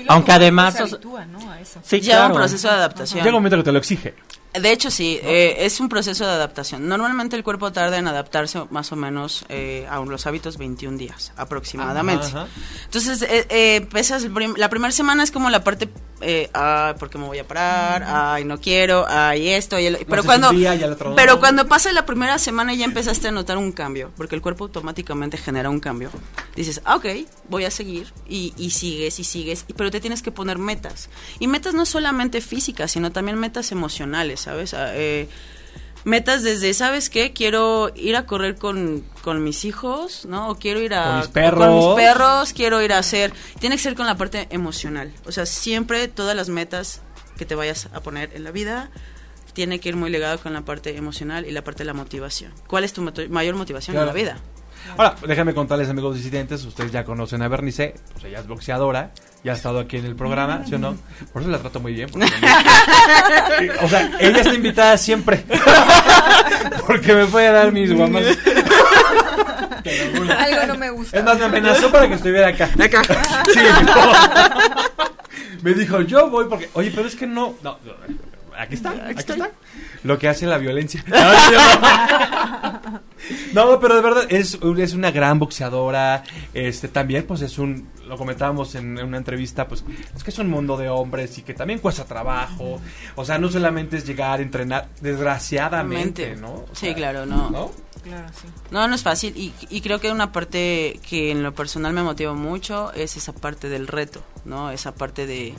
Aunque 0.07 0.31
además... 0.31 0.75
Se 0.75 0.83
habitúa, 0.83 1.25
¿no? 1.25 1.51
A 1.51 1.59
eso. 1.59 1.79
Sí, 1.83 2.01
Lleva 2.01 2.27
un 2.27 2.33
proceso 2.33 2.67
de 2.67 2.73
adaptación. 2.73 3.19
Llega 3.19 3.29
un 3.29 3.35
momento 3.35 3.57
que 3.57 3.63
te 3.63 3.71
lo 3.71 3.77
exige. 3.79 4.15
De 4.59 4.71
hecho, 4.71 4.91
sí, 4.91 5.19
eh, 5.23 5.55
es 5.59 5.79
un 5.79 5.89
proceso 5.89 6.25
de 6.25 6.31
adaptación. 6.31 6.87
Normalmente 6.87 7.35
el 7.35 7.43
cuerpo 7.43 7.71
tarda 7.71 7.97
en 7.97 8.07
adaptarse 8.07 8.63
más 8.69 8.91
o 8.91 8.95
menos 8.95 9.45
eh, 9.49 9.87
a 9.89 9.99
los 9.99 10.27
hábitos 10.27 10.57
21 10.57 10.97
días 10.97 11.33
aproximadamente. 11.37 12.27
Entonces, 12.85 13.23
eh, 13.23 13.47
eh 13.49 13.87
la 14.57 14.69
primera 14.69 14.91
semana 14.91 15.23
es 15.23 15.31
como 15.31 15.49
la 15.49 15.63
parte, 15.63 15.89
eh, 16.21 16.51
ay, 16.53 16.93
¿por 16.99 17.09
qué 17.09 17.17
me 17.17 17.25
voy 17.25 17.39
a 17.39 17.47
parar? 17.47 18.03
Ay, 18.05 18.45
no 18.45 18.59
quiero, 18.59 19.05
ay, 19.09 19.49
esto. 19.49 19.77
pero 20.07 20.23
cuando, 20.23 20.51
pero 21.15 21.39
cuando 21.39 21.67
pasa 21.67 21.91
la 21.91 22.05
primera 22.05 22.37
semana 22.37 22.75
ya 22.75 22.85
empezaste 22.85 23.29
a 23.29 23.31
notar 23.31 23.57
un 23.57 23.71
cambio, 23.71 24.11
porque 24.15 24.35
el 24.35 24.41
cuerpo 24.41 24.65
automáticamente 24.65 25.37
genera 25.37 25.71
un 25.71 25.79
cambio. 25.79 26.11
Dices, 26.55 26.81
ah, 26.85 26.97
ok, 26.97 27.05
voy 27.49 27.65
a 27.65 27.71
seguir 27.71 28.13
y, 28.27 28.53
y 28.57 28.69
sigues 28.69 29.19
y 29.19 29.23
sigues, 29.23 29.65
pero 29.75 29.89
te 29.89 29.99
tienes 29.99 30.21
que 30.21 30.31
poner 30.31 30.59
metas. 30.59 31.09
Y 31.39 31.47
metas 31.47 31.73
no 31.73 31.87
solamente 31.87 32.39
físicas, 32.39 32.91
sino 32.91 33.11
también 33.11 33.39
metas 33.39 33.71
emocionales. 33.71 34.42
¿Sabes? 34.43 34.73
Ah, 34.73 34.91
eh, 34.93 35.27
metas 36.03 36.43
desde, 36.43 36.73
¿sabes 36.73 37.09
qué? 37.09 37.33
Quiero 37.33 37.91
ir 37.95 38.15
a 38.15 38.25
correr 38.25 38.55
con, 38.55 39.03
mis 39.43 39.65
hijos, 39.65 40.25
¿no? 40.25 40.49
O 40.49 40.55
quiero 40.55 40.81
ir 40.81 40.93
a... 40.93 41.03
Con 41.03 41.17
mis 41.17 41.27
perros. 41.27 41.95
perros, 41.95 42.53
quiero 42.53 42.81
ir 42.81 42.93
a 42.93 42.99
hacer... 42.99 43.33
Tiene 43.59 43.75
que 43.77 43.81
ser 43.81 43.95
con 43.95 44.05
la 44.05 44.15
parte 44.15 44.47
emocional. 44.51 45.11
O 45.25 45.31
sea, 45.31 45.45
siempre 45.45 46.07
todas 46.07 46.35
las 46.35 46.49
metas 46.49 47.01
que 47.37 47.45
te 47.45 47.55
vayas 47.55 47.89
a 47.93 48.01
poner 48.01 48.31
en 48.35 48.43
la 48.43 48.51
vida 48.51 48.91
tiene 49.53 49.79
que 49.79 49.89
ir 49.89 49.95
muy 49.95 50.09
ligado 50.09 50.39
con 50.39 50.53
la 50.53 50.61
parte 50.61 50.97
emocional 50.97 51.45
y 51.45 51.51
la 51.51 51.63
parte 51.63 51.79
de 51.79 51.85
la 51.85 51.93
motivación. 51.93 52.51
¿Cuál 52.67 52.83
es 52.83 52.93
tu 52.93 53.01
mayor 53.29 53.55
motivación 53.55 53.97
en 53.97 54.05
la 54.05 54.13
vida? 54.13 54.37
Ahora, 54.97 55.15
déjame 55.27 55.53
contarles, 55.53 55.89
amigos 55.89 56.15
disidentes, 56.15 56.63
ustedes 56.65 56.91
ya 56.91 57.03
conocen 57.03 57.41
a 57.41 57.47
Bernice, 57.47 57.95
pues 58.13 58.25
ella 58.25 58.39
es 58.39 58.47
boxeadora, 58.47 59.11
ya 59.43 59.53
ha 59.53 59.55
estado 59.55 59.79
aquí 59.79 59.97
en 59.97 60.05
el 60.05 60.15
programa, 60.15 60.63
¿sí 60.65 60.75
o 60.75 60.79
no? 60.79 60.95
Por 61.31 61.41
eso 61.41 61.51
la 61.51 61.59
trato 61.59 61.79
muy 61.79 61.93
bien. 61.93 62.09
o 63.81 63.89
sea, 63.89 64.11
ella 64.19 64.37
está 64.37 64.53
invitada 64.53 64.97
siempre. 64.97 65.43
porque 66.87 67.13
me 67.13 67.25
puede 67.25 67.51
dar 67.51 67.71
mis 67.71 67.93
guamas. 67.93 68.23
Algo 70.37 70.67
no 70.67 70.75
me 70.75 70.89
gusta. 70.91 71.17
Es 71.17 71.23
más, 71.23 71.37
me 71.37 71.45
amenazó 71.45 71.91
para 71.91 72.07
que 72.07 72.13
estuviera 72.15 72.47
acá. 72.49 72.69
Acá. 72.79 73.01
Sí, 73.53 73.59
me 75.61 75.73
dijo, 75.73 76.01
yo 76.01 76.29
voy 76.29 76.45
porque, 76.49 76.69
oye, 76.73 76.91
pero 76.93 77.07
es 77.07 77.15
que 77.15 77.25
no, 77.25 77.55
no, 77.63 77.77
aquí 78.57 78.75
está, 78.75 78.91
aquí 78.91 79.19
está. 79.19 79.49
Lo 80.03 80.17
que 80.19 80.27
hace 80.29 80.45
la 80.45 80.57
violencia. 80.57 81.03
No, 83.53 83.79
pero 83.79 83.95
de 83.95 84.01
verdad 84.01 84.25
es, 84.29 84.59
es 84.77 84.93
una 84.93 85.11
gran 85.11 85.39
boxeadora. 85.39 86.23
Este 86.53 86.87
también, 86.89 87.25
pues 87.25 87.41
es 87.41 87.57
un 87.57 87.87
lo 88.05 88.17
comentábamos 88.17 88.75
en, 88.75 88.97
en 88.97 89.05
una 89.05 89.17
entrevista, 89.17 89.65
pues 89.67 89.83
es 90.13 90.23
que 90.23 90.29
es 90.31 90.37
un 90.39 90.49
mundo 90.49 90.75
de 90.75 90.89
hombres 90.89 91.37
y 91.37 91.41
que 91.41 91.53
también 91.53 91.79
cuesta 91.79 92.03
trabajo. 92.03 92.81
O 93.15 93.23
sea, 93.23 93.37
no 93.37 93.49
solamente 93.49 93.95
es 93.97 94.05
llegar 94.05 94.39
a 94.39 94.43
entrenar, 94.43 94.89
desgraciadamente, 94.99 96.31
Mente. 96.31 96.41
¿no? 96.41 96.53
O 96.53 96.65
Sí, 96.73 96.87
sea, 96.87 96.95
claro, 96.95 97.25
no. 97.25 97.49
¿no? 97.49 97.71
Claro, 98.03 98.27
sí. 98.33 98.47
No, 98.71 98.85
no 98.89 98.95
es 98.95 99.03
fácil 99.03 99.33
y, 99.37 99.53
y 99.69 99.79
creo 99.79 100.01
que 100.01 100.11
una 100.11 100.33
parte 100.33 100.99
que 101.07 101.31
en 101.31 101.43
lo 101.43 101.53
personal 101.55 101.93
me 101.93 102.03
motiva 102.03 102.33
mucho 102.33 102.91
es 102.93 103.15
esa 103.15 103.31
parte 103.31 103.69
del 103.69 103.87
reto, 103.87 104.21
¿no? 104.43 104.69
Esa 104.71 104.93
parte 104.93 105.25
de 105.25 105.53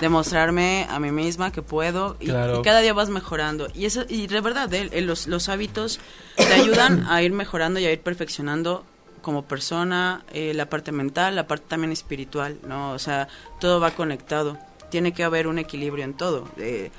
demostrarme 0.00 0.86
a 0.90 0.98
mí 0.98 1.10
misma 1.10 1.52
que 1.52 1.62
puedo 1.62 2.16
y, 2.20 2.26
Claro. 2.26 2.60
y 2.60 2.62
cada 2.62 2.80
día 2.80 2.92
vas 2.92 3.08
mejorando. 3.10 3.68
Y 3.74 3.86
eso 3.86 4.04
y 4.08 4.26
de 4.26 4.40
verdad, 4.40 4.72
eh, 4.74 5.00
los, 5.00 5.26
los 5.26 5.48
hábitos 5.48 6.00
te 6.36 6.52
ayudan 6.52 7.06
a 7.10 7.22
ir 7.22 7.32
mejorando 7.32 7.80
y 7.80 7.86
a 7.86 7.92
ir 7.92 8.00
perfeccionando 8.00 8.84
como 9.22 9.44
persona, 9.46 10.22
eh, 10.32 10.52
la 10.54 10.68
parte 10.68 10.92
mental, 10.92 11.34
la 11.36 11.46
parte 11.46 11.64
también 11.68 11.92
espiritual, 11.92 12.58
¿no? 12.66 12.92
O 12.92 12.98
sea, 12.98 13.28
todo 13.60 13.80
va 13.80 13.92
conectado. 13.92 14.58
Tiene 14.90 15.12
que 15.12 15.24
haber 15.24 15.46
un 15.46 15.58
equilibrio 15.58 16.04
en 16.04 16.14
todo. 16.14 16.46
Eh, 16.58 16.90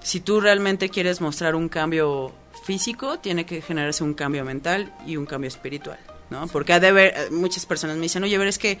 si 0.00 0.20
tú 0.20 0.40
realmente 0.40 0.88
quieres 0.88 1.20
mostrar 1.20 1.54
un 1.54 1.68
cambio 1.68 2.32
físico, 2.64 3.18
tiene 3.20 3.46
que 3.46 3.62
generarse 3.62 4.02
un 4.02 4.14
cambio 4.14 4.44
mental 4.44 4.92
y 5.06 5.16
un 5.16 5.24
cambio 5.26 5.48
espiritual, 5.48 5.98
¿no? 6.30 6.46
Porque 6.48 6.72
ha 6.72 6.80
de 6.80 6.88
haber, 6.88 7.14
eh, 7.16 7.30
muchas 7.30 7.64
personas 7.64 7.96
me 7.96 8.02
dicen, 8.02 8.24
oye, 8.24 8.36
ver, 8.38 8.48
es 8.48 8.58
que 8.58 8.78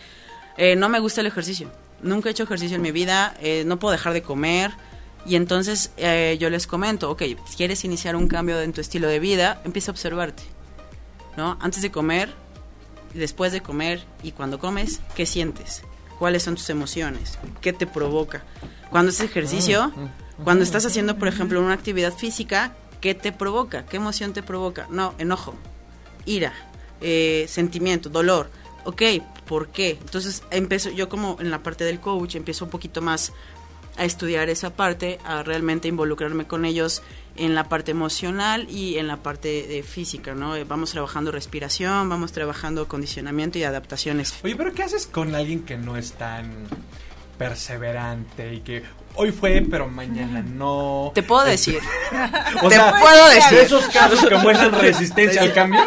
eh, 0.56 0.74
no 0.74 0.88
me 0.88 0.98
gusta 0.98 1.20
el 1.20 1.28
ejercicio. 1.28 1.70
Nunca 2.02 2.28
he 2.28 2.32
hecho 2.32 2.44
ejercicio 2.44 2.76
en 2.76 2.82
mi 2.82 2.92
vida, 2.92 3.34
eh, 3.40 3.64
no 3.66 3.78
puedo 3.78 3.92
dejar 3.92 4.12
de 4.12 4.22
comer. 4.22 4.72
Y 5.26 5.36
entonces 5.36 5.90
eh, 5.96 6.36
yo 6.40 6.48
les 6.48 6.66
comento, 6.66 7.10
ok, 7.10 7.22
si 7.46 7.56
quieres 7.56 7.84
iniciar 7.84 8.16
un 8.16 8.28
cambio 8.28 8.60
en 8.60 8.72
tu 8.72 8.80
estilo 8.80 9.08
de 9.08 9.18
vida, 9.18 9.60
empieza 9.64 9.90
a 9.90 9.92
observarte, 9.92 10.42
¿no? 11.36 11.58
Antes 11.60 11.82
de 11.82 11.90
comer, 11.90 12.32
después 13.14 13.52
de 13.52 13.60
comer 13.60 14.04
y 14.22 14.32
cuando 14.32 14.58
comes, 14.58 15.00
¿qué 15.14 15.26
sientes? 15.26 15.82
¿Cuáles 16.18 16.42
son 16.42 16.54
tus 16.54 16.70
emociones? 16.70 17.38
¿Qué 17.60 17.72
te 17.72 17.86
provoca? 17.86 18.42
Cuando 18.90 19.10
haces 19.10 19.22
ejercicio, 19.22 19.92
cuando 20.42 20.64
estás 20.64 20.86
haciendo, 20.86 21.18
por 21.18 21.28
ejemplo, 21.28 21.60
una 21.60 21.74
actividad 21.74 22.12
física, 22.12 22.74
¿qué 23.00 23.14
te 23.14 23.32
provoca? 23.32 23.86
¿Qué 23.86 23.98
emoción 23.98 24.32
te 24.32 24.42
provoca? 24.42 24.86
No, 24.90 25.14
enojo, 25.18 25.54
ira, 26.24 26.52
eh, 27.00 27.46
sentimiento, 27.48 28.08
dolor. 28.08 28.50
Ok, 28.84 29.02
¿por 29.48 29.68
qué? 29.68 29.98
Entonces 30.00 30.44
empiezo, 30.52 30.90
yo 30.90 31.08
como 31.08 31.38
en 31.40 31.50
la 31.50 31.64
parte 31.64 31.82
del 31.82 31.98
coach, 31.98 32.36
empiezo 32.36 32.66
un 32.66 32.70
poquito 32.70 33.02
más 33.02 33.32
a 33.96 34.04
estudiar 34.04 34.48
esa 34.48 34.70
parte, 34.76 35.18
a 35.24 35.42
realmente 35.42 35.88
involucrarme 35.88 36.46
con 36.46 36.64
ellos 36.64 37.02
en 37.34 37.56
la 37.56 37.64
parte 37.68 37.90
emocional 37.90 38.68
y 38.70 38.98
en 38.98 39.08
la 39.08 39.16
parte 39.16 39.78
eh, 39.78 39.82
física, 39.82 40.34
¿no? 40.34 40.54
Eh, 40.54 40.62
Vamos 40.62 40.92
trabajando 40.92 41.32
respiración, 41.32 42.08
vamos 42.08 42.30
trabajando 42.30 42.86
condicionamiento 42.86 43.58
y 43.58 43.64
adaptaciones. 43.64 44.38
Oye, 44.44 44.54
pero 44.54 44.72
¿qué 44.72 44.84
haces 44.84 45.06
con 45.06 45.34
alguien 45.34 45.64
que 45.64 45.76
no 45.76 45.96
es 45.96 46.12
tan 46.12 46.68
perseverante 47.38 48.54
y 48.54 48.60
que 48.60 48.82
hoy 49.18 49.32
fue, 49.32 49.64
pero 49.70 49.88
mañana 49.88 50.42
no? 50.42 51.12
Te 51.14 51.22
puedo 51.22 51.44
decir. 51.44 51.78
O 52.62 52.68
te 52.68 52.74
sea, 52.76 52.94
puedo 52.98 53.28
decir. 53.28 53.58
Esos 53.58 53.84
casos 53.88 54.26
que 54.26 54.34
muestran 54.36 54.72
resistencia 54.72 55.42
al 55.42 55.52
cambio, 55.52 55.80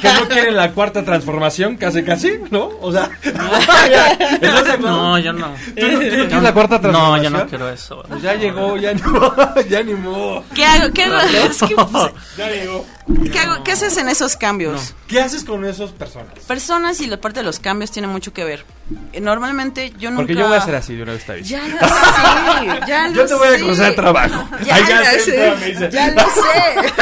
que 0.00 0.12
no 0.12 0.28
quieren 0.28 0.54
la 0.54 0.72
cuarta 0.72 1.04
transformación, 1.04 1.76
casi 1.76 2.02
casi, 2.04 2.38
¿no? 2.50 2.70
O 2.80 2.92
sea. 2.92 3.10
No, 4.80 5.18
yo 5.18 5.32
no. 5.32 5.54
¿Tú 5.76 5.86
no, 5.86 5.98
tú 5.98 6.04
no 6.04 6.26
quieres 6.26 6.42
la 6.42 6.52
cuarta 6.54 6.76
No, 6.76 6.80
transformación? 6.82 7.22
yo 7.22 7.30
no 7.38 7.46
quiero 7.46 7.70
eso. 7.70 8.04
Pues 8.08 8.22
ya 8.22 8.34
llegó, 8.34 8.76
ya 8.76 8.92
ni 8.92 9.02
modo, 9.02 9.54
ya 9.68 9.82
ni 9.82 9.94
modo. 9.94 10.44
¿Qué 10.54 10.64
hago? 10.64 10.92
¿Qué, 10.92 11.04
hago? 11.04 11.18
Es 11.18 11.58
que, 11.58 11.74
pues, 11.74 12.12
Ya 12.36 12.50
llegó. 12.50 12.86
¿qué, 13.32 13.38
hago? 13.38 13.64
¿Qué 13.64 13.72
haces 13.72 13.96
en 13.96 14.08
esos 14.08 14.36
cambios? 14.36 14.94
¿Qué 15.06 15.20
haces 15.20 15.44
con 15.44 15.64
esas 15.64 15.90
personas? 15.90 16.38
Personas 16.46 17.00
y 17.00 17.06
la 17.06 17.20
parte 17.20 17.40
de 17.40 17.44
los 17.44 17.58
cambios 17.58 17.90
tiene 17.90 18.08
mucho 18.08 18.32
que 18.32 18.44
ver. 18.44 18.64
Eh, 19.12 19.20
Normalmente 19.20 19.90
yo 19.98 20.10
nunca... 20.10 20.22
Porque 20.22 20.34
yo 20.34 20.46
voy 20.46 20.56
a 20.56 20.60
hacer 20.60 20.74
así 20.74 20.94
de 20.96 21.02
una 21.02 21.12
vez, 21.12 21.24
Tavis. 21.26 21.48
Ya 21.48 21.62
lo 21.68 21.78
sé, 21.78 22.80
ya 22.86 23.08
lo 23.08 23.14
Yo 23.14 23.26
te 23.26 23.34
voy 23.34 23.48
a 23.48 23.58
cruzar 23.58 23.94
trabajo. 23.94 24.48
Ya 24.64 24.74
Ay, 24.76 24.82
lo 24.82 25.04
sé, 25.04 25.20
sé, 25.20 25.56
me 25.60 25.66
dice. 25.66 25.90
ya 25.90 26.08
lo 26.08 26.20
sé. 26.20 26.92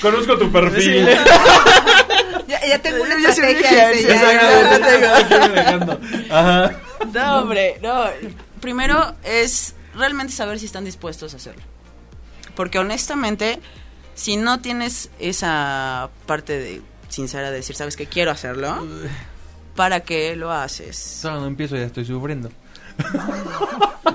Conozco 0.00 0.38
tu 0.38 0.50
perfil. 0.50 1.08
Ya, 2.46 2.66
ya 2.66 2.78
tengo 2.78 3.02
una 3.02 3.16
me 3.16 3.28
estrategia. 3.28 3.88
dije, 3.90 4.08
ya, 4.08 4.22
ya, 4.22 5.28
ya, 5.28 5.48
dejando. 5.48 6.00
Ajá. 6.30 6.72
No, 7.12 7.38
hombre, 7.38 7.78
no. 7.82 8.04
Primero 8.60 9.14
es 9.24 9.74
realmente 9.94 10.32
saber 10.32 10.58
si 10.58 10.66
están 10.66 10.84
dispuestos 10.84 11.32
a 11.34 11.36
hacerlo. 11.36 11.62
Porque 12.54 12.78
honestamente, 12.78 13.60
si 14.14 14.36
no 14.36 14.60
tienes 14.60 15.10
esa 15.18 16.10
parte 16.26 16.58
de 16.58 16.82
sincera 17.08 17.50
de 17.50 17.56
decir, 17.56 17.76
sabes 17.76 17.96
que 17.96 18.06
quiero 18.06 18.30
hacerlo, 18.30 18.86
¿para 19.74 20.00
qué 20.00 20.36
lo 20.36 20.50
haces? 20.52 20.96
Solo 20.96 21.40
no 21.40 21.46
empiezo, 21.46 21.76
ya 21.76 21.84
estoy 21.84 22.04
sufriendo. 22.04 22.50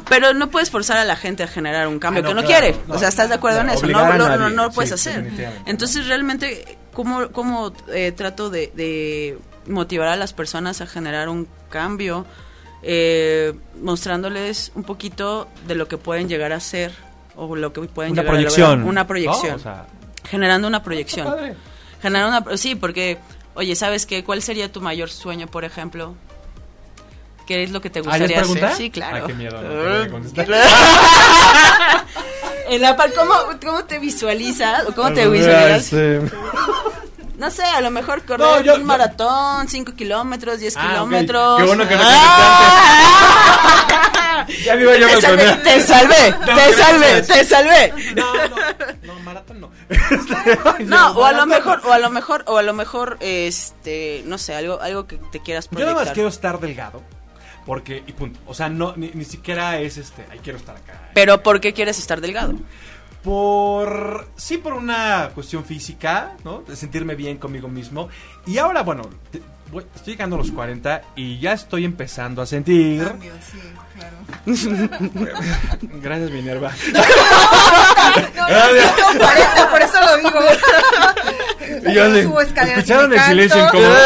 Pero 0.09 0.33
no 0.33 0.49
puedes 0.49 0.71
forzar 0.71 0.97
a 0.97 1.05
la 1.05 1.15
gente 1.15 1.43
a 1.43 1.47
generar 1.47 1.87
un 1.87 1.99
cambio 1.99 2.21
Ah, 2.21 2.23
no, 2.23 2.29
que 2.29 2.35
no 2.41 2.47
claro, 2.47 2.65
quiere. 2.65 2.79
no. 2.87 2.95
o 2.95 2.99
sea, 2.99 3.09
¿estás 3.09 3.29
de 3.29 3.35
acuerdo 3.35 3.61
en 3.61 3.69
eso? 3.69 3.85
No, 3.85 3.99
obligar 3.99 4.11
a 4.13 4.17
no, 4.17 4.23
no, 4.29 4.37
nadie, 4.39 4.55
no 4.55 4.63
lo 4.63 4.71
puedes 4.71 4.89
sí, 4.99 5.09
hacer. 5.09 5.31
Entonces, 5.65 6.07
realmente, 6.07 6.77
¿cómo, 6.93 7.29
cómo 7.29 7.73
eh, 7.89 8.11
trato 8.11 8.49
de, 8.49 8.71
de 8.75 9.37
motivar 9.67 10.07
a 10.07 10.15
las 10.15 10.33
personas 10.33 10.81
a 10.81 10.87
generar 10.87 11.29
un 11.29 11.47
cambio? 11.69 12.25
Eh, 12.81 13.53
mostrándoles 13.81 14.71
un 14.73 14.83
poquito 14.83 15.49
de 15.67 15.75
lo 15.75 15.87
que 15.89 15.97
pueden 15.97 16.29
llegar 16.29 16.53
a 16.53 16.61
ser 16.61 16.93
o 17.35 17.53
lo 17.55 17.73
que 17.73 17.81
pueden 17.81 18.13
Una 18.13 18.21
llegar 18.21 18.33
a 18.33 18.37
proyección. 18.37 18.69
lograr. 18.69 18.87
Una 18.89 19.07
proyección. 19.07 19.51
¿no? 19.51 19.55
O 19.57 19.59
sea, 19.59 19.85
generando 20.23 20.67
una 20.67 20.81
proyección. 20.81 21.27
Generar 22.01 22.27
una, 22.29 22.57
sí, 22.57 22.75
porque, 22.75 23.17
oye, 23.59 23.75
¿sabes 23.75 24.05
qué? 24.05 24.23
¿Cuál 24.23 24.41
sería 24.41 24.71
tu 24.71 24.81
mayor 24.81 25.09
sueño, 25.11 25.47
por 25.47 25.65
ejemplo? 25.65 26.15
¿Qué 27.45 27.63
es 27.63 27.71
lo 27.71 27.81
que 27.81 27.89
te 27.89 27.99
¿Ah, 27.99 28.17
ya 28.17 28.25
es 28.25 28.47
gustaría 28.47 28.67
hacer? 28.69 28.77
Sí, 28.77 28.89
claro. 28.89 29.17
Ay, 29.17 29.23
qué 29.27 29.33
miedo. 29.33 29.61
No, 29.61 29.69
te 29.69 29.75
voy 29.75 30.01
a 30.03 30.09
contestar. 30.09 30.47
En 32.69 32.81
la 32.83 32.95
par- 32.95 33.11
¿cómo, 33.13 33.33
¿Cómo 33.65 33.83
te 33.85 33.97
visualizas? 33.97 34.87
¿O 34.87 34.93
cómo 34.93 35.11
te 35.11 35.27
visualizas? 35.27 35.91
No 37.39 37.49
sé, 37.49 37.63
a 37.63 37.81
lo 37.81 37.89
mejor 37.89 38.23
correr 38.23 38.47
No, 38.47 38.61
yo- 38.61 38.75
un 38.75 38.85
maratón, 38.85 39.67
5 39.67 39.93
kilómetros, 39.93 40.59
10 40.59 40.75
Ah, 40.77 40.87
kilómetros. 40.89 41.57
Qué 41.59 41.65
bueno 41.65 41.87
que 41.87 41.95
no 41.95 42.01
¡Ah! 42.05 43.65
Ya 44.65 44.75
me 44.75 44.81
iba 44.83 44.97
yo 44.97 45.07
a 45.07 45.09
te, 45.11 45.21
salvé, 45.21 45.53
te 45.63 45.81
salvé, 45.85 46.31
No, 46.31 46.55
te 46.55 46.73
salvé, 46.73 47.21
te 47.21 47.45
salvé. 47.45 47.93
No, 48.15 48.33
no, 48.47 48.55
no, 49.03 49.19
maratón 49.21 49.61
no. 49.61 49.71
No, 50.79 51.11
o 51.11 51.25
a 51.25 51.31
lo 51.33 51.45
mejor, 51.45 51.81
o 51.85 51.91
a 51.93 51.99
lo 51.99 52.09
mejor, 52.09 52.43
o 52.47 52.57
a 52.57 52.63
lo 52.63 52.73
mejor, 52.73 53.17
este, 53.21 54.23
no 54.25 54.37
sé, 54.37 54.55
algo, 54.55 54.81
algo 54.81 55.07
que 55.07 55.17
te 55.31 55.39
quieras 55.41 55.65
Yo 55.65 55.71
proyectar. 55.71 55.93
nada 55.95 56.05
más 56.05 56.13
quiero 56.13 56.29
estar 56.29 56.59
delgado. 56.59 57.01
Porque, 57.65 58.03
y 58.07 58.13
punto. 58.13 58.39
O 58.47 58.53
sea, 58.53 58.69
no, 58.69 58.93
ni, 58.95 59.11
ni 59.13 59.25
siquiera 59.25 59.79
es 59.79 59.97
este. 59.97 60.25
Ay, 60.31 60.39
quiero 60.43 60.57
estar 60.57 60.75
acá. 60.75 61.09
Pero 61.13 61.43
¿por 61.43 61.59
qué 61.61 61.73
quieres 61.73 61.99
estar 61.99 62.19
delgado? 62.21 62.53
Por. 63.33 64.27
Sí, 64.35 64.57
por 64.57 64.73
una 64.73 65.29
cuestión 65.35 65.63
física, 65.63 66.31
¿no? 66.43 66.63
De 66.67 66.75
sentirme 66.75 67.13
bien 67.13 67.37
conmigo 67.37 67.67
mismo. 67.67 68.09
Y 68.47 68.57
ahora, 68.57 68.81
bueno, 68.81 69.03
te- 69.31 69.39
voy- 69.71 69.85
estoy 69.95 70.13
llegando 70.13 70.35
a 70.35 70.39
los 70.39 70.49
40 70.49 71.03
y 71.15 71.37
ya 71.39 71.53
estoy 71.53 71.85
empezando 71.85 72.41
a 72.41 72.47
sentir. 72.47 73.03
Cambio, 73.05 73.31
sí, 73.39 73.59
claro. 73.95 74.17
Gracias, 76.01 76.31
Minerva. 76.31 76.71
No, 78.35 78.49
no, 78.49 78.57
no, 78.73 78.95
tengo 78.95 79.19
40, 79.25 79.69
por 79.69 79.81
eso 79.81 79.99
lo 80.01 80.17
digo. 80.17 80.39
Y 81.87 81.93
yo 81.93 82.03
así, 82.05 82.23
Subo 82.23 82.41
escaleras 82.41 82.77
y 82.77 82.79
¿Escucharon 82.79 83.09
me 83.11 83.15
el 83.17 83.21
silencio 83.23 83.63
incómodo? 83.63 83.95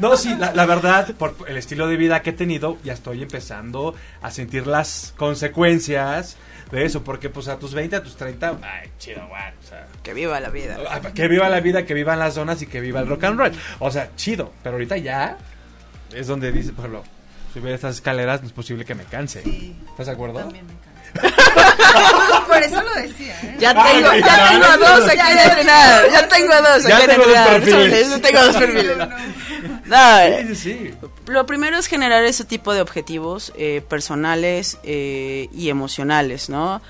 No, 0.00 0.16
sí, 0.18 0.34
la, 0.38 0.52
la 0.52 0.66
verdad, 0.66 1.14
por 1.14 1.34
el 1.46 1.56
estilo 1.56 1.86
de 1.88 1.96
vida 1.96 2.20
que 2.20 2.30
he 2.30 2.34
tenido, 2.34 2.76
ya 2.84 2.92
estoy 2.92 3.22
empezando 3.22 3.94
a 4.20 4.30
sentir 4.30 4.66
las 4.66 5.14
consecuencias 5.16 6.36
de 6.70 6.84
eso, 6.84 7.02
porque 7.04 7.28
pues 7.30 7.48
a 7.48 7.58
tus 7.58 7.74
20, 7.74 7.96
a 7.96 8.02
tus 8.02 8.16
30, 8.16 8.58
ay, 8.62 8.90
chido, 8.98 9.26
bueno, 9.28 9.52
o 9.62 9.66
sea, 9.66 9.86
Que 10.02 10.12
viva 10.14 10.40
la 10.40 10.50
vida. 10.50 10.76
ah, 10.90 11.00
que 11.00 11.28
viva 11.28 11.48
la 11.48 11.60
vida, 11.60 11.84
que 11.86 11.94
vivan 11.94 12.18
las 12.18 12.34
zonas 12.34 12.60
y 12.62 12.66
que 12.66 12.80
viva 12.80 13.00
el 13.00 13.06
rock 13.08 13.24
and 13.24 13.38
roll. 13.38 13.52
O 13.78 13.90
sea, 13.90 14.10
chido, 14.16 14.52
pero 14.62 14.74
ahorita 14.76 14.96
ya 14.96 15.38
es 16.12 16.26
donde 16.26 16.50
dice, 16.52 16.72
por 16.72 16.86
ejemplo, 16.86 17.04
subir 17.52 17.72
estas 17.72 17.96
escaleras 17.96 18.40
no 18.40 18.46
es 18.48 18.52
posible 18.52 18.84
que 18.84 18.94
me 18.94 19.04
canse. 19.04 19.42
Sí. 19.42 19.76
¿Estás 19.90 20.06
de 20.06 20.12
acuerdo? 20.12 20.40
También 20.40 20.66
me 20.66 20.72
canso. 20.74 20.83
Por 22.46 22.62
eso 22.62 22.82
lo 22.82 22.94
decía, 22.94 23.38
¿eh? 23.42 23.56
Ya 23.58 23.72
tengo, 23.72 24.08
ay, 24.10 24.20
ya 24.22 24.48
tengo 24.50 24.66
ay, 24.70 24.78
dos 24.78 25.08
aquí 25.08 25.34
de 25.34 25.42
entrenar. 25.42 26.10
Ya 26.10 26.28
tengo 26.28 26.54
dos 26.62 26.82
Ya 26.84 26.96
aquí 26.96 27.06
de 27.06 27.12
tengo 27.12 27.24
dos 27.24 27.36
entrenar. 27.36 27.60
perfiles. 27.62 28.08
Ya 28.10 28.18
tengo 28.20 28.44
dos 28.44 28.56
perfiles. 28.56 28.96
No, 28.96 29.06
no. 29.06 29.16
No, 29.86 30.48
Sí, 30.48 30.54
sí, 30.54 30.56
sí. 30.56 30.94
Lo 31.26 31.46
primero 31.46 31.76
es 31.78 31.86
generar 31.86 32.24
ese 32.24 32.44
tipo 32.44 32.72
de 32.74 32.80
objetivos 32.80 33.52
eh, 33.56 33.82
personales 33.88 34.78
eh, 34.82 35.48
y 35.54 35.68
emocionales, 35.70 36.48
¿no? 36.48 36.80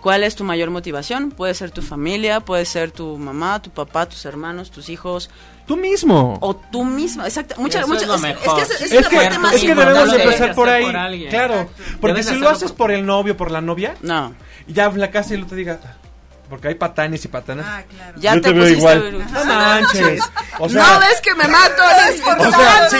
¿Cuál 0.00 0.22
es 0.22 0.36
tu 0.36 0.44
mayor 0.44 0.70
motivación? 0.70 1.30
Puede 1.32 1.54
ser 1.54 1.70
tu 1.72 1.82
familia, 1.82 2.40
puede 2.40 2.64
ser 2.64 2.92
tu 2.92 3.18
mamá, 3.18 3.60
tu 3.60 3.70
papá, 3.70 4.06
tus 4.06 4.24
hermanos, 4.24 4.70
tus 4.70 4.88
hijos 4.88 5.30
Tú 5.66 5.76
mismo. 5.76 6.38
o 6.40 6.54
tú 6.56 6.84
mismo. 6.84 7.24
Exacto. 7.24 7.56
Muchas, 7.58 7.80
Eso 7.82 7.88
muchas, 7.88 8.02
es 8.02 8.08
lo 8.08 8.14
es, 8.16 8.22
mejor. 8.22 8.60
es 8.60 8.68
que 8.68 8.74
Es 8.84 8.92
es 8.92 9.02
la 9.02 9.08
que, 9.08 9.16
parte 9.16 9.38
más 9.38 9.54
es 9.54 9.60
que 9.62 9.74
debemos 9.74 10.08
Lo 10.08 10.14
empezar 10.14 10.54
por 10.54 10.68
ahí. 10.68 10.84
por 10.84 11.28
claro. 11.28 11.70
Porque 12.00 12.12
Debes 12.14 12.26
si 12.26 12.34
lo 12.36 12.48
haces 12.48 12.70
por- 12.70 12.76
por 12.78 12.90
el 12.92 13.04
novio, 13.04 13.36
por 13.36 13.50
la 13.50 13.60
novia, 13.60 13.94
No. 14.02 14.34
y 14.68 14.72
ya 14.72 14.88
la 14.90 15.10
casa 15.10 15.34
y 15.34 15.38
luego 15.38 15.50
te 15.50 15.56
diga. 15.56 15.80
Porque 16.48 16.68
hay 16.68 16.74
patanes 16.76 17.24
y 17.24 17.28
patanas. 17.28 17.66
Ah, 17.68 17.82
claro. 17.88 18.12
Ya 18.20 18.34
Yo 18.36 18.40
te, 18.40 18.48
te 18.48 18.54
veo 18.54 18.68
igual. 18.68 19.24
No 19.32 19.44
manches. 19.44 20.20
O 20.58 20.68
sea, 20.68 20.82
no 20.94 21.00
ves 21.00 21.20
que 21.20 21.34
me 21.34 21.48
mato, 21.48 21.82
es 22.08 22.20
o 22.22 22.50
sea, 22.50 22.88
sí. 22.88 22.96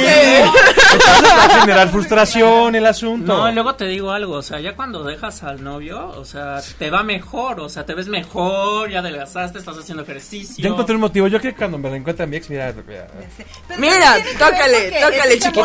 Entonces 0.92 1.30
va 1.38 1.44
a 1.44 1.60
generar 1.60 1.88
frustración 1.88 2.74
el 2.74 2.86
asunto. 2.86 3.36
No, 3.36 3.48
y 3.48 3.52
luego 3.54 3.74
te 3.76 3.84
digo 3.86 4.10
algo, 4.10 4.34
o 4.34 4.42
sea, 4.42 4.58
ya 4.60 4.74
cuando 4.74 5.04
dejas 5.04 5.42
al 5.42 5.62
novio, 5.62 6.08
o 6.08 6.24
sea, 6.24 6.60
te 6.78 6.90
va 6.90 7.02
mejor, 7.02 7.60
o 7.60 7.68
sea, 7.68 7.86
te 7.86 7.94
ves 7.94 8.08
mejor, 8.08 8.90
ya 8.90 8.98
adelgazaste, 8.98 9.58
estás 9.58 9.78
haciendo 9.78 10.02
ejercicio. 10.02 10.62
Ya 10.62 10.68
encontré 10.70 10.94
un 10.94 11.00
motivo. 11.02 11.28
Yo 11.28 11.40
que 11.40 11.54
cuando 11.54 11.78
me 11.78 11.88
lo 11.88 11.94
encuentre 11.96 12.24
a 12.24 12.26
mi 12.26 12.36
ex, 12.36 12.50
mira, 12.50 12.72
mira. 12.86 13.06
Mira, 13.78 14.16
tócale, 14.38 14.90
tócale, 15.00 15.38
chiquito, 15.38 15.62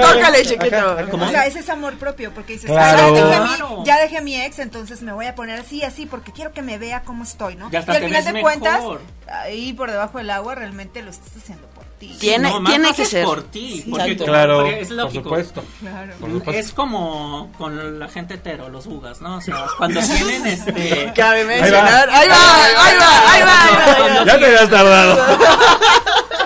tócale, 0.00 0.42
chiquito. 0.44 0.96
¿Cómo? 1.10 1.24
O 1.26 1.28
sea, 1.30 1.46
ese 1.46 1.60
es 1.60 1.68
amor 1.70 1.94
propio, 1.94 2.30
porque 2.34 2.54
dices, 2.54 2.70
Claro. 2.70 3.02
"Ah, 3.02 3.08
ya, 3.08 3.14
dejé 3.14 3.34
a 3.34 3.40
mi, 3.40 3.48
Claro. 3.56 3.82
ya 3.84 3.98
dejé 4.00 4.18
a 4.18 4.20
mi 4.20 4.40
ex, 4.42 4.58
entonces 4.58 5.02
me 5.02 5.12
voy 5.12 5.26
a 5.26 5.34
poner 5.34 5.60
así, 5.60 5.82
así, 5.82 6.06
porque 6.06 6.32
quiero 6.32 6.52
que 6.52 6.62
me 6.62 6.78
vea 6.78 7.02
cómo 7.22 7.28
estoy, 7.30 7.56
¿no? 7.56 7.70
Ya 7.70 7.78
hasta 7.80 7.92
y 7.92 7.96
al 7.96 8.02
final 8.04 8.24
ves 8.24 8.32
de 8.34 8.40
cuentas, 8.40 8.78
mejor. 8.80 9.00
ahí 9.28 9.72
por 9.72 9.90
debajo 9.90 10.18
del 10.18 10.30
agua, 10.30 10.54
realmente 10.54 11.02
lo 11.02 11.10
estás 11.10 11.36
haciendo 11.36 11.66
por 11.68 11.84
ti. 11.98 12.16
Tiene- 12.18 12.50
No, 12.50 12.64
tiene 12.64 12.92
que 12.94 13.04
ser. 13.06 13.24
por 13.24 13.42
ti, 13.44 13.82
Sí, 13.84 13.90
porque. 13.90 14.16
Claro, 14.16 14.56
porque 14.62 14.80
es 14.80 14.88
por 14.88 14.96
lógico. 14.96 15.22
supuesto. 15.24 15.64
Claro. 15.80 16.12
Por 16.20 16.30
supuesto. 16.32 16.60
Es 16.60 16.72
como 16.72 17.52
con 17.58 17.98
la 18.00 18.08
gente 18.08 18.34
hetero, 18.34 18.68
los 18.68 18.86
bugas, 18.86 19.20
¿no? 19.20 19.36
O 19.36 19.40
sea, 19.40 19.66
cuando 19.78 20.00
tienen 20.16 20.46
este... 20.46 21.12
Cabe 21.16 21.44
va. 21.44 21.48
mencionar. 21.48 22.10
Ahí 22.10 22.28
va, 22.28 22.64
ahí 22.64 22.74
va, 22.74 22.84
ahí 22.86 22.96
va, 22.98 23.32
ahí 23.32 23.42
va. 23.42 24.24
Ya 24.26 24.38
te 24.38 24.46
habías 24.46 24.68
tardado. 24.70 25.16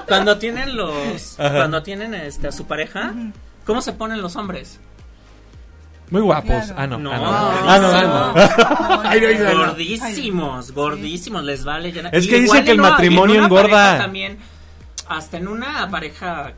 Cuando 0.07 0.39
tienen 0.39 0.77
los... 0.77 1.39
Ajá. 1.41 1.51
Cuando 1.57 1.83
tienen 1.83 2.15
este, 2.15 2.49
a 2.49 2.53
su 2.53 2.67
pareja, 2.67 3.13
¿cómo 3.65 3.81
se 3.83 3.93
ponen 3.93 4.23
los 4.23 4.37
hombres? 4.37 4.79
Muy 6.11 6.21
guapos. 6.21 6.67
Claro. 6.67 6.75
Ah, 6.77 6.87
no. 6.87 6.99
No, 6.99 7.13
ah, 7.13 7.19
no. 7.19 7.23
no, 7.23 7.39
Ah, 7.69 7.79
no, 7.79 7.89
ah, 8.39 9.53
no. 9.55 9.59
Gordísimos, 9.67 10.71
gordísimos, 10.73 11.45
les 11.45 11.65
vale 11.65 11.93
llenar. 11.93 12.15
Es 12.15 12.27
que 12.27 12.41
dicen 12.41 12.65
que 12.65 12.71
el 12.73 12.79
matrimonio 12.79 13.43
engorda. 13.45 13.99
También, 13.99 14.39
hasta 15.09 15.37
en 15.39 15.49
una 15.49 15.89
pareja 15.91 16.53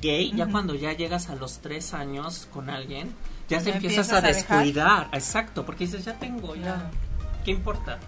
gay, 0.00 0.32
ya 0.34 0.46
cuando 0.46 0.74
ya 0.74 0.92
llegas 0.92 1.28
a 1.28 1.36
los 1.36 1.58
tres 1.58 1.94
años 1.94 2.48
con 2.52 2.70
alguien, 2.70 3.14
ya 3.48 3.60
te 3.60 3.70
empiezas 3.70 4.08
empiezas 4.08 4.12
a 4.12 4.20
descuidar. 4.20 5.08
Exacto, 5.12 5.64
porque 5.64 5.84
dices, 5.84 6.04
ya 6.04 6.14
tengo, 6.14 6.54
ya. 6.56 6.90
¿Qué 7.44 7.50
importa? 7.50 7.98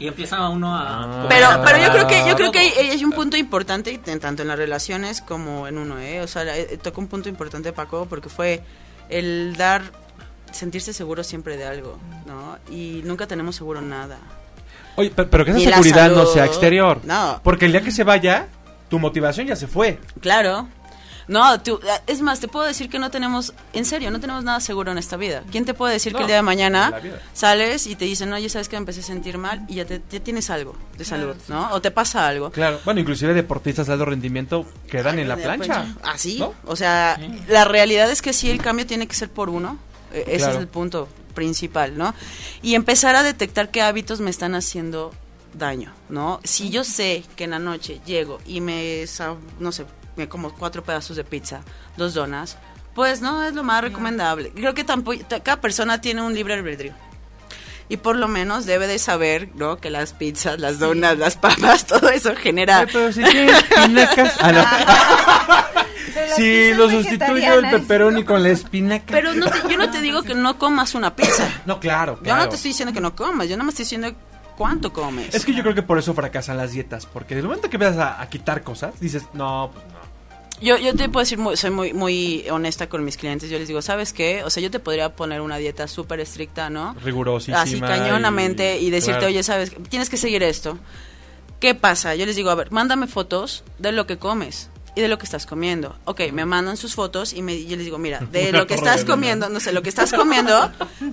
Y 0.00 0.08
empieza 0.08 0.48
uno 0.48 0.74
a... 0.74 1.02
Ah. 1.04 1.26
Pero, 1.28 1.46
pero 1.64 1.78
yo 1.78 1.92
creo 1.92 2.06
que 2.08 2.28
yo 2.28 2.34
creo 2.34 2.50
que 2.50 2.58
hay, 2.58 2.70
hay 2.90 3.04
un 3.04 3.12
punto 3.12 3.36
importante 3.36 4.00
en- 4.04 4.18
tanto 4.18 4.42
en 4.42 4.48
las 4.48 4.56
relaciones 4.58 5.20
como 5.20 5.68
en 5.68 5.78
uno, 5.78 5.98
¿eh? 6.00 6.22
O 6.22 6.26
sea, 6.26 6.42
eh, 6.56 6.78
tocó 6.82 7.00
un 7.02 7.06
punto 7.08 7.28
importante 7.28 7.72
Paco 7.72 8.06
porque 8.06 8.28
fue 8.28 8.64
el 9.10 9.54
dar 9.56 9.82
sentirse 10.52 10.92
seguro 10.92 11.24
siempre 11.24 11.56
de 11.56 11.64
algo, 11.66 11.98
¿no? 12.26 12.58
Y 12.70 13.02
nunca 13.04 13.26
tenemos 13.26 13.56
seguro 13.56 13.80
nada. 13.80 14.18
Oye, 14.96 15.10
pe- 15.10 15.24
pero 15.24 15.44
que 15.44 15.52
esa 15.52 15.60
la 15.70 15.76
seguridad 15.76 16.10
no 16.10 16.26
sea 16.26 16.44
exterior. 16.44 17.00
No. 17.04 17.40
Porque 17.42 17.66
el 17.66 17.72
día 17.72 17.80
que 17.82 17.90
se 17.90 18.04
vaya, 18.04 18.46
tu 18.90 18.98
motivación 18.98 19.46
ya 19.46 19.56
se 19.56 19.66
fue. 19.66 19.98
Claro. 20.20 20.68
No, 21.28 21.60
tú, 21.62 21.78
es 22.08 22.20
más, 22.20 22.40
te 22.40 22.48
puedo 22.48 22.66
decir 22.66 22.90
que 22.90 22.98
no 22.98 23.10
tenemos, 23.12 23.54
en 23.72 23.84
serio, 23.84 24.10
no 24.10 24.18
tenemos 24.18 24.42
nada 24.42 24.58
seguro 24.58 24.90
en 24.90 24.98
esta 24.98 25.16
vida. 25.16 25.44
¿Quién 25.52 25.64
te 25.64 25.72
puede 25.72 25.92
decir 25.94 26.12
No, 26.12 26.18
que 26.18 26.24
el 26.24 26.26
día 26.26 26.36
de 26.36 26.42
mañana 26.42 26.92
sales 27.32 27.86
y 27.86 27.94
te 27.94 28.04
dicen, 28.06 28.28
no, 28.28 28.38
ya 28.38 28.48
sabes 28.48 28.68
que 28.68 28.74
me 28.74 28.80
empecé 28.80 29.00
a 29.00 29.04
sentir 29.04 29.38
mal 29.38 29.64
y 29.68 29.76
ya, 29.76 29.86
te, 29.86 30.02
ya 30.10 30.18
tienes 30.20 30.50
algo 30.50 30.74
de 30.98 31.04
salud, 31.04 31.36
¿no? 31.48 31.70
O 31.70 31.80
te 31.80 31.92
pasa 31.92 32.26
algo. 32.26 32.50
Claro. 32.50 32.80
Bueno, 32.84 33.00
inclusive 33.00 33.34
deportistas 33.34 33.86
de 33.86 33.92
alto 33.92 34.04
rendimiento 34.04 34.66
quedan 34.88 35.20
en 35.20 35.28
la 35.28 35.36
plancha. 35.36 35.86
Así. 36.02 36.40
¿no? 36.40 36.54
O 36.66 36.74
sea, 36.74 37.18
la 37.48 37.64
realidad 37.64 38.10
es 38.10 38.20
que 38.20 38.32
sí, 38.32 38.50
el 38.50 38.60
cambio 38.60 38.84
tiene 38.86 39.06
que 39.06 39.14
ser 39.14 39.30
por 39.30 39.48
uno. 39.48 39.78
Ese 40.12 40.36
Claro. 40.38 40.52
es 40.54 40.58
el 40.58 40.68
punto 40.68 41.08
principal, 41.34 41.96
¿no? 41.96 42.14
Y 42.62 42.74
empezar 42.74 43.16
a 43.16 43.22
detectar 43.22 43.70
qué 43.70 43.82
hábitos 43.82 44.20
me 44.20 44.30
están 44.30 44.54
haciendo 44.54 45.12
daño, 45.54 45.92
¿no? 46.08 46.40
Si 46.44 46.70
yo 46.70 46.84
sé 46.84 47.24
que 47.36 47.44
en 47.44 47.50
la 47.50 47.58
noche 47.58 48.00
llego 48.06 48.38
y 48.46 48.60
me, 48.60 49.04
no 49.58 49.72
sé, 49.72 49.86
me 50.16 50.28
como 50.28 50.54
cuatro 50.54 50.82
pedazos 50.82 51.16
de 51.16 51.24
pizza, 51.24 51.60
dos 51.96 52.14
donas, 52.14 52.58
pues 52.94 53.20
no 53.22 53.42
es 53.42 53.54
lo 53.54 53.62
más 53.62 53.82
recomendable. 53.82 54.50
Creo 54.54 54.74
que 54.74 54.84
tampoco, 54.84 55.18
cada 55.42 55.60
persona 55.60 56.00
tiene 56.00 56.20
un 56.22 56.34
libre 56.34 56.54
albedrío. 56.54 56.92
Y 57.88 57.96
por 57.98 58.16
lo 58.16 58.28
menos 58.28 58.64
debe 58.64 58.86
de 58.86 58.98
saber, 58.98 59.48
¿no? 59.54 59.76
Que 59.78 59.90
las 59.90 60.12
pizzas, 60.14 60.58
las 60.58 60.78
donas, 60.78 61.18
las 61.18 61.36
papas, 61.36 61.86
todo 61.86 62.08
eso 62.08 62.34
genera... 62.36 62.78
Ay, 62.80 62.86
pero 62.90 63.12
si 63.12 63.22
tienes 63.22 63.62
espinacas. 63.70 64.34
Ah, 64.40 64.52
no. 65.74 65.82
Si 66.36 66.72
lo 66.74 66.90
sustituyo 66.90 67.54
el 67.54 67.70
pepperoni 67.70 68.24
con 68.24 68.42
la 68.42 68.50
espinaca. 68.50 69.04
Pero 69.08 69.34
no 69.34 69.46
te- 69.50 69.68
yo 69.70 69.76
no 69.78 69.90
te 69.90 70.00
digo 70.00 70.22
que 70.22 70.34
no 70.34 70.58
comas 70.58 70.94
una 70.94 71.14
pizza. 71.16 71.48
No, 71.66 71.78
claro, 71.80 72.18
Yo 72.22 72.34
no 72.36 72.48
te 72.48 72.56
estoy 72.56 72.70
diciendo 72.70 72.92
que 72.92 73.00
no 73.00 73.14
comas, 73.14 73.48
yo 73.48 73.56
no 73.56 73.64
me 73.64 73.70
estoy 73.70 73.84
diciendo 73.84 74.12
cuánto 74.56 74.92
comes. 74.92 75.34
Es 75.34 75.44
que 75.44 75.52
yo 75.54 75.62
creo 75.62 75.74
que 75.74 75.82
por 75.82 75.98
eso 75.98 76.12
fracasan 76.14 76.56
las 76.56 76.72
dietas. 76.72 77.06
Porque 77.06 77.34
del 77.34 77.44
momento 77.44 77.68
que 77.70 77.76
empiezas 77.76 77.98
a, 77.98 78.20
a 78.20 78.28
quitar 78.28 78.62
cosas, 78.62 78.98
dices, 79.00 79.24
no, 79.32 79.70
pues 79.72 79.84
no. 79.86 80.02
Yo, 80.60 80.76
yo 80.78 80.94
te 80.94 81.08
puedo 81.08 81.22
decir, 81.24 81.38
muy- 81.38 81.56
soy 81.56 81.70
muy, 81.70 81.92
muy 81.92 82.44
honesta 82.50 82.88
con 82.88 83.04
mis 83.04 83.16
clientes. 83.16 83.50
Yo 83.50 83.58
les 83.58 83.66
digo, 83.66 83.82
¿sabes 83.82 84.12
qué? 84.12 84.44
O 84.44 84.50
sea, 84.50 84.62
yo 84.62 84.70
te 84.70 84.78
podría 84.78 85.14
poner 85.16 85.40
una 85.40 85.56
dieta 85.56 85.88
súper 85.88 86.20
estricta, 86.20 86.70
¿no? 86.70 86.94
Rigurosísima. 87.02 87.62
Así 87.62 87.80
cañonamente 87.80 88.78
y, 88.78 88.90
decirte, 88.90 89.18
claro. 89.18 89.26
oye, 89.32 89.42
¿sabes? 89.42 89.72
Tienes 89.88 90.08
que 90.08 90.16
seguir 90.16 90.42
esto. 90.44 90.78
¿Qué 91.58 91.74
pasa? 91.74 92.14
Yo 92.14 92.26
les 92.26 92.36
digo, 92.36 92.50
a 92.50 92.54
ver, 92.54 92.70
mándame 92.72 93.06
fotos 93.08 93.64
de 93.78 93.92
lo 93.92 94.06
que 94.06 94.18
comes 94.18 94.68
y 94.94 95.00
de 95.00 95.08
lo 95.08 95.18
que 95.18 95.24
estás 95.24 95.46
comiendo. 95.46 95.96
Ok, 96.04 96.20
me 96.32 96.44
mandan 96.44 96.76
sus 96.76 96.94
fotos 96.94 97.32
y 97.32 97.42
me, 97.42 97.64
yo 97.64 97.76
les 97.76 97.84
digo, 97.86 97.98
mira, 97.98 98.20
de 98.20 98.52
lo 98.52 98.66
que 98.66 98.74
estás 98.74 99.04
comiendo, 99.04 99.48
no 99.48 99.58
sé, 99.60 99.72
lo 99.72 99.82
que 99.82 99.88
estás 99.88 100.12
comiendo, 100.12 100.70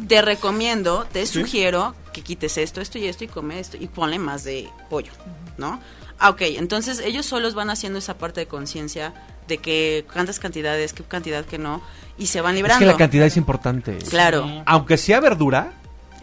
te 0.08 0.22
recomiendo, 0.22 1.06
te 1.12 1.26
sugiero 1.26 1.96
que 2.14 2.22
quites 2.22 2.58
esto, 2.58 2.82
esto 2.82 2.98
y 2.98 3.08
esto 3.08 3.24
y 3.24 3.28
come 3.28 3.60
esto 3.60 3.78
y 3.80 3.88
ponle 3.88 4.20
más 4.20 4.44
de 4.44 4.68
pollo, 4.90 5.12
¿no? 5.58 5.80
Ah, 6.20 6.30
ok, 6.32 6.42
entonces 6.42 7.00
ellos 7.00 7.26
solos 7.26 7.54
van 7.54 7.70
haciendo 7.70 8.00
esa 8.00 8.18
parte 8.18 8.42
de 8.42 8.48
conciencia 8.48 9.14
de 9.48 9.60
que 9.60 10.06
cuántas 10.12 10.40
cantidades, 10.40 10.92
qué 10.92 11.04
cantidad 11.04 11.46
que 11.46 11.58
no, 11.58 11.82
y 12.18 12.28
se 12.28 12.42
van 12.42 12.52
Es 12.56 12.58
librando. 12.58 12.80
que 12.80 12.86
la 12.92 12.98
cantidad 12.98 13.26
es 13.26 13.38
importante. 13.38 13.98
Claro, 14.10 14.44
Sí. 14.46 14.62
Aunque 14.66 14.98
sea 14.98 15.22
verdura, 15.22 15.72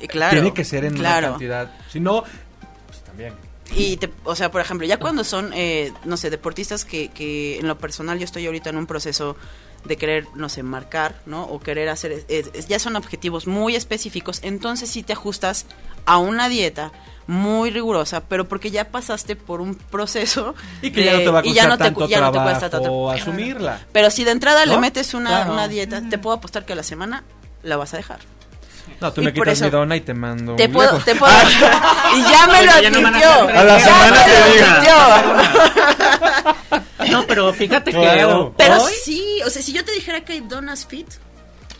claro. 0.08 0.32
tiene 0.34 0.52
que 0.52 0.64
ser 0.64 0.84
en 0.84 0.94
claro. 0.94 1.28
una 1.28 1.32
cantidad. 1.36 1.70
Si 1.90 1.98
no, 2.00 2.22
pues 2.86 3.02
también. 3.04 3.32
Y, 3.74 3.96
te- 3.96 4.10
o 4.24 4.36
sea, 4.36 4.50
por 4.50 4.60
ejemplo, 4.60 4.86
ya 4.86 4.98
cuando 4.98 5.24
son, 5.24 5.50
eh, 5.54 5.92
no 6.04 6.16
sé, 6.16 6.30
deportistas 6.30 6.84
que, 6.84 7.08
que 7.08 7.58
en 7.58 7.66
lo 7.66 7.78
personal 7.78 8.18
yo 8.18 8.24
estoy 8.24 8.46
ahorita 8.46 8.70
en 8.70 8.76
un 8.76 8.86
proceso 8.86 9.36
de 9.84 9.96
querer, 9.96 10.26
no 10.34 10.48
sé, 10.48 10.62
marcar, 10.62 11.20
¿no? 11.26 11.44
O 11.44 11.60
querer 11.60 11.88
hacer, 11.88 12.24
ya 12.68 12.78
son 12.78 12.96
objetivos 12.96 13.46
muy 13.46 13.76
específicos, 13.76 14.40
entonces 14.42 14.90
sí 14.90 15.02
te 15.02 15.12
ajustas 15.12 15.66
a 16.06 16.18
una 16.18 16.48
dieta 16.48 16.90
muy 17.28 17.70
rigurosa, 17.70 18.22
pero 18.28 18.48
porque 18.48 18.70
ya 18.70 18.88
pasaste 18.90 19.34
por 19.36 19.60
un 19.60 19.74
proceso 19.74 20.54
Y 20.82 20.90
que 20.92 21.04
ya 21.04 21.12
no 21.14 21.18
te 21.18 21.28
va 21.30 21.38
a 21.40 21.42
y 21.42 21.48
costar 21.48 21.64
ya 21.64 21.68
no 21.68 21.76
te 21.78 21.84
tanto 21.84 22.00
cu- 22.00 22.06
ya 22.08 22.20
no 22.20 22.26
te 22.26 22.32
trabajo 22.32 22.50
cuesta 22.60 22.70
tanto. 22.70 23.10
asumirla. 23.10 23.86
Pero 23.92 24.10
si 24.10 24.24
de 24.24 24.30
entrada 24.30 24.64
le 24.66 24.78
metes 24.78 25.12
una, 25.14 25.30
Claro. 25.30 25.52
una 25.52 25.68
dieta, 25.68 26.02
te 26.08 26.18
puedo 26.18 26.36
apostar 26.36 26.64
que 26.64 26.72
a 26.72 26.76
la 26.76 26.82
semana 26.84 27.24
la 27.62 27.76
vas 27.76 27.94
a 27.94 27.96
dejar. 27.96 28.20
No, 29.00 29.12
tú 29.12 29.20
Y 29.20 29.24
me 29.24 29.32
quitas 29.32 29.48
eso- 29.54 29.64
mi 29.64 29.70
dona 29.70 29.96
y 29.96 30.00
te 30.00 30.14
mando 30.14 30.54
Te 30.56 30.66
un 30.66 30.72
puedo, 30.72 30.90
lejos. 30.92 31.04
te 31.04 31.14
puedo. 31.16 31.32
y 32.16 32.22
ya 32.22 32.46
me 32.46 32.64
lo 32.64 32.72
van 33.02 33.14
a 33.14 33.64
la 33.64 33.80
semana 33.80 34.16
me 34.16 34.24
te 34.24 34.40
lo 34.40 34.46
diga. 34.52 34.82
No, 37.10 37.26
pero 37.26 37.52
fíjate 37.52 37.90
Claro. 37.92 38.54
que... 38.56 38.64
Pero 38.64 38.82
hoy- 38.82 38.92
sí, 39.04 39.40
o 39.46 39.50
sea, 39.50 39.62
si 39.62 39.72
yo 39.72 39.84
te 39.84 39.92
dijera 39.92 40.22
que 40.24 40.32
hay 40.34 40.40
donas 40.40 40.86
fit, 40.86 41.06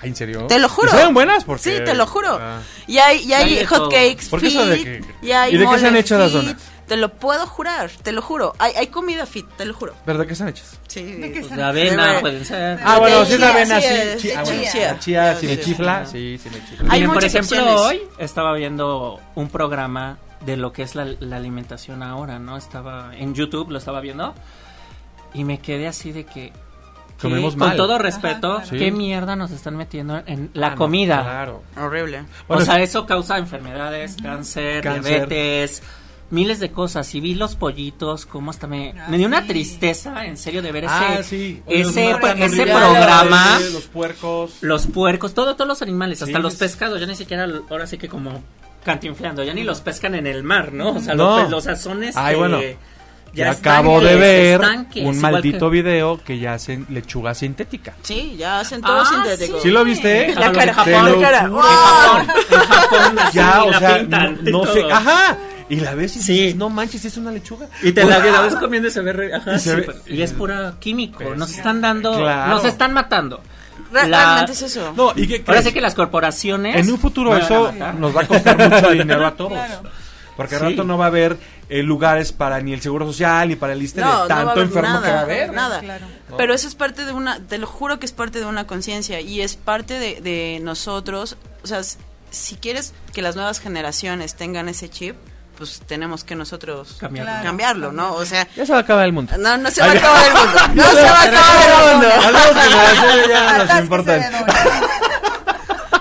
Ay, 0.03 0.11
¿En 0.11 0.17
serio? 0.17 0.47
te 0.47 0.59
lo 0.59 0.69
juro. 0.69 0.89
¿Y 0.89 0.91
saben 0.91 1.15
buenas? 1.15 1.45
Porque... 1.45 1.63
Sí, 1.63 1.71
te 1.83 1.95
lo 1.95 2.07
juro. 2.07 2.39
Ah. 2.39 2.61
Y 2.87 2.99
hay, 2.99 3.23
y 3.25 3.33
hay 3.33 3.45
Hay 3.45 3.55
de 3.61 3.67
hot 3.67 3.79
todo. 3.79 3.89
cakes 3.89 4.27
¿Por 4.29 4.41
qué 4.41 4.51
fit, 4.51 4.57
eso 4.57 4.67
de 4.67 4.85
que- 4.85 5.01
y 5.23 5.33
hay 5.33 5.55
¿Y 5.55 5.59
de 5.59 5.67
qué 5.67 5.79
se 5.79 5.87
han 5.87 5.97
hecho 5.97 6.19
las 6.19 6.33
donas? 6.33 6.57
Te 6.87 6.97
lo 6.97 7.09
puedo 7.15 7.47
jurar, 7.49 7.91
te 8.03 8.13
lo 8.13 8.23
juro. 8.23 8.53
Hay, 8.61 8.73
hay 8.75 8.87
comida 8.89 9.27
fit, 9.27 9.47
te 9.57 9.65
lo 9.65 9.75
juro. 9.75 9.95
¿Verdad 10.07 10.25
que 10.27 10.35
están 10.35 10.49
hechas? 10.49 10.79
Sí. 10.87 11.03
¿De 11.03 11.33
qué 11.33 11.41
Pues 11.41 11.57
de 11.57 11.63
avena 11.63 12.13
De- 12.15 12.21
pueden 12.21 12.45
ser. 12.45 12.79
Ah, 12.85 12.99
bueno, 13.01 13.25
si 13.25 13.33
es 13.35 13.43
avena, 13.43 13.81
sí, 13.81 13.89
sí. 14.19 14.31
ah, 14.31 14.43
bueno, 14.45 14.63
chía. 14.71 14.93
la 14.93 14.99
chía, 15.01 15.35
si 15.37 15.47
me 15.49 15.61
chifla, 15.61 16.07
sí. 16.07 16.39
sí, 16.39 16.49
sí 16.49 16.57
me 16.57 16.65
chifla. 16.65 16.93
Hay 16.93 17.01
Miren, 17.01 17.15
por 17.15 17.25
ejemplo, 17.25 17.59
opciones. 17.59 17.81
hoy 17.81 18.03
estaba 18.19 18.53
viendo 18.55 19.21
un 19.35 19.49
programa 19.49 20.19
de 20.45 20.57
lo 20.57 20.73
que 20.73 20.83
es 20.85 20.95
la, 20.95 21.07
la 21.19 21.37
alimentación 21.39 22.05
ahora, 22.05 22.39
¿no? 22.39 22.57
Estaba 22.57 23.11
en 23.17 23.35
YouTube, 23.35 23.71
lo 23.73 23.79
estaba 23.79 24.01
viendo 24.01 24.33
y 25.35 25.43
me 25.43 25.59
quedé 25.59 25.89
así 25.89 26.13
de 26.13 26.25
que, 26.25 26.53
que, 27.21 27.29
con 27.29 27.59
mal. 27.59 27.77
todo 27.77 27.99
respeto, 27.99 28.53
Ajá, 28.59 28.63
claro. 28.63 28.79
qué 28.79 28.85
Sí. 28.87 28.91
mierda 28.93 29.35
nos 29.35 29.51
están 29.51 29.77
metiendo 29.77 30.23
en 30.27 30.51
la 30.55 30.69
Ah, 30.69 30.71
no, 30.71 30.77
comida. 30.77 31.23
Claro. 31.23 31.63
Horrible. 31.77 32.25
Bueno, 32.47 32.63
o 32.63 32.67
sea, 32.67 32.79
eso 32.81 33.07
causa 33.07 33.39
enfermedades, 33.39 34.17
cáncer, 34.23 34.83
Cáncer. 34.85 35.03
diabetes, 35.29 35.83
miles 36.31 36.59
de 36.61 36.71
cosas. 36.71 37.15
Y 37.15 37.21
vi 37.21 37.35
los 37.35 37.57
pollitos, 37.57 38.27
como 38.27 38.51
hasta 38.51 38.67
me, 38.67 38.95
Ah, 38.99 39.07
me 39.09 39.19
dio 39.19 39.27
una 39.27 39.43
sí. 39.43 39.49
tristeza, 39.49 40.25
en 40.27 40.37
serio, 40.37 40.63
de 40.63 40.73
ver 40.73 40.85
ese, 40.85 40.95
Ah, 40.95 41.23
sí. 41.23 41.63
Ese, 41.67 42.11
ese 42.11 42.15
horrible. 42.15 42.65
programa. 42.67 43.59
Los 43.73 43.85
puercos. 43.87 44.53
Los 44.61 44.87
puercos, 44.87 45.35
todo, 45.35 45.55
todos 45.55 45.69
los 45.69 45.83
animales, 45.83 46.23
hasta 46.23 46.37
Sí, 46.37 46.43
los 46.43 46.55
es- 46.55 46.59
pescados, 46.59 47.01
ya 47.01 47.07
ni 47.07 47.15
siquiera, 47.17 47.47
ahora 47.71 47.87
sí 47.87 47.99
que 47.99 48.09
como 48.09 48.43
cantinfleando, 48.85 49.43
ya 49.43 49.53
ni 49.55 49.65
los 49.65 49.81
pescan 49.81 50.15
en 50.15 50.27
el 50.27 50.43
mar, 50.45 50.73
¿no? 50.73 50.91
O 50.97 51.01
sea, 51.01 51.15
No. 51.15 51.41
los, 51.41 51.51
los 51.51 51.67
azones 51.67 52.17
Ay, 52.17 52.37
bueno. 52.37 52.61
Ya 53.35 53.51
estanques, 53.51 53.73
acabo 53.73 54.01
de 54.01 54.17
ver 54.17 54.61
estanques, 54.63 55.05
un 55.05 55.21
maldito 55.21 55.69
que- 55.69 55.75
video 55.77 56.21
que 56.25 56.39
ya 56.39 56.55
hacen 56.55 56.87
lechuga 56.89 57.35
sintética. 57.35 57.95
Sí, 58.03 58.35
ya 58.39 58.61
hacen 58.61 58.81
todo 58.81 59.01
Ah, 59.01 59.05
sintético. 59.05 59.61
¿Sí 59.61 59.69
lo 59.71 59.85
viste? 59.85 60.35
La 60.37 60.53
cara, 60.53 60.73
Japón, 60.73 61.21
la 61.21 61.21
cara. 61.21 61.41
en. 61.41 61.53
Japón, 61.57 62.27
en 62.51 62.59
Japón, 62.61 63.19
así, 63.19 63.37
Ya, 63.37 63.65
o 63.65 63.73
sea, 63.75 64.03
no, 64.43 64.65
sé. 64.67 64.85
Ajá. 64.91 65.37
Y 65.69 65.77
la 65.77 65.95
ves 65.95 66.17
y 66.17 66.23
Sí. 66.23 66.33
dices, 66.33 66.57
no 66.57 66.69
manches, 66.71 67.05
es 67.05 67.17
una 67.17 67.31
lechuga. 67.33 67.69
Y 67.83 67.93
te 67.93 68.05
la, 68.05 68.19
la 68.19 68.41
ves 68.43 68.55
comiendo 68.57 68.89
y 68.89 68.91
se 68.91 69.01
ve. 69.01 69.13
re- 69.13 69.35
ajá, 69.35 69.55
Y 69.57 69.59
se 69.59 69.75
ve- 69.77 69.87
súper- 69.87 70.13
y 70.13 70.23
es 70.23 70.33
pura 70.33 70.75
químico. 70.79 71.19
Pues, 71.25 71.37
Nos 71.39 71.51
están 71.51 71.81
dando. 71.81 72.17
claro. 72.17 72.55
Nos 72.55 72.65
están 72.65 72.93
matando. 72.93 73.43
La- 73.93 74.05
Realmente 74.05 74.53
es 74.53 74.63
eso. 74.63 74.93
No, 74.97 75.13
y 75.15 75.27
que 75.29 75.45
Ahora 75.47 75.63
sí 75.63 75.73
que 75.73 75.81
las 75.81 75.95
corporaciones. 75.95 76.77
En 76.77 76.91
un 76.93 76.99
futuro 76.99 77.37
eso 77.37 77.73
nos 77.99 78.17
va 78.17 78.23
a 78.23 78.27
costar 78.27 78.57
mucho 78.59 78.91
dinero 78.91 79.27
a 79.27 79.35
todos. 79.37 79.53
Claro. 79.53 79.83
Porque 80.37 80.55
al 80.57 80.61
Sí. 80.61 80.67
rato 80.69 80.85
no 80.85 80.99
va 80.99 81.07
a 81.07 81.09
haber 81.09 81.39
eh, 81.71 81.83
lugares 81.83 82.31
para 82.33 82.61
ni 82.61 82.73
el 82.75 82.81
seguro 82.83 83.07
social 83.07 83.49
ni 83.49 83.57
para 83.57 83.73
el 83.73 83.79
liste 83.79 84.01
No, 84.03 84.13
no 84.13 84.23
de 84.25 84.29
tanto 84.29 84.51
haber 84.51 84.65
enfermo 84.65 84.89
nada, 84.91 85.03
que 85.07 85.11
va 85.13 85.19
a 85.19 85.23
haber. 85.23 85.53
nada. 85.53 85.81
Claro. 85.81 86.07
Pero 86.37 86.53
eso 86.55 86.69
es 86.69 86.75
parte 86.75 87.05
de 87.07 87.13
una, 87.13 87.41
te 87.41 87.57
lo 87.59 87.67
juro 87.67 87.99
que 87.99 88.07
es 88.07 88.13
parte 88.13 88.39
de 88.39 88.45
una 88.45 88.67
conciencia 88.67 89.21
y 89.21 89.41
es 89.41 89.57
parte 89.57 89.99
de, 89.99 90.21
de 90.21 90.61
nosotros. 90.63 91.37
O 91.65 91.67
sea, 91.67 91.81
si 92.31 92.57
quieres 92.57 92.93
que 93.15 93.23
las 93.23 93.35
nuevas 93.35 93.61
generaciones 93.61 94.35
tengan 94.37 94.69
ese 94.69 94.91
chip, 94.91 95.17
pues 95.57 95.81
tenemos 95.87 96.23
que 96.25 96.35
nosotros 96.37 96.97
Cambiarlo. 97.01 97.31
Claro. 97.33 97.45
cambiarlo, 97.47 97.93
¿no? 97.93 98.13
O 98.15 98.25
sea, 98.25 98.47
Ya 98.57 98.65
se 98.67 98.73
va 98.73 98.79
a 98.79 98.83
acabar 98.83 99.05
el 99.07 99.13
mundo. 99.13 99.33
no, 99.39 99.57
no 99.57 99.71
se 99.71 99.81
va 99.81 99.89
a 99.89 99.93
acabar 99.93 100.27
el 100.27 100.33
mundo. 100.35 100.59
No 100.75 100.83
se 100.85 101.03
va 101.03 101.11
a 101.11 101.23
acabar 101.23 101.69
el 101.71 101.93
mundo. 101.95 102.09
generaciones 102.61 103.29
ya 103.29 103.43
no 103.59 103.65
nos. 103.65 104.47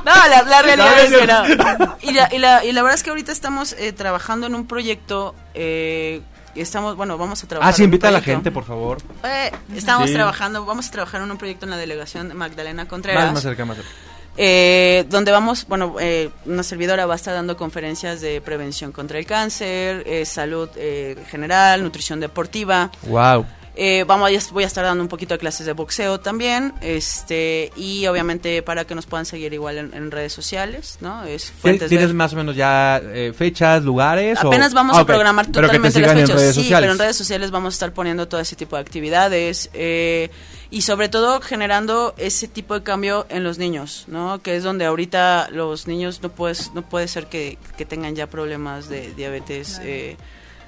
No, 0.05 0.11
la, 0.29 0.43
la 0.43 0.61
realidad 0.61 0.91
No, 0.91 1.01
es 1.01 1.09
que 1.09 1.27
no. 1.27 1.97
Y 2.01 2.11
la, 2.11 2.29
y, 2.31 2.37
la, 2.37 2.63
y 2.63 2.71
la 2.73 2.81
verdad 2.83 2.95
es 2.95 3.03
que 3.03 3.09
ahorita 3.09 3.31
estamos 3.31 3.73
eh, 3.73 3.91
trabajando 3.91 4.45
en 4.45 4.53
un 4.53 4.67
proyecto. 4.67 5.33
Eh, 5.55 6.21
y 6.53 6.61
estamos, 6.61 6.95
bueno, 6.95 7.17
vamos 7.17 7.43
a 7.43 7.47
trabajar. 7.47 7.73
Ah, 7.73 7.75
sí, 7.75 7.83
invita 7.83 8.07
a 8.09 8.11
la 8.11 8.21
gente, 8.21 8.51
por 8.51 8.63
favor. 8.65 8.99
Eh, 9.23 9.51
estamos 9.75 10.07
Sí. 10.09 10.13
trabajando, 10.13 10.63
vamos 10.63 10.87
a 10.87 10.91
trabajar 10.91 11.21
en 11.21 11.31
un 11.31 11.37
proyecto 11.37 11.65
en 11.65 11.71
la 11.71 11.77
delegación 11.77 12.29
de 12.29 12.33
Magdalena 12.35 12.83
Más, 12.83 12.89
Contreras. 12.89 13.33
más 13.33 13.41
cerca, 13.41 13.65
más 13.65 13.77
cerca. 13.77 13.91
Eh, 14.37 15.05
donde 15.09 15.31
vamos, 15.31 15.65
bueno, 15.67 15.95
eh, 15.99 16.29
una 16.45 16.63
servidora 16.63 17.05
va 17.05 17.13
a 17.13 17.15
estar 17.15 17.33
dando 17.33 17.55
conferencias 17.55 18.21
de 18.21 18.41
prevención 18.41 18.91
contra 18.91 19.17
el 19.17 19.25
cáncer, 19.25 20.03
eh, 20.05 20.25
salud 20.25 20.69
eh, 20.75 21.15
general, 21.29 21.83
nutrición 21.83 22.19
deportiva. 22.19 22.91
Wow. 23.03 23.45
Eh, 23.77 24.05
vamos, 24.07 24.29
a- 24.31 24.53
voy 24.53 24.63
a 24.63 24.67
estar 24.67 24.85
dando 24.85 25.03
un 25.03 25.09
poquito 25.09 25.33
de 25.33 25.37
clases 25.37 25.65
de 25.65 25.73
boxeo 25.73 26.19
también, 26.21 26.73
este, 26.81 27.71
y 27.75 28.07
obviamente 28.07 28.61
para 28.61 28.85
que 28.85 28.95
nos 28.95 29.05
puedan 29.05 29.25
seguir 29.25 29.53
igual 29.53 29.77
en, 29.77 29.93
en 29.93 30.11
redes 30.11 30.31
sociales, 30.31 30.97
¿no? 31.01 31.25
Es 31.25 31.51
Fuentes 31.51 31.89
¿Tienes 31.89 32.07
Ver- 32.07 32.15
más 32.15 32.31
o 32.31 32.37
menos 32.37 32.55
ya 32.55 33.01
eh, 33.03 33.33
fechas, 33.37 33.83
lugares? 33.83 34.37
o- 34.43 34.47
Apenas 34.47 34.73
vamos 34.73 34.95
Ah, 34.95 34.99
a 34.99 35.01
ok. 35.03 35.07
programar 35.07 35.45
Pero 35.51 35.67
que 35.69 35.77
te 35.79 35.89
totalmente 35.89 35.99
las 35.99 36.09
sigan 36.09 36.17
en 36.19 36.25
fechas. 36.27 36.41
redes 36.41 36.55
sí, 36.55 36.61
sociales. 36.61 36.83
pero 36.83 36.93
en 36.93 36.99
redes 36.99 37.15
sociales 37.17 37.51
vamos 37.51 37.73
a 37.73 37.75
estar 37.75 37.93
poniendo 37.93 38.27
todo 38.29 38.39
ese 38.39 38.55
tipo 38.55 38.77
de 38.77 38.81
actividades 38.81 39.69
eh, 39.73 40.29
y 40.71 40.81
sobre 40.81 41.09
todo 41.09 41.41
generando 41.41 42.13
ese 42.17 42.47
tipo 42.47 42.73
de 42.75 42.83
cambio 42.83 43.25
en 43.29 43.43
los 43.43 43.57
niños, 43.57 44.05
¿no? 44.07 44.41
Que 44.41 44.55
es 44.55 44.63
donde 44.63 44.85
ahorita 44.85 45.49
los 45.51 45.85
niños 45.87 46.21
no 46.23 46.29
puedes 46.29 46.73
no 46.73 46.81
puede 46.81 47.07
ser 47.09 47.27
que, 47.27 47.57
que 47.77 47.85
tengan 47.85 48.15
ya 48.15 48.27
problemas 48.27 48.87
de 48.89 49.13
diabetes. 49.15 49.79
eh, 49.83 50.15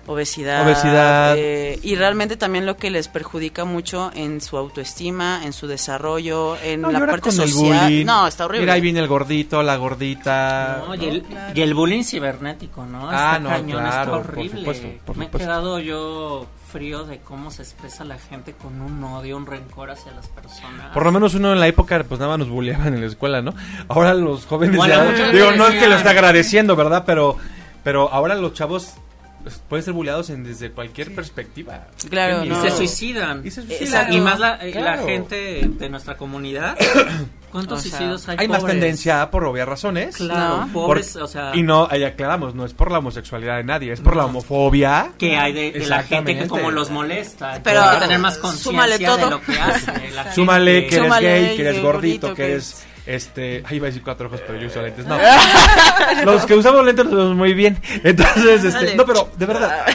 obesidad, 0.08 0.66
Obesidad. 0.66 1.36
eh, 1.38 1.80
y 1.84 1.96
realmente 1.96 2.38
también 2.38 2.66
lo 2.66 2.78
que 2.78 2.90
les 2.90 3.08
perjudica 3.08 3.66
mucho 3.66 4.10
en 4.16 4.42
su 4.42 4.58
autoestima, 4.58 5.42
en 5.46 5.54
su 5.54 5.68
desarrollo, 5.68 6.58
en 6.64 6.82
No, 6.82 6.92
la 6.92 7.00
parte 7.00 7.22
con 7.30 7.40
el 7.42 7.50
social. 7.50 7.86
bullying. 7.86 8.06
No, 8.06 8.26
está 8.28 8.46
horrible. 8.46 8.62
Mira, 8.62 8.74
ahí 8.74 8.82
viene 8.82 9.00
el 9.00 9.08
gordito, 9.08 9.62
la 9.64 9.76
gordita. 9.78 10.84
No, 10.88 10.96
y, 10.96 11.06
el, 11.06 11.24
y 11.54 11.62
el 11.62 11.74
bullying 11.74 12.04
cibernético, 12.04 12.86
¿no? 12.86 13.10
Ah, 13.10 13.34
Está 13.36 13.40
no, 13.40 13.50
cañón, 13.50 13.82
claro, 13.82 13.88
está 13.90 14.06
por 14.12 14.20
horrible. 14.34 14.60
supuesto, 14.60 14.88
por 15.06 15.18
Me 15.18 15.26
he 15.26 15.30
quedado 15.30 15.80
yo 15.80 16.48
frío 16.72 17.06
de 17.06 17.20
cómo 17.20 17.50
se 17.50 17.62
expresa 17.64 18.04
la 18.04 18.18
gente 18.18 18.54
con 18.54 18.82
un 18.82 19.02
odio, 19.04 19.38
un 19.38 19.46
rencor 19.46 19.90
hacia 19.90 20.12
las 20.12 20.28
personas. 20.28 20.94
Por 20.94 21.06
lo 21.06 21.12
menos 21.14 21.34
uno 21.34 21.54
en 21.54 21.60
la 21.62 21.68
época, 21.68 22.04
pues 22.08 22.20
nada 22.20 22.32
más 22.32 22.40
nos 22.40 22.50
bulleaban 22.50 22.94
en 22.94 23.00
la 23.02 23.08
escuela, 23.08 23.42
¿no? 23.42 23.54
Ahora 23.88 24.14
los 24.14 24.46
jóvenes 24.46 24.76
Bueno, 24.76 24.94
ya- 25.14 25.32
digo, 25.32 25.52
no 25.54 25.68
es 25.68 25.76
que 25.82 25.88
lo 25.88 25.96
esté 25.96 26.10
agradeciendo, 26.10 26.76
¿verdad? 26.76 27.04
Pero, 27.06 27.38
pero 27.84 28.12
ahora 28.12 28.36
los 28.36 28.54
chavos 28.54 28.94
pueden 29.70 29.84
ser 29.84 29.94
bulleados 29.94 30.30
en, 30.30 30.44
desde 30.44 30.72
cualquier 30.72 31.14
perspectiva. 31.16 31.88
Claro, 32.10 32.44
Y 32.46 32.54
se 32.56 32.72
suicidan. 32.72 33.42
Y 33.46 33.52
se 33.52 33.62
Exacto. 33.62 33.78
suicidan. 33.78 34.14
Y 34.14 34.20
más 34.22 34.40
la, 34.40 34.56
eh, 34.58 34.74
la 34.80 34.98
gente 35.00 35.62
de 35.68 35.90
nuestra 35.90 36.18
comunidad. 36.18 36.78
¿Cuántos 37.52 37.80
O 37.80 37.82
sea, 37.82 37.92
suicidios 37.92 38.28
hay? 38.28 38.36
Hay 38.42 38.48
más 38.50 38.66
tendencia 38.66 39.32
por 39.32 39.46
obvias 39.46 39.68
razones. 39.68 40.18
Claro, 40.18 40.66
No. 40.66 40.74
pobres, 40.74 41.14
Por- 41.14 41.22
o 41.24 41.28
sea, 41.28 41.52
y 41.56 41.64
no, 41.64 41.88
ahí 41.90 42.04
aclaramos, 42.04 42.54
no 42.56 42.66
es 42.66 42.74
por 42.74 42.92
la 42.92 43.00
homosexualidad 43.00 43.56
de 43.58 43.64
nadie, 43.64 43.94
es 43.94 44.02
por 44.02 44.18
la 44.18 44.26
homofobia. 44.26 45.14
que 45.18 45.38
hay 45.38 45.54
de, 45.54 45.72
de 45.72 45.88
la 45.88 46.04
gente 46.04 46.38
que 46.38 46.48
como 46.48 46.72
los 46.72 46.90
molesta. 46.92 47.62
Pero, 47.64 47.82
hay 47.84 47.96
que 47.96 48.02
tener 48.04 48.20
más 48.20 48.38
conciencia 48.38 49.16
de 49.16 49.30
lo 49.30 49.42
que 49.42 49.58
hace. 49.60 50.12
la 50.14 50.32
Súmale 50.36 50.72
gente. 50.74 50.90
que 50.90 50.96
eres 50.98 51.08
Súmale 51.08 51.28
gay, 51.48 51.56
que 51.56 51.62
eres 51.62 51.82
gordito, 51.82 52.28
gordito, 52.28 52.28
que 52.30 52.36
que 52.36 52.52
eres 52.52 52.86
este, 53.08 53.64
ahí 53.66 53.78
iba 53.78 53.86
a 53.86 53.90
decir 53.90 54.04
cuatro 54.04 54.28
ojos, 54.28 54.42
pero 54.46 54.60
yo 54.60 54.68
uso 54.68 54.82
lentes, 54.82 55.06
no. 55.06 55.18
Los 56.26 56.46
que 56.46 56.56
usamos 56.56 56.86
lentes 56.86 57.06
los 57.06 57.16
vemos 57.16 57.36
muy 57.36 57.54
bien. 57.54 57.82
Entonces, 58.04 58.64
este, 58.64 58.96
no, 58.96 59.06
pero 59.06 59.30
de 59.38 59.46
verdad. 59.46 59.86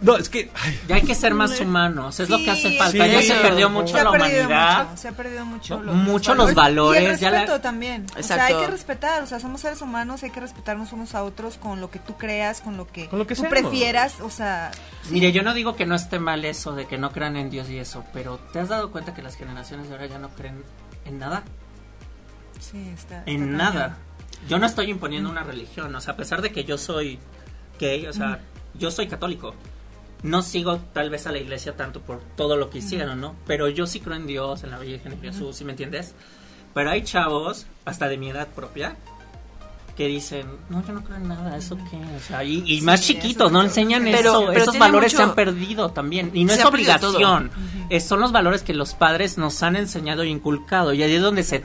No, 0.00 0.16
es 0.16 0.28
que 0.28 0.50
ay, 0.60 0.80
Ya 0.88 0.96
hay 0.96 1.02
que 1.02 1.14
ser 1.14 1.32
más 1.32 1.60
humanos, 1.60 2.18
es 2.18 2.28
lo 2.28 2.36
que 2.38 2.50
hace 2.50 2.76
falta. 2.76 2.90
sí. 3.06 3.12
ya 3.12 3.22
se 3.22 3.34
perdió 3.40 3.70
mucho 3.70 3.94
Se 3.94 4.00
ha 4.00 4.04
la 4.04 4.10
perdido 4.10 4.40
humanidad. 4.46 4.84
mucho, 4.88 4.96
se 5.00 5.08
ha 5.08 5.12
perdido 5.12 5.44
mucho, 5.46 5.76
No, 5.76 5.82
los, 5.84 5.94
mucho 5.94 6.34
los 6.34 6.50
Y 6.50 6.54
valores, 6.54 7.02
el 7.08 7.18
ya 7.20 7.30
la- 7.30 7.38
respeto 7.38 7.60
también. 7.60 8.06
O 8.18 8.22
sea, 8.22 8.36
Exacto. 8.36 8.56
hay 8.58 8.64
que 8.64 8.70
respetar, 8.72 9.22
o 9.22 9.26
sea, 9.26 9.38
somos 9.38 9.60
seres 9.60 9.80
humanos, 9.80 10.24
hay 10.24 10.30
que 10.30 10.40
respetarnos 10.40 10.92
unos 10.92 11.14
a 11.14 11.22
otros 11.22 11.56
con 11.56 11.80
lo 11.80 11.88
que 11.92 12.00
tú 12.00 12.16
creas, 12.16 12.62
con 12.62 12.76
lo 12.76 12.88
que, 12.88 13.06
Con 13.08 13.20
lo 13.20 13.28
que 13.28 13.36
tú 13.36 13.42
seamos. 13.42 13.60
prefieras, 13.60 14.20
o 14.22 14.30
sea, 14.30 14.72
Mire, 15.10 15.30
yo 15.30 15.44
no 15.44 15.54
digo 15.54 15.76
que 15.76 15.86
no 15.86 15.94
esté 15.94 16.18
mal 16.18 16.44
eso 16.44 16.72
de 16.72 16.86
que 16.86 16.98
no 16.98 17.12
crean 17.12 17.36
en 17.36 17.48
Dios 17.50 17.70
y 17.70 17.78
eso, 17.78 18.02
pero 18.12 18.38
¿te 18.52 18.58
has 18.58 18.68
dado 18.68 18.90
cuenta 18.90 19.14
que 19.14 19.22
las 19.22 19.36
generaciones 19.36 19.86
de 19.88 19.94
ahora 19.94 20.06
ya 20.06 20.18
no 20.18 20.30
creen 20.30 20.64
en 21.04 21.18
nada? 21.18 21.44
sí, 22.60 22.88
está. 22.94 23.18
está 23.18 23.30
En 23.30 23.56
nada. 23.56 23.98
Yo 24.48 24.58
no 24.58 24.66
estoy 24.66 24.90
imponiendo 24.90 25.30
una 25.30 25.44
religión, 25.44 25.94
o 25.94 26.00
sea, 26.00 26.14
a 26.14 26.16
pesar 26.16 26.42
de 26.42 26.50
que 26.50 26.64
yo 26.64 26.78
soy 26.78 27.18
gay, 27.78 28.06
o 28.06 28.12
sea, 28.12 28.40
yo 28.74 28.90
soy 28.90 29.06
católico. 29.06 29.54
No 30.22 30.42
sigo 30.42 30.78
tal 30.92 31.10
vez 31.10 31.26
a 31.26 31.32
la 31.32 31.38
iglesia 31.38 31.76
tanto 31.76 32.00
por 32.00 32.20
todo 32.36 32.56
lo 32.56 32.70
que 32.70 32.78
hicieron, 32.78 33.20
¿no? 33.20 33.34
Pero 33.46 33.68
yo 33.68 33.86
sí 33.86 34.00
creo 34.00 34.16
en 34.16 34.26
Dios, 34.26 34.62
en 34.62 34.70
la 34.70 34.78
Virgen, 34.78 35.12
en 35.12 35.20
Jesús, 35.20 35.56
¿sí 35.56 35.64
me 35.64 35.72
entiendes? 35.72 36.14
Pero 36.74 36.90
hay 36.90 37.02
chavos, 37.02 37.66
hasta 37.84 38.08
de 38.08 38.16
mi 38.16 38.30
edad 38.30 38.48
propia, 38.48 38.96
que 39.96 40.06
dicen, 40.08 40.46
no, 40.70 40.84
yo 40.86 40.92
no 40.94 41.04
creo 41.04 41.18
en 41.18 41.28
nada, 41.28 41.56
¿eso 41.56 41.76
qué? 41.90 41.96
O 42.16 42.20
sea, 42.26 42.42
y, 42.44 42.62
y 42.66 42.80
más 42.80 43.02
chiquitos, 43.02 43.52
no 43.52 43.62
enseñan 43.62 44.04
Pero- 44.04 44.18
eso. 44.30 44.46
pero 44.48 44.62
Esos 44.62 44.78
valores 44.78 45.12
mucho- 45.12 45.16
se 45.24 45.30
han 45.30 45.34
perdido 45.34 45.90
también. 45.90 46.30
Y 46.32 46.44
no 46.44 46.54
Se 46.54 46.60
es 46.60 46.64
obligación. 46.64 47.50
Es- 47.90 48.06
son 48.08 48.20
los 48.20 48.32
valores 48.32 48.62
que 48.62 48.72
los 48.72 48.94
padres 48.94 49.36
nos 49.36 49.62
han 49.62 49.76
enseñado 49.76 50.24
y 50.24 50.30
inculcado. 50.30 50.94
Y 50.94 51.02
ahí 51.02 51.12
es 51.14 51.20
donde 51.22 51.42
se 51.42 51.62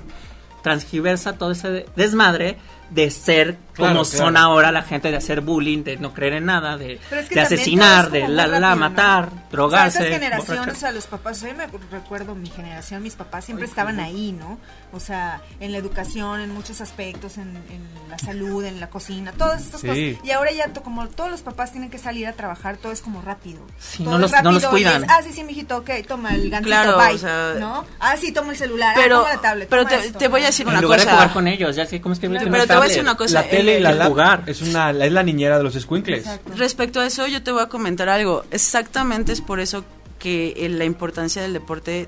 transgiversa 0.63 1.37
todo 1.37 1.51
ese 1.51 1.69
de- 1.71 1.85
desmadre 1.95 2.57
de 2.89 3.09
ser 3.11 3.57
Claro, 3.77 3.93
como 3.99 4.05
claro. 4.09 4.25
son 4.25 4.37
ahora 4.37 4.71
la 4.71 4.81
gente, 4.81 5.11
de 5.11 5.17
hacer 5.17 5.41
bullying, 5.41 5.83
de 5.83 5.97
no 5.97 6.11
creer 6.11 6.33
en 6.33 6.45
nada, 6.45 6.77
de, 6.77 6.99
Pero 7.11 7.21
es 7.21 7.29
que 7.29 7.35
de 7.35 7.41
también 7.41 7.59
asesinar, 7.59 8.09
de 8.09 8.21
la, 8.27 8.47
la, 8.47 8.59
rápido, 8.59 8.69
¿no? 8.71 8.75
matar, 8.77 9.25
O 9.25 9.29
sea, 9.29 9.41
drogarse. 9.51 9.99
esas 9.99 10.13
generaciones 10.13 10.65
borrachar. 10.65 10.89
a 10.89 10.91
los 10.93 11.05
papás, 11.05 11.41
yo 11.41 11.47
me 11.53 11.67
recuerdo 11.91 12.33
mi 12.33 12.49
generación, 12.49 13.03
mis 13.03 13.13
papás 13.13 13.45
siempre 13.45 13.67
estaban 13.67 13.99
ahí, 13.99 14.31
¿no? 14.31 14.57
O 14.93 14.99
sea, 14.99 15.41
en 15.59 15.73
la 15.73 15.77
educación, 15.77 16.39
en 16.39 16.51
muchos 16.55 16.81
aspectos, 16.81 17.37
en, 17.37 17.49
en 17.55 17.87
la 18.09 18.17
salud, 18.17 18.63
en 18.65 18.79
la 18.79 18.89
cocina, 18.89 19.31
todas 19.31 19.61
estas 19.61 19.81
Sí. 19.81 19.87
cosas. 20.15 20.25
Y 20.27 20.31
ahora 20.31 20.51
ya, 20.53 20.69
to- 20.73 20.81
como 20.81 21.07
todos 21.09 21.29
los 21.29 21.41
papás 21.43 21.71
tienen 21.71 21.91
que 21.91 21.99
salir 21.99 22.25
a 22.25 22.33
trabajar, 22.33 22.77
todo 22.77 22.91
es 22.91 23.01
como 23.03 23.21
rápido. 23.21 23.59
Sí, 23.77 24.05
Todo 24.05 24.13
no 24.13 24.17
los- 24.17 24.31
no 24.31 24.51
los 24.53 24.63
rápido 24.63 24.69
y 24.69 24.71
cuidan. 24.83 25.03
es, 25.03 25.09
ah, 25.11 25.21
sí, 25.23 25.33
sí, 25.33 25.43
mijito, 25.43 25.77
ok, 25.77 25.89
toma 26.07 26.33
el 26.33 26.49
gancito, 26.49 26.67
Claro, 26.75 26.97
bye, 26.97 27.13
o 27.13 27.17
sea, 27.19 27.53
¿no? 27.59 27.85
Ah, 27.99 28.17
sí, 28.17 28.31
toma 28.31 28.53
el 28.53 28.57
celular, 28.57 28.95
ah, 28.97 28.99
Pero, 29.03 29.17
toma 29.19 29.33
la 29.35 29.41
tablet, 29.41 29.69
pero 29.69 29.83
toma 29.85 29.97
te, 30.01 30.07
esto, 30.07 30.17
te 30.17 30.27
voy 30.29 30.39
a 30.39 30.43
¿no? 30.43 30.47
decir 30.47 30.65
En 30.65 30.71
una 30.71 30.81
lugar 30.81 30.97
cosa. 30.97 31.11
de 31.11 31.15
jugar 31.15 31.33
con 31.33 31.47
ellos, 31.47 31.75
ya 31.75 31.85
sé 31.85 32.01
cómo 32.01 32.13
es 32.13 32.19
que 32.19 32.27
voy 32.77 32.85
a 32.85 32.87
decir 32.89 33.03
tablet. 33.03 33.11
una 33.11 33.17
cosa. 33.17 33.41
la 33.41 33.49
tele 33.49 33.73
y 33.73 33.75
el- 33.77 33.97
la 33.97 34.05
jugar. 34.07 34.43
es 34.47 34.61
una 34.61 34.91
es 34.91 35.11
la 35.11 35.23
niñera 35.23 35.57
de 35.57 35.63
los 35.63 35.73
squinkles. 35.75 36.25
Respecto 36.55 36.99
a 36.99 37.05
eso, 37.05 37.27
yo 37.27 37.43
te 37.43 37.51
voy 37.51 37.61
a 37.63 37.67
comentar 37.67 38.09
algo. 38.09 38.43
Exactamente 38.51 39.31
es 39.31 39.41
por 39.41 39.59
eso 39.59 39.83
que 40.19 40.53
eh, 40.57 40.69
la 40.69 40.85
importancia 40.85 41.41
del 41.41 41.53
deporte 41.53 42.07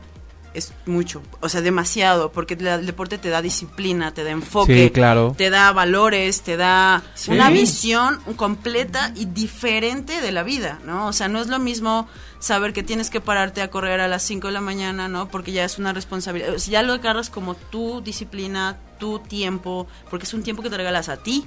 es 0.56 0.74
mucho, 0.88 1.22
o 1.42 1.48
sea, 1.48 1.62
demasiado, 1.62 2.32
porque 2.32 2.56
el 2.56 2.84
deporte 2.88 3.20
te 3.20 3.30
da 3.30 3.40
disciplina, 3.40 4.16
te 4.16 4.24
da 4.24 4.32
enfoque, 4.32 4.86
Sí, 4.86 4.90
claro. 4.90 5.36
te 5.38 5.52
da 5.52 5.72
valores, 5.74 6.42
te 6.42 6.58
da 6.58 7.04
Sí. 7.14 7.30
una 7.30 7.52
visión 7.52 8.20
completa 8.36 9.12
y 9.16 9.26
diferente 9.26 10.22
de 10.22 10.32
la 10.32 10.42
vida, 10.42 10.80
¿no? 10.88 11.06
O 11.06 11.14
sea, 11.14 11.28
no 11.28 11.40
es 11.40 11.48
lo 11.48 11.60
mismo 11.60 12.08
saber 12.40 12.74
que 12.74 12.84
tienes 12.84 13.10
que 13.10 13.22
pararte 13.22 13.62
a 13.62 13.70
correr 13.70 14.00
a 14.00 14.08
las 14.08 14.24
5 14.24 14.48
de 14.48 14.54
la 14.54 14.62
mañana, 14.62 15.08
¿no? 15.08 15.28
Porque 15.28 15.52
ya 15.52 15.66
es 15.66 15.78
una 15.78 15.94
responsabilidad, 15.94 16.56
o 16.56 16.60
sea, 16.60 16.72
ya 16.72 16.82
lo 16.84 16.94
agarras 16.94 17.30
como 17.30 17.56
tu 17.56 18.02
disciplina, 18.02 18.78
tu 18.98 19.20
tiempo, 19.20 19.88
porque 20.10 20.26
es 20.26 20.34
un 20.34 20.44
tiempo 20.44 20.64
que 20.64 20.70
te 20.70 20.78
regalas 20.78 21.10
a 21.10 21.18
ti. 21.18 21.46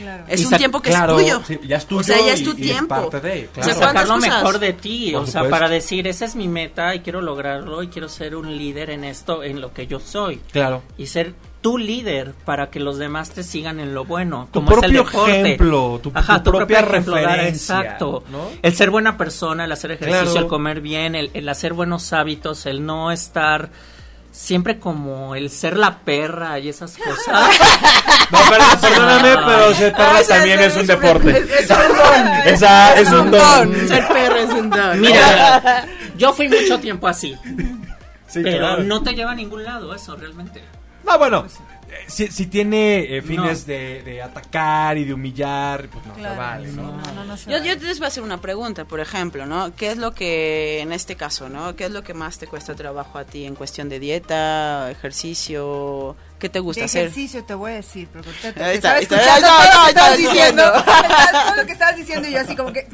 Claro. 0.00 0.24
Es 0.28 0.44
un 0.46 0.56
tiempo 0.56 0.80
que 0.80 0.90
claro, 0.90 1.18
es 1.18 1.24
tuyo. 1.26 1.42
sí, 1.46 1.60
ya 1.66 1.76
es 1.76 1.86
tuyo 1.86 2.00
O 2.00 2.04
sea, 2.04 2.18
ya 2.18 2.32
es 2.32 2.40
y- 2.40 2.44
tu 2.44 2.50
y 2.50 2.62
es 2.62 2.72
tiempo. 2.72 2.88
parte 2.88 3.20
de, 3.20 3.46
O 3.48 3.50
claro. 3.52 3.68
sea, 3.74 3.86
sacar 3.88 4.08
lo 4.08 4.16
mejor 4.16 4.58
de 4.58 4.72
ti, 4.72 5.10
Por 5.12 5.22
o 5.22 5.24
sea, 5.26 5.32
supuesto. 5.42 5.50
para 5.50 5.68
decir, 5.68 6.06
esa 6.06 6.24
es 6.24 6.34
mi 6.36 6.48
meta 6.48 6.94
y 6.94 7.00
quiero 7.00 7.20
lograrlo 7.20 7.82
y 7.82 7.88
quiero 7.88 8.08
ser 8.08 8.34
un 8.36 8.56
líder 8.56 8.90
en 8.90 9.04
esto, 9.04 9.42
en 9.42 9.60
lo 9.60 9.72
que 9.72 9.86
yo 9.86 10.00
soy. 10.00 10.38
Claro. 10.52 10.82
Y 10.98 11.06
ser 11.06 11.34
tu 11.60 11.76
líder 11.76 12.32
para 12.46 12.70
que 12.70 12.80
los 12.80 12.96
demás 12.96 13.30
te 13.32 13.42
sigan 13.42 13.80
en 13.80 13.92
lo 13.94 14.06
bueno. 14.06 14.48
Tu 14.50 14.60
como 14.64 14.70
es 14.70 14.74
el 14.76 14.80
propio 14.80 15.04
deporte. 15.04 15.40
ejemplo, 15.42 16.00
tu- 16.02 16.10
Ajá, 16.14 16.38
tu 16.42 16.50
tu, 16.50 16.56
propia 16.56 16.78
propio 16.78 16.92
ejemplo, 16.94 17.14
dar, 17.16 17.24
referencia, 17.36 17.80
Exacto. 17.80 18.24
¿no? 18.30 18.48
El 18.62 18.74
ser 18.74 18.88
buena 18.90 19.18
persona, 19.18 19.66
el 19.66 19.72
hacer 19.72 19.90
ejercicio, 19.90 20.22
Claro. 20.24 20.38
el 20.40 20.46
comer 20.46 20.80
bien, 20.80 21.14
el, 21.14 21.30
el 21.34 21.46
hacer 21.50 21.74
buenos 21.74 22.14
hábitos, 22.14 22.64
el 22.64 22.86
no 22.86 23.12
estar 23.12 23.68
siempre 24.32 24.78
como 24.78 25.34
el 25.34 25.50
ser 25.50 25.76
la 25.76 25.98
perra 25.98 26.58
y 26.58 26.68
esas 26.68 26.96
cosas. 26.96 27.50
No, 28.30 28.38
pero- 28.48 28.64
perdóname, 28.80 29.36
pero 29.44 29.74
ser 29.74 29.92
perra 29.92 30.18
Ah, 30.18 30.22
también 30.28 30.60
es 30.60 30.76
un 30.76 30.86
deporte. 30.86 31.30
Es, 31.38 31.50
es 31.68 31.70
un 31.70 31.96
don. 31.96 32.26
Esa 32.46 32.94
es 32.94 33.08
un 33.10 33.30
don. 33.30 33.88
Ser 33.88 34.06
perro 34.08 34.36
es 34.36 34.50
un 34.50 34.70
don. 34.70 35.00
Mira, 35.00 35.84
yo 36.16 36.32
fui 36.32 36.48
mucho 36.48 36.78
tiempo 36.78 37.08
así, 37.08 37.36
Sí, 38.28 38.40
pero 38.44 38.58
claro. 38.58 38.82
no 38.84 39.02
te 39.02 39.14
lleva 39.14 39.32
a 39.32 39.34
ningún 39.34 39.64
lado 39.64 39.92
eso 39.92 40.14
realmente. 40.14 40.62
No, 41.04 41.18
bueno, 41.18 41.44
si, 42.06 42.28
si 42.28 42.46
tiene 42.46 43.16
eh, 43.16 43.22
fines 43.22 43.60
No. 43.66 43.72
de, 43.72 44.02
de 44.02 44.22
atacar 44.22 44.96
y 44.98 45.04
de 45.04 45.14
humillar, 45.14 45.88
pues 45.88 46.04
no, 46.06 46.14
Claro. 46.14 46.34
se 46.34 46.38
vale, 46.40 46.68
¿no? 46.72 46.82
No, 46.82 47.12
no, 47.12 47.24
no 47.24 47.36
se 47.36 47.50
Yo, 47.50 47.58
vale. 47.58 47.76
yo 47.80 47.86
les 47.86 47.98
voy 47.98 48.04
a 48.06 48.08
hacer 48.08 48.22
una 48.22 48.40
pregunta, 48.40 48.84
por 48.84 49.00
ejemplo, 49.00 49.46
¿no? 49.46 49.74
¿Qué 49.74 49.90
es 49.90 49.96
lo 49.98 50.12
que, 50.12 50.80
en 50.80 50.92
este 50.92 51.16
caso, 51.16 51.48
¿no? 51.48 51.74
¿Qué 51.76 51.84
es 51.86 51.90
lo 51.90 52.02
que 52.02 52.14
más 52.14 52.38
te 52.38 52.46
cuesta 52.46 52.74
trabajo 52.74 53.18
a 53.18 53.24
ti 53.24 53.44
en 53.44 53.54
cuestión 53.54 53.88
de 53.88 53.98
dieta, 54.00 54.90
ejercicio? 54.90 56.16
¿Qué 56.38 56.48
te 56.48 56.58
gusta 56.60 56.80
de 56.80 56.84
hacer? 56.86 57.02
ejercicio 57.06 57.44
te 57.44 57.54
voy 57.54 57.72
a 57.72 57.74
decir, 57.76 58.08
porque 58.12 58.30
te, 58.40 58.48
está, 58.48 58.72
estaba 58.72 58.94
ahí 58.96 59.02
está. 59.02 59.16
escuchando 59.16 59.48
No, 59.48 59.56
todo 59.56 59.66
lo 59.76 59.84
que 59.84 59.90
estabas 59.90 60.16
diciendo, 60.18 60.62
todo 61.46 61.56
lo 61.56 61.66
que 61.66 61.72
estabas 61.72 61.96
diciendo 61.96 62.28
y 62.28 62.32
yo 62.32 62.40
así 62.40 62.56
como 62.56 62.72
que 62.72 62.86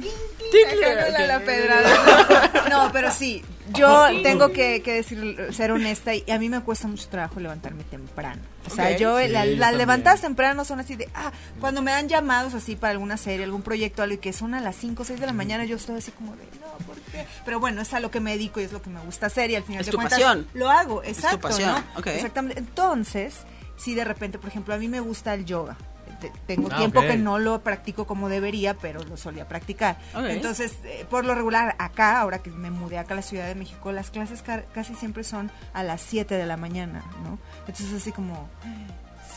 la 1.27 1.41
pedrada. 1.41 2.51
No, 2.71 2.91
pero 2.93 3.11
sí, 3.13 3.45
yo 3.75 4.07
tengo 4.23 4.53
que, 4.53 4.83
que 4.83 4.93
decir, 4.95 5.49
ser 5.53 5.71
honesta 5.73 6.15
y 6.15 6.25
a 6.31 6.39
mí 6.39 6.49
me 6.49 6.61
cuesta 6.61 6.87
mucho 6.89 7.09
trabajo 7.09 7.41
levantarme 7.41 7.85
temprano. 7.85 8.41
O 8.67 8.71
sea, 8.75 8.97
yo 8.97 9.19
Sí, 9.21 9.29
la- 9.29 9.45
yo 9.45 9.51
las 9.53 9.61
también. 9.61 9.79
levantadas 9.79 10.21
temprano 10.21 10.65
son 10.65 10.81
así 10.81 10.97
de, 10.97 11.09
ah, 11.15 11.33
cuando 11.61 11.83
me 11.83 11.91
dan 11.93 12.09
llamados 12.09 12.55
así 12.55 12.77
para 12.77 12.93
alguna 12.93 13.17
serie, 13.17 13.45
algún 13.45 13.63
proyecto, 13.63 14.03
algo 14.03 14.15
y 14.15 14.19
que 14.19 14.33
son 14.33 14.55
a 14.55 14.61
las 14.61 14.77
5 14.77 15.03
o 15.03 15.05
6 15.05 15.21
de 15.21 15.27
la 15.27 15.33
mañana, 15.33 15.65
yo 15.65 15.77
estoy 15.77 15.97
así 15.99 16.11
como 16.13 16.35
de, 16.37 16.45
no, 16.61 16.87
¿por 16.87 16.97
qué? 17.13 17.25
Pero 17.45 17.61
bueno, 17.61 17.83
es 17.83 17.93
a 17.95 18.01
lo 18.01 18.11
que 18.11 18.21
me 18.21 18.33
dedico 18.33 18.61
y 18.61 18.65
es 18.65 18.73
lo 18.73 18.83
que 18.83 18.91
me 18.91 19.01
gusta 19.01 19.27
hacer 19.27 19.51
y 19.51 19.55
al 19.57 19.63
final 19.63 19.81
Es 19.81 19.87
de 19.87 19.93
tu 19.93 19.97
cuentas 19.99 20.19
pasión. 20.21 20.47
lo 20.55 20.71
hago, 20.71 21.03
exacto, 21.05 21.41
pasión, 21.41 21.71
¿no? 21.73 22.01
ok. 22.01 22.07
Exactamente. 22.09 22.59
Entonces, 22.59 23.35
si 23.77 23.95
de 23.95 24.05
repente, 24.05 24.39
por 24.39 24.49
ejemplo, 24.49 24.75
a 24.75 24.79
mí 24.79 24.89
me 24.89 25.01
gusta 25.01 25.35
el 25.35 25.45
yoga. 25.45 25.77
Te- 26.21 26.33
Tengo 26.47 26.69
Ah, 26.73 26.77
tiempo 26.79 27.01
que 27.03 27.17
no 27.17 27.39
lo 27.39 27.61
practico 27.63 28.07
como 28.07 28.29
debería, 28.29 28.75
pero 28.75 29.03
lo 29.05 29.17
solía 29.17 29.47
practicar. 29.49 29.99
Entonces, 30.31 30.77
eh, 30.85 31.07
por 31.09 31.25
lo 31.25 31.35
regular, 31.35 31.75
acá, 31.79 32.21
ahora 32.21 32.39
que 32.39 32.51
me 32.51 32.71
mudé 32.71 32.99
acá 32.99 33.15
a 33.15 33.17
la 33.17 33.23
Ciudad 33.23 33.47
de 33.47 33.55
México, 33.55 33.93
las 33.93 34.11
clases 34.11 34.43
ca- 34.43 34.65
casi 34.75 34.95
siempre 34.95 35.25
son 35.25 35.51
a 35.75 35.83
las 35.83 36.01
7 36.01 36.35
de 36.37 36.47
la 36.47 36.57
mañana, 36.57 37.05
¿no? 37.25 37.39
Entonces, 37.67 37.93
así 37.93 38.13
como... 38.13 38.49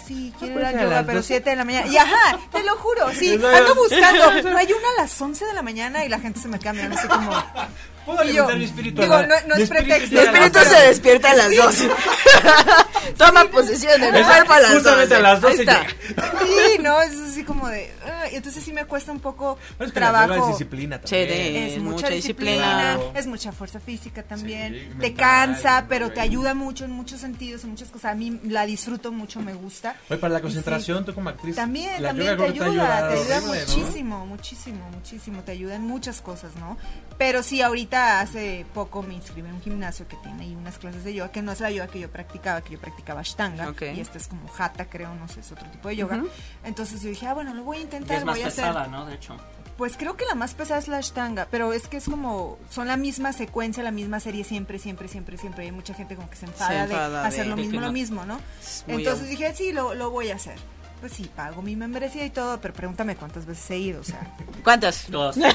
Sí, 0.10 0.34
quiero 0.40 0.54
ir 0.56 0.60
puede 0.60 0.66
al 0.68 0.74
yoga, 0.84 0.96
las 0.96 1.06
pero 1.06 1.18
12? 1.20 1.28
7 1.28 1.50
de 1.52 1.56
la 1.56 1.66
mañana. 1.66 1.88
Y 1.88 1.98
ajá, 1.98 2.40
te 2.52 2.64
lo 2.64 2.76
juro, 2.78 3.12
sí, 3.14 3.38
No, 3.40 3.48
ando 3.48 3.76
no. 3.76 3.76
buscando. 3.76 4.50
No 4.50 4.58
hay 4.58 4.66
una 4.74 4.90
a 4.98 5.02
las 5.04 5.22
11 5.22 5.46
de 5.46 5.54
la 5.54 5.62
mañana 5.62 6.04
y 6.04 6.10
la 6.10 6.20
gente 6.20 6.40
se 6.40 6.48
me 6.48 6.58
mirando 6.74 6.98
así 6.98 7.08
como... 7.08 7.32
Puedo 8.06 8.24
Y 8.24 8.34
yo, 8.34 8.48
mi 8.56 8.64
espíritu. 8.64 9.02
digo, 9.04 9.18
no- 9.22 9.28
no 9.48 9.56
mi 9.56 9.62
es 9.62 9.70
espíritu 9.70 9.88
pretexto, 9.88 10.16
Mi 10.16 10.22
espíritu 10.22 10.60
se 10.68 10.88
despierta 10.88 11.30
a 11.32 11.36
las 11.36 11.56
12. 11.56 11.90
Toma 13.18 13.46
posesión 13.52 14.02
de 14.02 14.12
mi 14.12 14.20
Es- 14.20 14.26
cuerpo 14.26 14.54
a 14.54 14.60
las 14.60 14.70
12. 14.72 14.84
justamente 14.84 15.16
a 15.16 15.20
las 15.20 15.42
12 15.42 15.54
Ahí 15.54 15.60
está. 15.60 15.82
llega. 15.84 16.40
Sí, 16.44 16.78
no, 16.82 17.02
es 17.02 17.16
así 17.20 17.44
como 17.44 17.68
de... 17.68 17.92
y 18.32 18.36
entonces 18.36 18.64
sí 18.64 18.74
me 18.74 18.86
cuesta 18.86 19.12
un 19.12 19.20
poco 19.20 19.60
yoga 19.80 19.92
trabajo. 19.94 20.34
es 20.34 20.48
disciplina 20.48 20.96
Sí, 20.98 21.02
también. 21.18 21.28
de- 21.30 21.68
Es 21.76 21.78
mucha, 21.82 21.92
mucha 21.98 22.10
disciplina, 22.10 22.94
disciplina. 22.94 23.20
Es 23.20 23.28
mucha 23.28 23.52
fuerza 23.52 23.80
física 23.80 24.24
también, 24.24 24.74
Sí, 24.74 24.80
te 24.80 25.10
mental, 25.10 25.14
cansa, 25.16 25.86
pero 25.88 26.12
te 26.12 26.22
ayuda 26.22 26.54
mucho 26.56 26.86
en 26.86 26.92
muchos 26.92 27.20
sentidos, 27.22 27.64
en 27.64 27.72
muchas 27.72 27.90
cosas. 27.90 28.14
A 28.14 28.16
mí 28.16 28.40
la 28.46 28.66
disfruto 28.66 29.12
mucho, 29.12 29.40
me 29.42 29.54
gusta. 29.54 29.96
Oye, 30.10 30.18
para 30.20 30.34
la 30.34 30.40
Y 30.40 30.42
concentración, 30.44 31.06
tú 31.06 31.14
como 31.14 31.30
actriz. 31.30 31.56
También, 31.56 32.02
la 32.02 32.10
también 32.10 32.32
yoga 32.36 32.46
te 32.48 32.52
creo 32.54 32.64
que 32.64 32.70
ayuda, 32.80 32.98
te 33.10 33.16
horrible, 33.16 33.34
ayuda 33.36 33.40
¿no? 33.42 33.48
muchísimo, 33.54 34.26
muchísimo, 34.26 34.90
muchísimo, 34.92 35.42
te 35.44 35.52
ayuda 35.52 35.76
en 35.76 35.82
muchas 35.84 36.22
cosas, 36.22 36.56
¿no? 36.56 36.78
Pero 37.18 37.44
sí, 37.44 37.62
ahorita 37.62 38.22
hace 38.22 38.66
poco 38.74 39.04
me 39.04 39.14
inscribí 39.14 39.48
en 39.50 39.56
un 39.56 39.62
gimnasio 39.62 40.08
que 40.08 40.16
tiene 40.18 40.44
ahí 40.44 40.56
unas 40.56 40.78
clases 40.80 41.04
de 41.04 41.14
yoga, 41.14 41.32
que 41.32 41.42
no 41.42 41.52
es 41.52 41.60
la 41.60 41.70
yoga 41.72 41.88
que 41.88 42.00
yo 42.00 42.10
practicaba, 42.10 42.62
que 42.62 42.74
yo 42.74 42.80
practicaba 42.80 43.22
Ashtanga, 43.22 43.70
Ok. 43.70 43.82
y 43.96 44.00
este 44.00 44.18
es 44.18 44.28
como 44.28 44.50
Hatha, 44.58 44.86
creo, 44.90 45.14
no 45.16 45.28
sé, 45.28 45.42
es 45.42 45.52
otro 45.52 45.68
tipo 45.70 45.90
de 45.90 45.96
yoga. 45.98 46.18
Ujú. 46.18 46.30
Entonces 46.64 47.02
yo 47.04 47.10
dije, 47.10 47.28
ah, 47.28 47.34
bueno, 47.34 47.54
lo 47.54 47.64
voy 47.64 47.78
a 47.78 47.80
Y 47.82 47.84
intentar, 47.84 48.18
es 48.18 48.26
más 48.26 48.36
voy 48.36 48.44
a 48.44 48.48
hacer. 48.48 48.66
pesada, 48.66 48.88
¿no? 48.88 49.06
De 49.06 49.16
hecho. 49.16 49.36
Pues 49.80 49.96
creo 49.98 50.16
que 50.18 50.26
la 50.26 50.36
más 50.36 50.54
pesada 50.56 50.78
es 50.80 50.88
la 50.90 50.98
Ashtanga, 50.98 51.48
pero 51.50 51.72
es 51.74 51.88
que 51.88 51.96
es 51.98 52.04
como, 52.06 52.60
son 52.70 52.88
la 52.90 52.98
misma 52.98 53.32
secuencia, 53.34 53.82
la 53.82 53.92
misma 53.92 54.20
serie 54.20 54.44
siempre, 54.44 54.78
siempre, 54.78 55.08
siempre, 55.08 55.38
siempre. 55.38 55.64
Hay 55.64 55.72
mucha 55.72 55.94
gente 55.94 56.16
como 56.18 56.30
que 56.30 56.36
se 56.36 56.46
enfada, 56.48 56.84
enfada 56.84 57.22
de 57.22 57.28
hacer 57.30 57.44
de- 57.46 57.50
lo 57.50 57.56
de 57.56 57.62
mismo, 57.62 57.72
que 57.72 57.80
lo 57.80 57.86
no. 57.88 57.94
mismo, 57.94 58.26
¿no? 58.26 58.42
Entonces 58.88 59.30
dije, 59.30 59.56
sí, 59.56 59.72
lo, 59.72 59.94
lo 59.96 60.12
voy 60.12 60.32
a 60.32 60.36
hacer. 60.36 60.56
Pues 61.00 61.14
sí, 61.14 61.32
pago 61.34 61.62
mi 61.62 61.78
membresía 61.78 62.26
y 62.26 62.30
todo, 62.30 62.60
pero 62.60 62.74
pregúntame 62.74 63.16
cuántas 63.16 63.46
veces 63.46 63.72
he 63.72 63.78
ido, 63.78 64.02
o 64.02 64.04
sea. 64.04 64.20
¿Cuántas? 64.66 65.10
Dos. 65.10 65.38
Sí, 65.40 65.46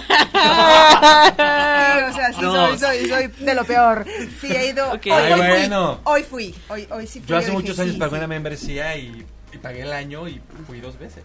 o 2.02 2.12
sea, 2.14 2.32
sí, 2.32 2.40
No. 2.40 2.68
soy, 2.68 2.78
soy, 2.78 3.08
soy 3.08 3.26
de 3.44 3.54
lo 3.54 3.64
peor. 3.64 4.06
Sí, 4.40 4.50
he 4.50 4.68
ido. 4.70 4.88
Ok. 4.92 5.02
Hoy, 5.06 5.12
Ay, 5.12 5.32
hoy 5.34 5.38
bueno. 5.40 6.00
fui. 6.02 6.12
Hoy 6.14 6.22
fui. 6.22 6.54
Hoy, 6.68 6.88
hoy 6.90 7.06
sí 7.06 7.20
fui. 7.20 7.28
Yo 7.28 7.36
hace 7.36 7.46
dije, 7.50 7.58
muchos 7.58 7.78
años 7.78 7.92
sí, 7.94 7.98
pagué 7.98 8.12
sí. 8.12 8.16
una 8.18 8.26
membresía 8.26 8.96
y, 8.96 9.26
y 9.54 9.58
pagué 9.58 9.82
el 9.82 9.92
año 9.92 10.28
y 10.28 10.40
fui 10.66 10.80
dos 10.80 10.98
veces. 10.98 11.22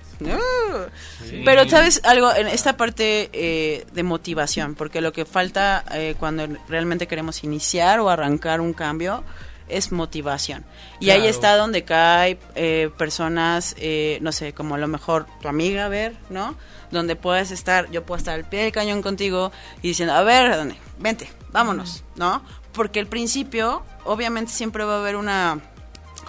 Sí. 1.28 1.42
Pero 1.44 1.68
sabes 1.70 2.02
algo 2.04 2.34
en 2.34 2.48
esta 2.48 2.78
parte 2.78 3.30
eh, 3.34 3.86
de 3.92 4.04
motivación, 4.04 4.76
porque 4.76 5.02
lo 5.02 5.12
que 5.12 5.26
falta 5.26 5.84
eh, 5.94 6.16
cuando 6.20 6.48
realmente 6.68 7.08
queremos 7.08 7.44
iniciar 7.44 8.00
o 8.00 8.10
arrancar 8.10 8.62
un 8.62 8.74
cambio 8.74 9.24
es 9.70 9.92
motivación. 9.92 10.66
Y 11.00 11.12
ahí 11.12 11.28
está 11.28 11.56
donde 11.56 11.84
cae 11.84 12.38
eh, 12.56 12.90
personas, 12.98 13.76
eh, 13.78 14.18
no 14.22 14.32
sé, 14.32 14.54
como 14.54 14.76
a 14.76 14.78
lo 14.78 14.88
mejor 14.88 15.28
tu 15.42 15.48
amiga, 15.48 15.86
a 15.86 15.90
ver, 15.90 16.16
¿no? 16.30 16.56
Donde 16.92 17.16
puedes 17.16 17.52
estar, 17.52 17.90
yo 17.92 18.04
puedo 18.04 18.18
estar 18.18 18.36
al 18.36 18.50
pie 18.50 18.64
del 18.64 18.72
cañón 18.72 19.02
contigo 19.02 19.52
y 19.82 19.90
diciendo, 19.90 20.16
a 20.16 20.24
ver, 20.24 20.50
Dani, 20.50 20.76
vente, 20.98 21.30
vámonos, 21.52 22.04
¿no? 22.16 22.42
Porque 22.74 23.00
al 23.00 23.08
principio, 23.08 23.84
obviamente 24.06 24.52
siempre 24.52 24.84
va 24.84 24.96
a 24.96 25.00
haber 25.00 25.16
una, 25.16 25.60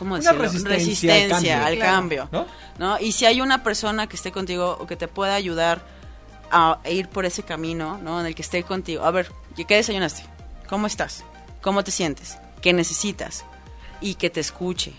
¿cómo 0.01 0.14
Una 0.16 0.32
decirlo? 0.32 0.42
resistencia 0.70 1.14
al 1.14 1.28
cambio. 1.30 1.57
al 1.66 1.76
Claro. 1.76 1.92
cambio. 1.92 2.28
¿No? 2.32 2.46
¿no? 2.78 2.98
Y 2.98 3.12
si 3.12 3.26
hay 3.26 3.40
una 3.40 3.62
persona 3.62 4.09
que 4.09 4.16
esté 4.16 4.32
contigo 4.32 4.76
o 4.80 4.86
que 4.88 4.96
te 4.96 5.07
pueda 5.07 5.34
ayudar 5.36 5.82
a 6.51 6.80
ir 6.90 7.09
por 7.09 7.24
ese 7.26 7.44
camino, 7.44 7.98
¿no? 8.03 8.18
En 8.20 8.26
el 8.26 8.34
que 8.34 8.42
esté 8.42 8.62
contigo. 8.64 9.05
A 9.05 9.11
ver, 9.12 9.30
¿qué 9.68 9.76
desayunaste? 9.76 10.24
¿Cómo 10.68 10.86
estás? 10.88 11.22
¿Cómo 11.61 11.84
te 11.84 11.90
sientes? 11.92 12.38
¿Qué 12.62 12.72
necesitas? 12.72 13.44
Y 14.01 14.14
que 14.14 14.30
te 14.30 14.40
escuche. 14.40 14.94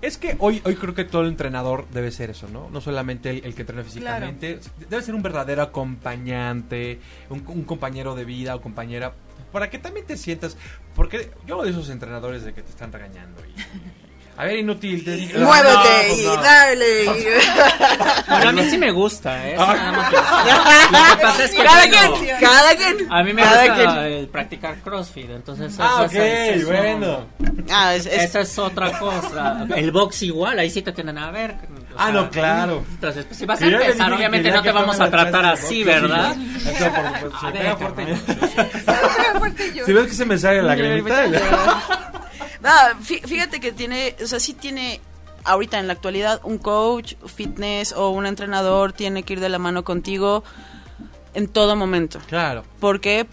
Es 0.00 0.16
que 0.16 0.36
hoy, 0.38 0.62
hoy 0.64 0.76
creo 0.76 0.94
que 0.94 1.04
todo 1.04 1.22
el 1.22 1.28
entrenador 1.28 1.86
debe 1.92 2.10
ser 2.10 2.30
eso, 2.30 2.48
¿no? 2.48 2.70
No 2.70 2.80
solamente 2.80 3.28
el, 3.28 3.44
el 3.44 3.54
que 3.54 3.62
entrena 3.62 3.82
físicamente, 3.82 4.60
debe 4.88 5.02
ser 5.02 5.14
un 5.14 5.22
verdadero 5.22 5.60
acompañante, 5.62 7.00
un, 7.28 7.42
un 7.46 7.64
compañero 7.64 8.14
de 8.14 8.24
vida 8.24 8.54
o 8.54 8.62
compañera, 8.62 9.12
para 9.52 9.68
que 9.70 9.78
también 9.78 10.06
te 10.06 10.16
sientas, 10.16 10.56
porque 10.94 11.30
yo 11.46 11.58
odio 11.58 11.70
esos 11.70 11.88
entrenadores 11.90 12.44
de 12.44 12.52
que 12.54 12.62
te 12.62 12.70
están 12.70 12.92
regañando 12.92 13.42
y... 13.44 13.60
A 14.36 14.44
ver, 14.44 14.56
inútil, 14.60 15.04
te 15.04 15.16
digo... 15.16 15.38
¡Muévete 15.40 15.74
No, 15.74 15.82
pues 16.08 16.18
y 16.18 16.24
no. 16.24 16.36
dale! 16.36 17.04
Bueno, 18.30 18.48
a 18.48 18.52
mí 18.52 18.70
sí 18.70 18.78
me 18.78 18.90
gusta, 18.90 19.48
¿eh? 19.50 19.56
Ah. 19.58 20.88
Lo 20.90 21.16
que 21.16 21.22
pasa 21.22 21.44
es 21.44 21.50
que 21.50 21.62
cada 21.64 21.86
bueno, 21.86 22.14
quien, 22.20 22.36
cada 22.40 22.76
quien. 22.76 23.12
a 23.12 23.22
mí 23.22 23.32
me 23.34 23.42
gusta 23.42 23.74
quien. 23.74 23.90
el 23.90 24.28
practicar 24.28 24.78
CrossFit, 24.80 25.30
entonces 25.30 25.74
Ah, 25.78 25.94
eso 25.96 26.04
ok, 26.04 26.12
es- 26.14 26.56
eso- 26.62 26.66
bueno. 26.68 27.26
Ah, 27.70 27.94
es, 27.94 28.06
es- 28.06 28.22
Esa 28.24 28.40
es 28.40 28.58
otra 28.58 28.98
cosa. 28.98 29.66
El 29.76 29.90
box 29.90 30.22
igual, 30.22 30.58
ahí 30.58 30.70
sí 30.70 30.80
te 30.80 30.92
tienen 30.92 31.18
a 31.18 31.30
ver. 31.32 31.56
Ah, 32.02 32.10
no, 32.12 32.30
claro. 32.30 32.84
Entonces, 32.90 33.24
pues, 33.26 33.38
si 33.38 33.46
vas 33.46 33.60
a 33.60 33.64
Que 33.64 33.70
yo 33.70 33.78
le 33.78 33.84
empezar, 33.86 34.12
obviamente 34.12 34.44
quería 34.48 34.56
no 34.58 34.62
te 34.62 34.72
vamos 34.72 34.98
a 35.00 35.04
la 35.04 35.10
tratar 35.10 35.40
clase 35.42 35.64
así, 35.66 35.84
¿verdad? 35.84 36.34
sí, 36.34 36.58
sí. 36.60 36.68
Eso, 36.70 36.84
por 36.92 37.04
supuesto, 37.04 37.36
A 37.36 37.40
se 37.40 37.46
ver, 37.46 37.62
pega 37.62 37.76
fuerte. 37.76 38.04
cabrón. 38.04 38.70
Pega 38.86 39.34
fuerte 39.38 39.72
yo. 39.74 39.84
Si 39.86 39.92
ves 39.92 40.06
que 40.08 40.14
se 40.14 40.24
me 40.26 40.38
sale 40.38 40.62
la 40.62 40.74
lagrimita, 40.74 41.26
No, 42.62 42.70
fí- 43.02 43.22
fíjate 43.26 43.60
que 43.60 43.72
tiene, 43.72 44.16
o 44.22 44.26
sea, 44.26 44.40
sí 44.40 44.54
tiene 44.54 45.00
ahorita 45.44 45.78
en 45.78 45.86
la 45.86 45.94
actualidad 45.94 46.40
un 46.44 46.58
coach, 46.58 47.14
fitness 47.34 47.92
o 47.92 48.10
un 48.10 48.26
entrenador 48.26 48.92
tiene 48.92 49.22
que 49.22 49.32
ir 49.34 49.40
de 49.40 49.48
la 49.48 49.58
mano 49.58 49.84
contigo 49.84 50.44
en 51.34 51.48
todo 51.48 51.76
momento. 51.76 52.18
Claro. 52.28 52.64
Porque 52.78 53.26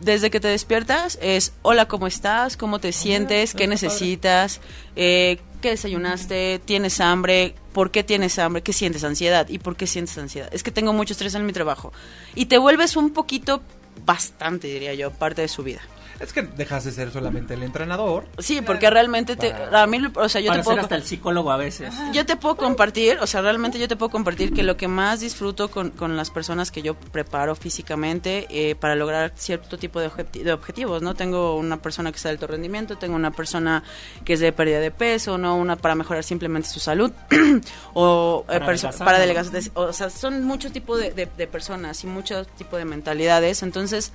desde 0.00 0.30
que 0.30 0.40
te 0.40 0.48
despiertas 0.48 1.18
es, 1.20 1.52
hola, 1.62 1.86
¿cómo 1.86 2.06
estás? 2.06 2.56
¿Cómo 2.56 2.78
te 2.78 2.92
sientes? 2.92 3.52
¿Qué 3.54 3.66
necesitas? 3.66 4.60
Eh, 4.96 5.38
¿Qué 5.60 5.70
desayunaste? 5.70 6.60
¿Tienes 6.64 7.00
hambre? 7.00 7.54
¿Por 7.72 7.90
qué 7.90 8.02
tienes 8.02 8.38
hambre? 8.38 8.62
¿Qué 8.62 8.72
sientes? 8.72 9.04
Ansiedad. 9.04 9.48
¿Y 9.48 9.58
por 9.58 9.76
qué 9.76 9.86
sientes 9.86 10.16
ansiedad? 10.16 10.48
Es 10.52 10.62
que 10.62 10.70
tengo 10.70 10.92
mucho 10.92 11.12
estrés 11.12 11.34
en 11.34 11.44
mi 11.44 11.52
trabajo. 11.52 11.92
Y 12.34 12.46
te 12.46 12.56
vuelves 12.56 12.96
un 12.96 13.10
poquito, 13.10 13.62
bastante 14.06 14.68
diría 14.68 14.94
yo, 14.94 15.10
parte 15.10 15.42
de 15.42 15.48
su 15.48 15.62
vida. 15.62 15.80
Es 16.20 16.34
que 16.34 16.42
dejas 16.42 16.84
de 16.84 16.92
ser 16.92 17.10
solamente 17.10 17.54
el 17.54 17.62
entrenador. 17.62 18.26
Sí, 18.38 18.60
porque 18.60 18.90
realmente 18.90 19.36
te, 19.36 19.52
Para- 19.52 19.84
a 19.84 19.86
mí, 19.86 19.98
o 20.14 20.28
sea, 20.28 20.42
yo 20.42 20.48
Para 20.48 20.60
te 20.60 20.64
puedo... 20.64 20.76
ser 20.76 20.82
hasta 20.84 20.94
el 20.96 21.02
psicólogo 21.02 21.50
a 21.50 21.56
veces. 21.56 21.94
Yo 22.12 22.26
te 22.26 22.36
puedo 22.36 22.56
compartir, 22.58 23.18
o 23.22 23.26
sea, 23.26 23.40
realmente 23.40 23.78
yo 23.78 23.88
te 23.88 23.96
puedo 23.96 24.10
compartir 24.10 24.52
que 24.52 24.62
lo 24.62 24.76
que 24.76 24.86
más 24.86 25.20
disfruto 25.20 25.70
con, 25.70 25.88
con 25.90 26.18
las 26.18 26.30
personas 26.30 26.70
que 26.70 26.82
yo 26.82 26.94
preparo 26.94 27.54
físicamente 27.56 28.46
eh, 28.50 28.74
para 28.74 28.96
lograr 28.96 29.32
cierto 29.34 29.78
tipo 29.78 29.98
de, 29.98 30.10
objeti- 30.10 30.42
de 30.42 30.52
objetivos, 30.52 31.00
¿no? 31.00 31.14
Tengo 31.14 31.56
una 31.56 31.78
persona 31.78 32.10
que 32.12 32.16
está 32.16 32.28
de 32.28 32.34
alto 32.34 32.46
rendimiento, 32.46 32.98
tengo 32.98 33.16
una 33.16 33.30
persona 33.30 33.82
que 34.24 34.34
es 34.34 34.40
de 34.40 34.52
pérdida 34.52 34.78
de 34.80 34.90
peso, 34.90 35.38
¿no? 35.38 35.56
Una 35.56 35.76
para 35.76 35.94
mejorar 35.94 36.22
simplemente 36.22 36.68
su 36.68 36.80
salud, 36.80 37.12
o 37.94 38.44
eh, 38.44 38.52
Para 38.52 38.64
adelgazar, 38.66 39.06
para 39.06 39.18
¿no? 39.18 39.24
adelgazar. 39.24 39.60
O 39.74 39.92
sea, 39.94 40.10
son 40.10 40.44
muchos 40.44 40.70
tipos 40.70 41.00
de, 41.00 41.12
de- 41.12 41.28
de 41.34 41.46
personas 41.46 42.04
y 42.04 42.06
muchos 42.06 42.46
tipos 42.48 42.78
de 42.78 42.84
mentalidades, 42.84 43.62
entonces, 43.62 44.12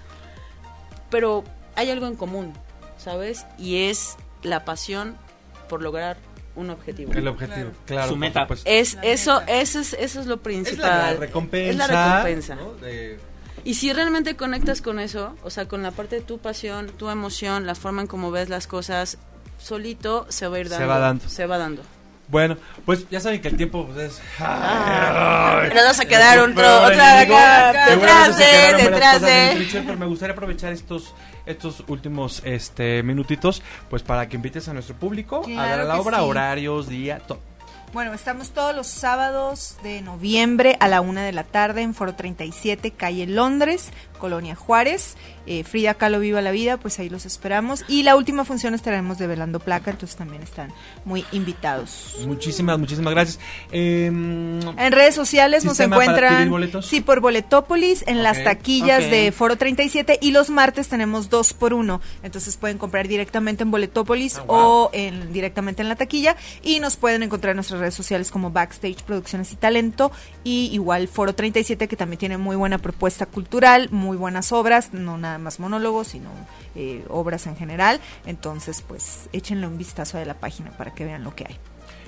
pero 1.09 1.43
hay 1.75 1.89
algo 1.91 2.07
en 2.07 2.15
común, 2.15 2.53
¿sabes? 2.97 3.45
Y 3.57 3.85
es 3.89 4.15
la 4.43 4.65
pasión 4.65 5.15
por 5.69 5.81
lograr 5.81 6.17
un 6.55 6.69
objetivo. 6.69 7.11
El 7.13 7.27
objetivo, 7.27 7.71
claro. 7.85 8.03
Su 8.07 8.09
por 8.11 8.19
meta. 8.19 8.41
supuesto. 8.41 8.69
Es 8.69 8.97
eso, 9.01 9.41
eso 9.47 9.79
es, 9.79 9.93
eso 9.93 10.21
es 10.21 10.25
lo 10.27 10.35
Es 10.35 10.39
principal. 10.41 10.87
la 10.89 11.13
recompensa. 11.19 11.71
Es 11.71 11.77
la 11.77 11.87
recompensa. 12.17 12.55
¿no? 12.55 12.73
De- 12.75 13.19
Y 13.65 13.73
si 13.73 13.91
realmente 13.91 14.35
conectas 14.37 14.81
con 14.81 14.99
eso, 14.99 15.35
o 15.43 15.49
sea, 15.49 15.67
con 15.67 15.83
la 15.83 15.91
parte 15.91 16.15
de 16.17 16.21
tu 16.21 16.37
pasión, 16.37 16.87
tu 16.97 17.09
emoción, 17.09 17.65
la 17.65 17.75
forma 17.75 18.01
en 18.03 18.07
cómo 18.07 18.31
ves 18.31 18.47
las 18.49 18.67
cosas, 18.67 19.17
solito 19.57 20.25
se 20.29 20.47
va 20.47 20.57
a 20.57 20.59
ir 20.59 20.67
Se 20.67 20.73
dando. 20.75 20.87
va 20.87 20.99
dando. 20.99 21.29
Se 21.29 21.45
va 21.45 21.57
dando. 21.57 21.81
Bueno, 22.27 22.57
pues 22.85 23.07
ya 23.09 23.19
saben 23.19 23.39
que 23.41 23.49
el 23.49 23.57
tiempo 23.57 23.85
pues, 23.87 24.13
es. 24.13 24.21
Ah, 24.39 25.59
Ay, 25.61 25.69
nos 25.73 25.83
vas 25.83 25.99
a 25.99 26.05
quedar 26.05 26.39
otro- 26.39 26.83
otra 26.85 27.19
acá, 27.19 27.85
detrás 27.89 28.35
se 28.37 28.43
de, 28.43 28.83
detrás 28.83 29.21
de. 29.21 29.67
Pero 29.73 29.97
me 29.97 30.05
gustaría 30.05 30.33
aprovechar 30.33 30.71
estos 30.73 31.13
estos 31.45 31.83
últimos 31.87 32.41
este 32.45 33.03
minutitos 33.03 33.61
pues 33.89 34.03
para 34.03 34.27
que 34.27 34.35
invites 34.35 34.67
a 34.67 34.73
nuestro 34.73 34.95
público 34.95 35.37
a 35.37 35.43
Claro 35.43 35.69
dar 35.69 35.79
a 35.79 35.83
la 35.83 35.93
que 35.95 35.99
obra, 35.99 36.17
sí. 36.19 36.23
horarios, 36.23 36.87
día, 36.89 37.19
todo. 37.19 37.39
Bueno, 37.93 38.13
estamos 38.13 38.49
todos 38.49 38.75
los 38.75 38.87
sábados 38.87 39.77
de 39.81 40.01
noviembre 40.01 40.75
a 40.81 40.89
la 40.89 40.99
una 40.99 41.23
de 41.23 41.31
la 41.31 41.45
tarde 41.45 41.81
en 41.81 41.93
Foro 41.93 42.13
37, 42.13 42.91
calle 42.91 43.25
Londres, 43.25 43.91
Colonia 44.15 44.55
Juárez. 44.55 45.15
Eh, 45.47 45.63
Frida 45.63 45.93
Kahlo 45.93 46.19
Viva 46.19 46.41
la 46.41 46.49
Vida, 46.51 46.77
pues 46.77 46.97
ahí 46.97 47.07
los 47.07 47.25
esperamos. 47.25 47.83
Y 47.87 48.01
la 48.03 48.15
última 48.15 48.45
función 48.45 48.73
estaremos 48.73 49.19
develando 49.19 49.59
placa, 49.59 49.91
entonces 49.91 50.17
también 50.17 50.41
están 50.41 50.71
muy 51.05 51.23
invitados. 51.31 52.15
Muchísimas, 52.25 52.79
muchísimas 52.79 53.13
gracias. 53.13 53.39
Em, 53.71 54.59
En 54.77 54.91
redes 54.91 55.13
sociales 55.13 55.63
nos 55.63 55.77
¿Sistema 55.77 55.97
para 55.97 56.43
encuentran, 56.43 56.83
sí, 56.83 57.01
por 57.01 57.19
Boletópolis, 57.19 58.03
en 58.07 58.23
las 58.23 58.43
taquillas 58.43 59.09
de 59.09 59.31
Foro 59.31 59.55
37 59.57 60.17
y 60.21 60.31
los 60.31 60.49
martes 60.49 60.87
tenemos 60.87 61.29
dos 61.29 61.53
por 61.53 61.73
uno, 61.73 62.01
entonces 62.23 62.57
pueden 62.57 62.77
comprar 62.77 63.07
directamente 63.07 63.63
en 63.63 63.71
Boletópolis 63.71 64.37
Ah, 64.37 64.43
wow. 64.47 64.57
o 64.57 64.89
en, 64.93 65.31
directamente 65.31 65.81
en 65.81 65.89
la 65.89 65.95
taquilla 65.95 66.35
y 66.63 66.79
nos 66.79 66.95
pueden 66.97 67.21
encontrar 67.23 67.51
en 67.51 67.57
nuestras 67.57 67.79
redes 67.79 67.93
sociales 67.93 68.31
como 68.31 68.51
Backstage 68.51 69.03
Producciones 69.03 69.51
y 69.51 69.55
Talento 69.55 70.11
y 70.43 70.69
igual 70.73 71.07
Foro 71.07 71.33
37 71.35 71.87
que 71.87 71.95
también 71.95 72.19
tiene 72.19 72.37
muy 72.37 72.55
buena 72.55 72.77
propuesta 72.77 73.25
cultural, 73.25 73.89
muy 73.91 74.04
buenas 74.17 74.51
obras, 74.51 74.93
no 74.93 75.17
nada 75.17 75.37
más 75.37 75.59
monólogos, 75.59 76.07
sino 76.07 76.29
eh, 76.75 77.03
obras 77.09 77.47
en 77.47 77.55
general, 77.55 77.99
entonces 78.25 78.81
pues 78.81 79.29
échenle 79.33 79.67
un 79.67 79.77
vistazo 79.77 80.17
a 80.17 80.25
la 80.25 80.35
página 80.35 80.71
para 80.71 80.93
que 80.93 81.05
vean 81.05 81.23
lo 81.23 81.35
que 81.35 81.45
hay. 81.47 81.59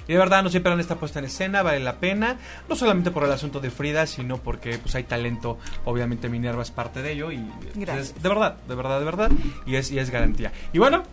Y 0.07 0.13
de 0.13 0.19
verdad, 0.19 0.41
no 0.41 0.49
siempre 0.49 0.71
han 0.71 0.79
esta 0.79 0.95
puesta 0.95 1.19
en 1.19 1.25
escena, 1.25 1.63
vale 1.63 1.79
la 1.79 1.95
pena, 1.95 2.37
no 2.69 2.75
solamente 2.75 3.11
por 3.11 3.23
el 3.25 3.31
asunto 3.31 3.59
de 3.59 3.69
Frida, 3.69 4.07
sino 4.07 4.37
porque 4.37 4.77
pues 4.77 4.95
hay 4.95 5.03
talento, 5.03 5.57
obviamente 5.83 6.29
Minerva 6.29 6.61
es 6.63 6.71
parte 6.71 7.01
de 7.01 7.11
ello 7.11 7.31
y 7.31 7.45
Gracias. 7.75 8.13
es 8.15 8.23
de 8.23 8.29
verdad, 8.29 8.55
de 8.67 8.75
verdad, 8.75 8.99
de 8.99 9.05
verdad, 9.05 9.31
y 9.65 9.75
es, 9.75 9.91
y 9.91 9.99
es 9.99 10.09
garantía. 10.09 10.53
Y 10.71 10.79
bueno, 10.79 11.03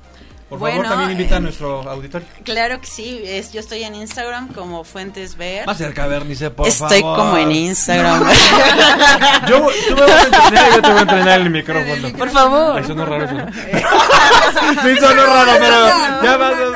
por 0.48 0.58
Bueno, 0.58 0.82
favor 0.82 0.90
también 0.90 1.10
invita 1.12 1.34
a 1.36 1.38
eh, 1.38 1.40
nuestro 1.42 1.88
auditorio. 1.88 2.26
Claro 2.44 2.80
que 2.80 2.86
sí, 2.86 3.22
es, 3.24 3.52
yo 3.52 3.60
estoy 3.60 3.82
en 3.84 3.94
Instagram 3.94 4.48
como 4.52 4.84
Fuentes 4.84 5.36
Ver. 5.36 5.66
Más 5.66 5.78
cerca, 5.78 6.06
Bernice, 6.06 6.50
por 6.50 6.68
Estoy 6.68 7.00
favor. 7.00 7.18
como 7.18 7.36
en 7.38 7.50
Instagram. 7.52 8.24
Yo, 9.48 9.66
tú 9.88 9.94
me 9.96 10.00
vas 10.02 10.10
a 10.10 10.24
entrenar 10.26 10.70
y 10.70 10.74
yo 10.74 10.82
te 10.82 10.88
voy 10.88 10.98
a 10.98 11.02
entrenar 11.02 11.40
el 11.40 11.50
micrófono. 11.50 12.12
Por 12.16 12.30
favor. 12.30 12.76
Ay, 12.78 12.84
sonó 12.84 13.04
raro 13.06 13.24
eso, 13.24 13.34
¿no? 13.34 13.46
sí, 13.52 14.96
sonó 15.00 15.26
raro, 15.26 15.52
pero 15.58 16.22
ya 16.22 16.36
vas, 16.36 16.54
no, 16.56 16.70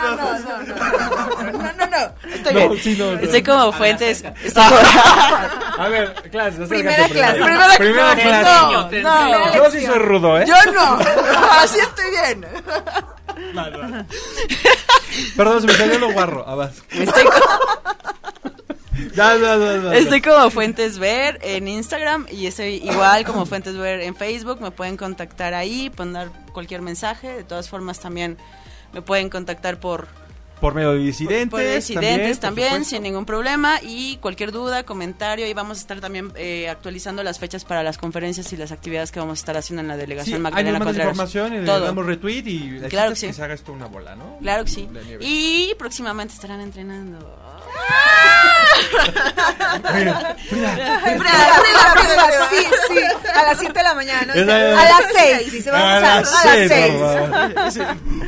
no, 1.53 1.73
no, 1.73 1.87
no. 1.87 2.35
Estoy 2.35 2.55
No, 2.55 2.69
bien. 2.71 2.83
sí, 2.83 2.97
no, 2.99 3.13
no. 3.13 3.19
Estoy 3.21 3.43
como 3.43 3.73
Fuentes. 3.73 4.25
estoy 4.45 4.63
como- 4.65 5.83
A 5.83 5.89
ver, 5.89 6.15
clase, 6.31 6.67
Primera 6.67 7.09
clase. 7.09 7.39
Primera 7.79 8.15
Te 8.17 8.23
clase. 8.23 9.03
no. 9.03 9.21
enseño. 9.23 9.55
Yo 9.55 9.71
sí 9.71 9.87
soy 9.87 9.99
rudo, 9.99 10.41
¿eh? 10.41 10.45
Yo 10.47 10.73
no. 10.73 10.99
Así 11.63 11.79
estoy 11.79 12.11
bien. 12.11 12.47
Perdón, 15.37 15.61
se 15.61 15.67
me 15.67 15.73
salió 15.75 15.99
lo 15.99 16.13
guarro. 16.13 16.45
Ah, 16.47 16.55
vas. 16.55 16.83
Estoy 16.91 17.25
como, 17.25 17.39
estoy 19.93 20.21
como 20.21 20.51
Fuentes 20.51 20.99
Ver 20.99 21.39
en 21.43 21.69
Instagram 21.69 22.27
y 22.31 22.47
estoy 22.47 22.77
igual 22.77 23.25
como 23.25 23.47
Fuentes 23.47 23.77
Ver 23.77 24.01
en 24.01 24.15
Facebook. 24.17 24.61
Me 24.61 24.71
pueden 24.71 24.97
contactar 24.97 25.55
ahí, 25.55 25.91
poner 25.91 26.31
cualquier 26.53 26.83
mensaje. 26.83 27.29
De 27.33 27.45
todas 27.45 27.69
formas, 27.69 28.01
también 28.01 28.37
me 28.93 29.03
pueden 29.03 29.31
contactar 29.31 29.81
por, 29.81 30.09
Por 30.61 30.75
medio 30.75 30.93
de 30.93 30.99
disidentes. 30.99 31.49
por 31.51 31.61
disidentes 31.61 32.37
por 32.39 32.41
también, 32.43 32.69
supuesto. 32.69 32.91
sin 32.91 33.03
ningún 33.03 33.25
problema. 33.25 33.81
Y 33.83 34.17
cualquier 34.17 34.53
duda, 34.53 34.83
comentario. 34.85 35.47
Y 35.47 35.53
vamos 35.55 35.79
a 35.79 35.81
estar 35.81 36.01
también 36.01 36.33
eh, 36.37 36.69
actualizando 36.69 37.23
las 37.23 37.39
fechas 37.39 37.65
para 37.65 37.83
las 37.83 37.99
conferencias 37.99 38.53
y 38.53 38.57
las 38.57 38.73
actividades 38.73 39.13
que 39.13 39.21
vamos 39.21 39.39
a 39.39 39.41
estar 39.41 39.57
haciendo 39.57 39.83
en 39.83 39.89
la 39.89 39.95
Sí, 39.95 40.01
delegación 40.01 40.43
nos 40.43 40.51
Magdalena 40.53 40.79
mandas 40.79 40.87
Contreras. 40.89 41.13
información 41.13 41.55
y 41.55 41.59
le 41.67 41.81
damos 41.81 42.07
retweet 42.07 42.43
y 42.47 42.71
la 42.81 42.89
Claro 42.89 43.11
que 43.11 43.17
sí. 43.17 43.27
que 43.29 43.33
se 43.33 43.43
haga 43.45 43.55
esto 43.55 43.73
una 43.73 43.87
bola, 43.87 44.15
¿no? 44.17 44.39
Claro 44.41 44.65
que 44.65 44.71
sí. 44.71 44.89
Y 45.21 45.75
próximamente 45.79 46.35
estarán 46.35 46.61
entrenando. 46.61 47.19
Mira, 49.95 50.37
mira. 50.51 50.77
Sí, 52.51 52.67
sí, 52.89 52.99
a 53.35 53.43
las 53.43 53.59
7 53.59 53.73
de 53.73 53.83
la 53.83 53.95
mañana. 53.95 54.35
¿no? 54.35 54.53
A 54.53 54.85
las 54.85 55.03
6, 55.15 55.53
dice, 55.53 55.71
vamos 55.71 55.87
a, 55.87 55.97
a 55.97 56.01
las 56.21 56.43
seis, 56.43 56.69
6. 56.69 56.95
por 56.95 57.31
favor. 57.31 57.71
Sí. 57.73 57.81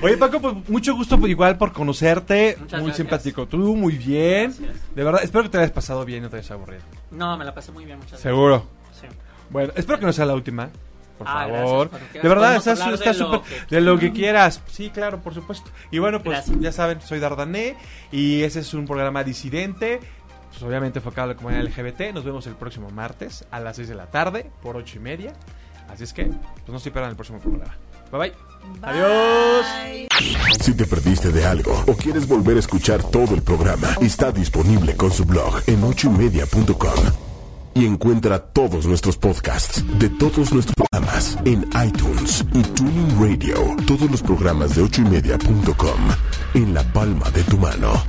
Oye, 0.02 0.16
Paco, 0.16 0.40
pues 0.40 0.54
mucho 0.68 0.94
gusto 0.94 1.18
pues, 1.18 1.30
igual 1.30 1.56
por 1.58 1.72
conocerte. 1.72 2.56
Muchas 2.60 2.80
muy 2.80 2.88
gracias. 2.90 2.96
simpático. 2.96 3.46
Tú, 3.46 3.58
muy 3.76 3.96
bien. 3.96 4.54
Gracias. 4.58 4.94
De 4.94 5.04
verdad, 5.04 5.20
espero 5.22 5.44
que 5.44 5.50
te 5.50 5.58
hayas 5.58 5.70
pasado 5.70 6.04
bien 6.04 6.18
y 6.18 6.22
no 6.22 6.30
te 6.30 6.36
hayas 6.36 6.50
aburrido. 6.50 6.82
No, 7.10 7.36
me 7.36 7.44
la 7.44 7.54
pasé 7.54 7.72
muy 7.72 7.84
bien, 7.84 7.96
muchas 7.98 8.12
gracias. 8.12 8.30
Seguro. 8.30 8.66
Sí. 9.00 9.06
Bueno, 9.50 9.72
espero 9.76 9.98
que 9.98 10.06
no 10.06 10.12
sea 10.12 10.26
la 10.26 10.34
última. 10.34 10.68
Por 11.18 11.28
Ah, 11.28 11.46
gracias, 11.46 11.68
favor. 11.68 11.90
quieras 11.90 12.22
de 12.22 12.28
verdad, 12.30 12.56
estás 12.56 12.78
está 12.80 13.12
de 13.12 13.18
lo 13.18 13.34
súper. 13.34 13.40
que- 13.68 13.74
De 13.74 13.80
lo 13.82 13.98
que 13.98 14.12
quieras. 14.12 14.62
Sí, 14.72 14.88
claro, 14.88 15.20
por 15.20 15.34
supuesto. 15.34 15.70
Y 15.90 15.98
bueno, 15.98 16.22
pues 16.22 16.36
Gracias. 16.38 16.56
ya 16.60 16.72
saben, 16.72 17.02
soy 17.02 17.18
Dardané. 17.20 17.76
Y 18.10 18.42
ese 18.42 18.60
es 18.60 18.72
un 18.72 18.86
programa 18.86 19.22
disidente. 19.22 20.00
Pues 20.50 20.62
obviamente 20.62 20.98
enfocado 20.98 21.30
a 21.30 21.34
la 21.34 21.36
comunidad 21.36 21.64
LGBT. 21.64 22.12
Nos 22.12 22.24
vemos 22.24 22.46
el 22.46 22.54
próximo 22.54 22.90
martes 22.90 23.44
a 23.50 23.60
las 23.60 23.76
6 23.76 23.88
de 23.88 23.94
la 23.94 24.06
tarde 24.06 24.50
por 24.62 24.76
8 24.76 24.96
y 24.96 25.00
media. 25.00 25.32
Así 25.88 26.04
es 26.04 26.12
que, 26.12 26.26
pues 26.26 26.68
no 26.68 26.78
se 26.78 26.90
pierdan 26.90 27.10
el 27.10 27.16
próximo 27.16 27.38
programa. 27.38 27.74
Bye 28.10 28.20
bye. 28.20 28.32
Adiós. 28.82 29.66
Si 30.60 30.74
te 30.74 30.86
perdiste 30.86 31.32
de 31.32 31.46
algo 31.46 31.82
o 31.86 31.94
quieres 31.94 32.26
volver 32.26 32.56
a 32.56 32.60
escuchar 32.60 33.02
todo 33.02 33.34
el 33.34 33.42
programa, 33.42 33.88
está 34.00 34.30
disponible 34.32 34.96
con 34.96 35.10
su 35.10 35.24
blog 35.24 35.62
en 35.66 35.82
ochoymedia.com. 35.84 37.04
Y 37.72 37.86
encuentra 37.86 38.40
todos 38.40 38.86
nuestros 38.86 39.16
podcasts 39.16 39.84
de 39.98 40.08
todos 40.08 40.52
nuestros 40.52 40.74
programas 40.74 41.38
en 41.44 41.68
iTunes 41.86 42.44
y 42.52 42.62
Tuning 42.62 43.20
Radio. 43.20 43.76
Todos 43.86 44.10
los 44.10 44.22
programas 44.22 44.74
de 44.74 44.82
ochoymedia.com 44.82 46.00
en 46.54 46.74
la 46.74 46.82
palma 46.92 47.30
de 47.30 47.42
tu 47.44 47.56
mano. 47.58 48.02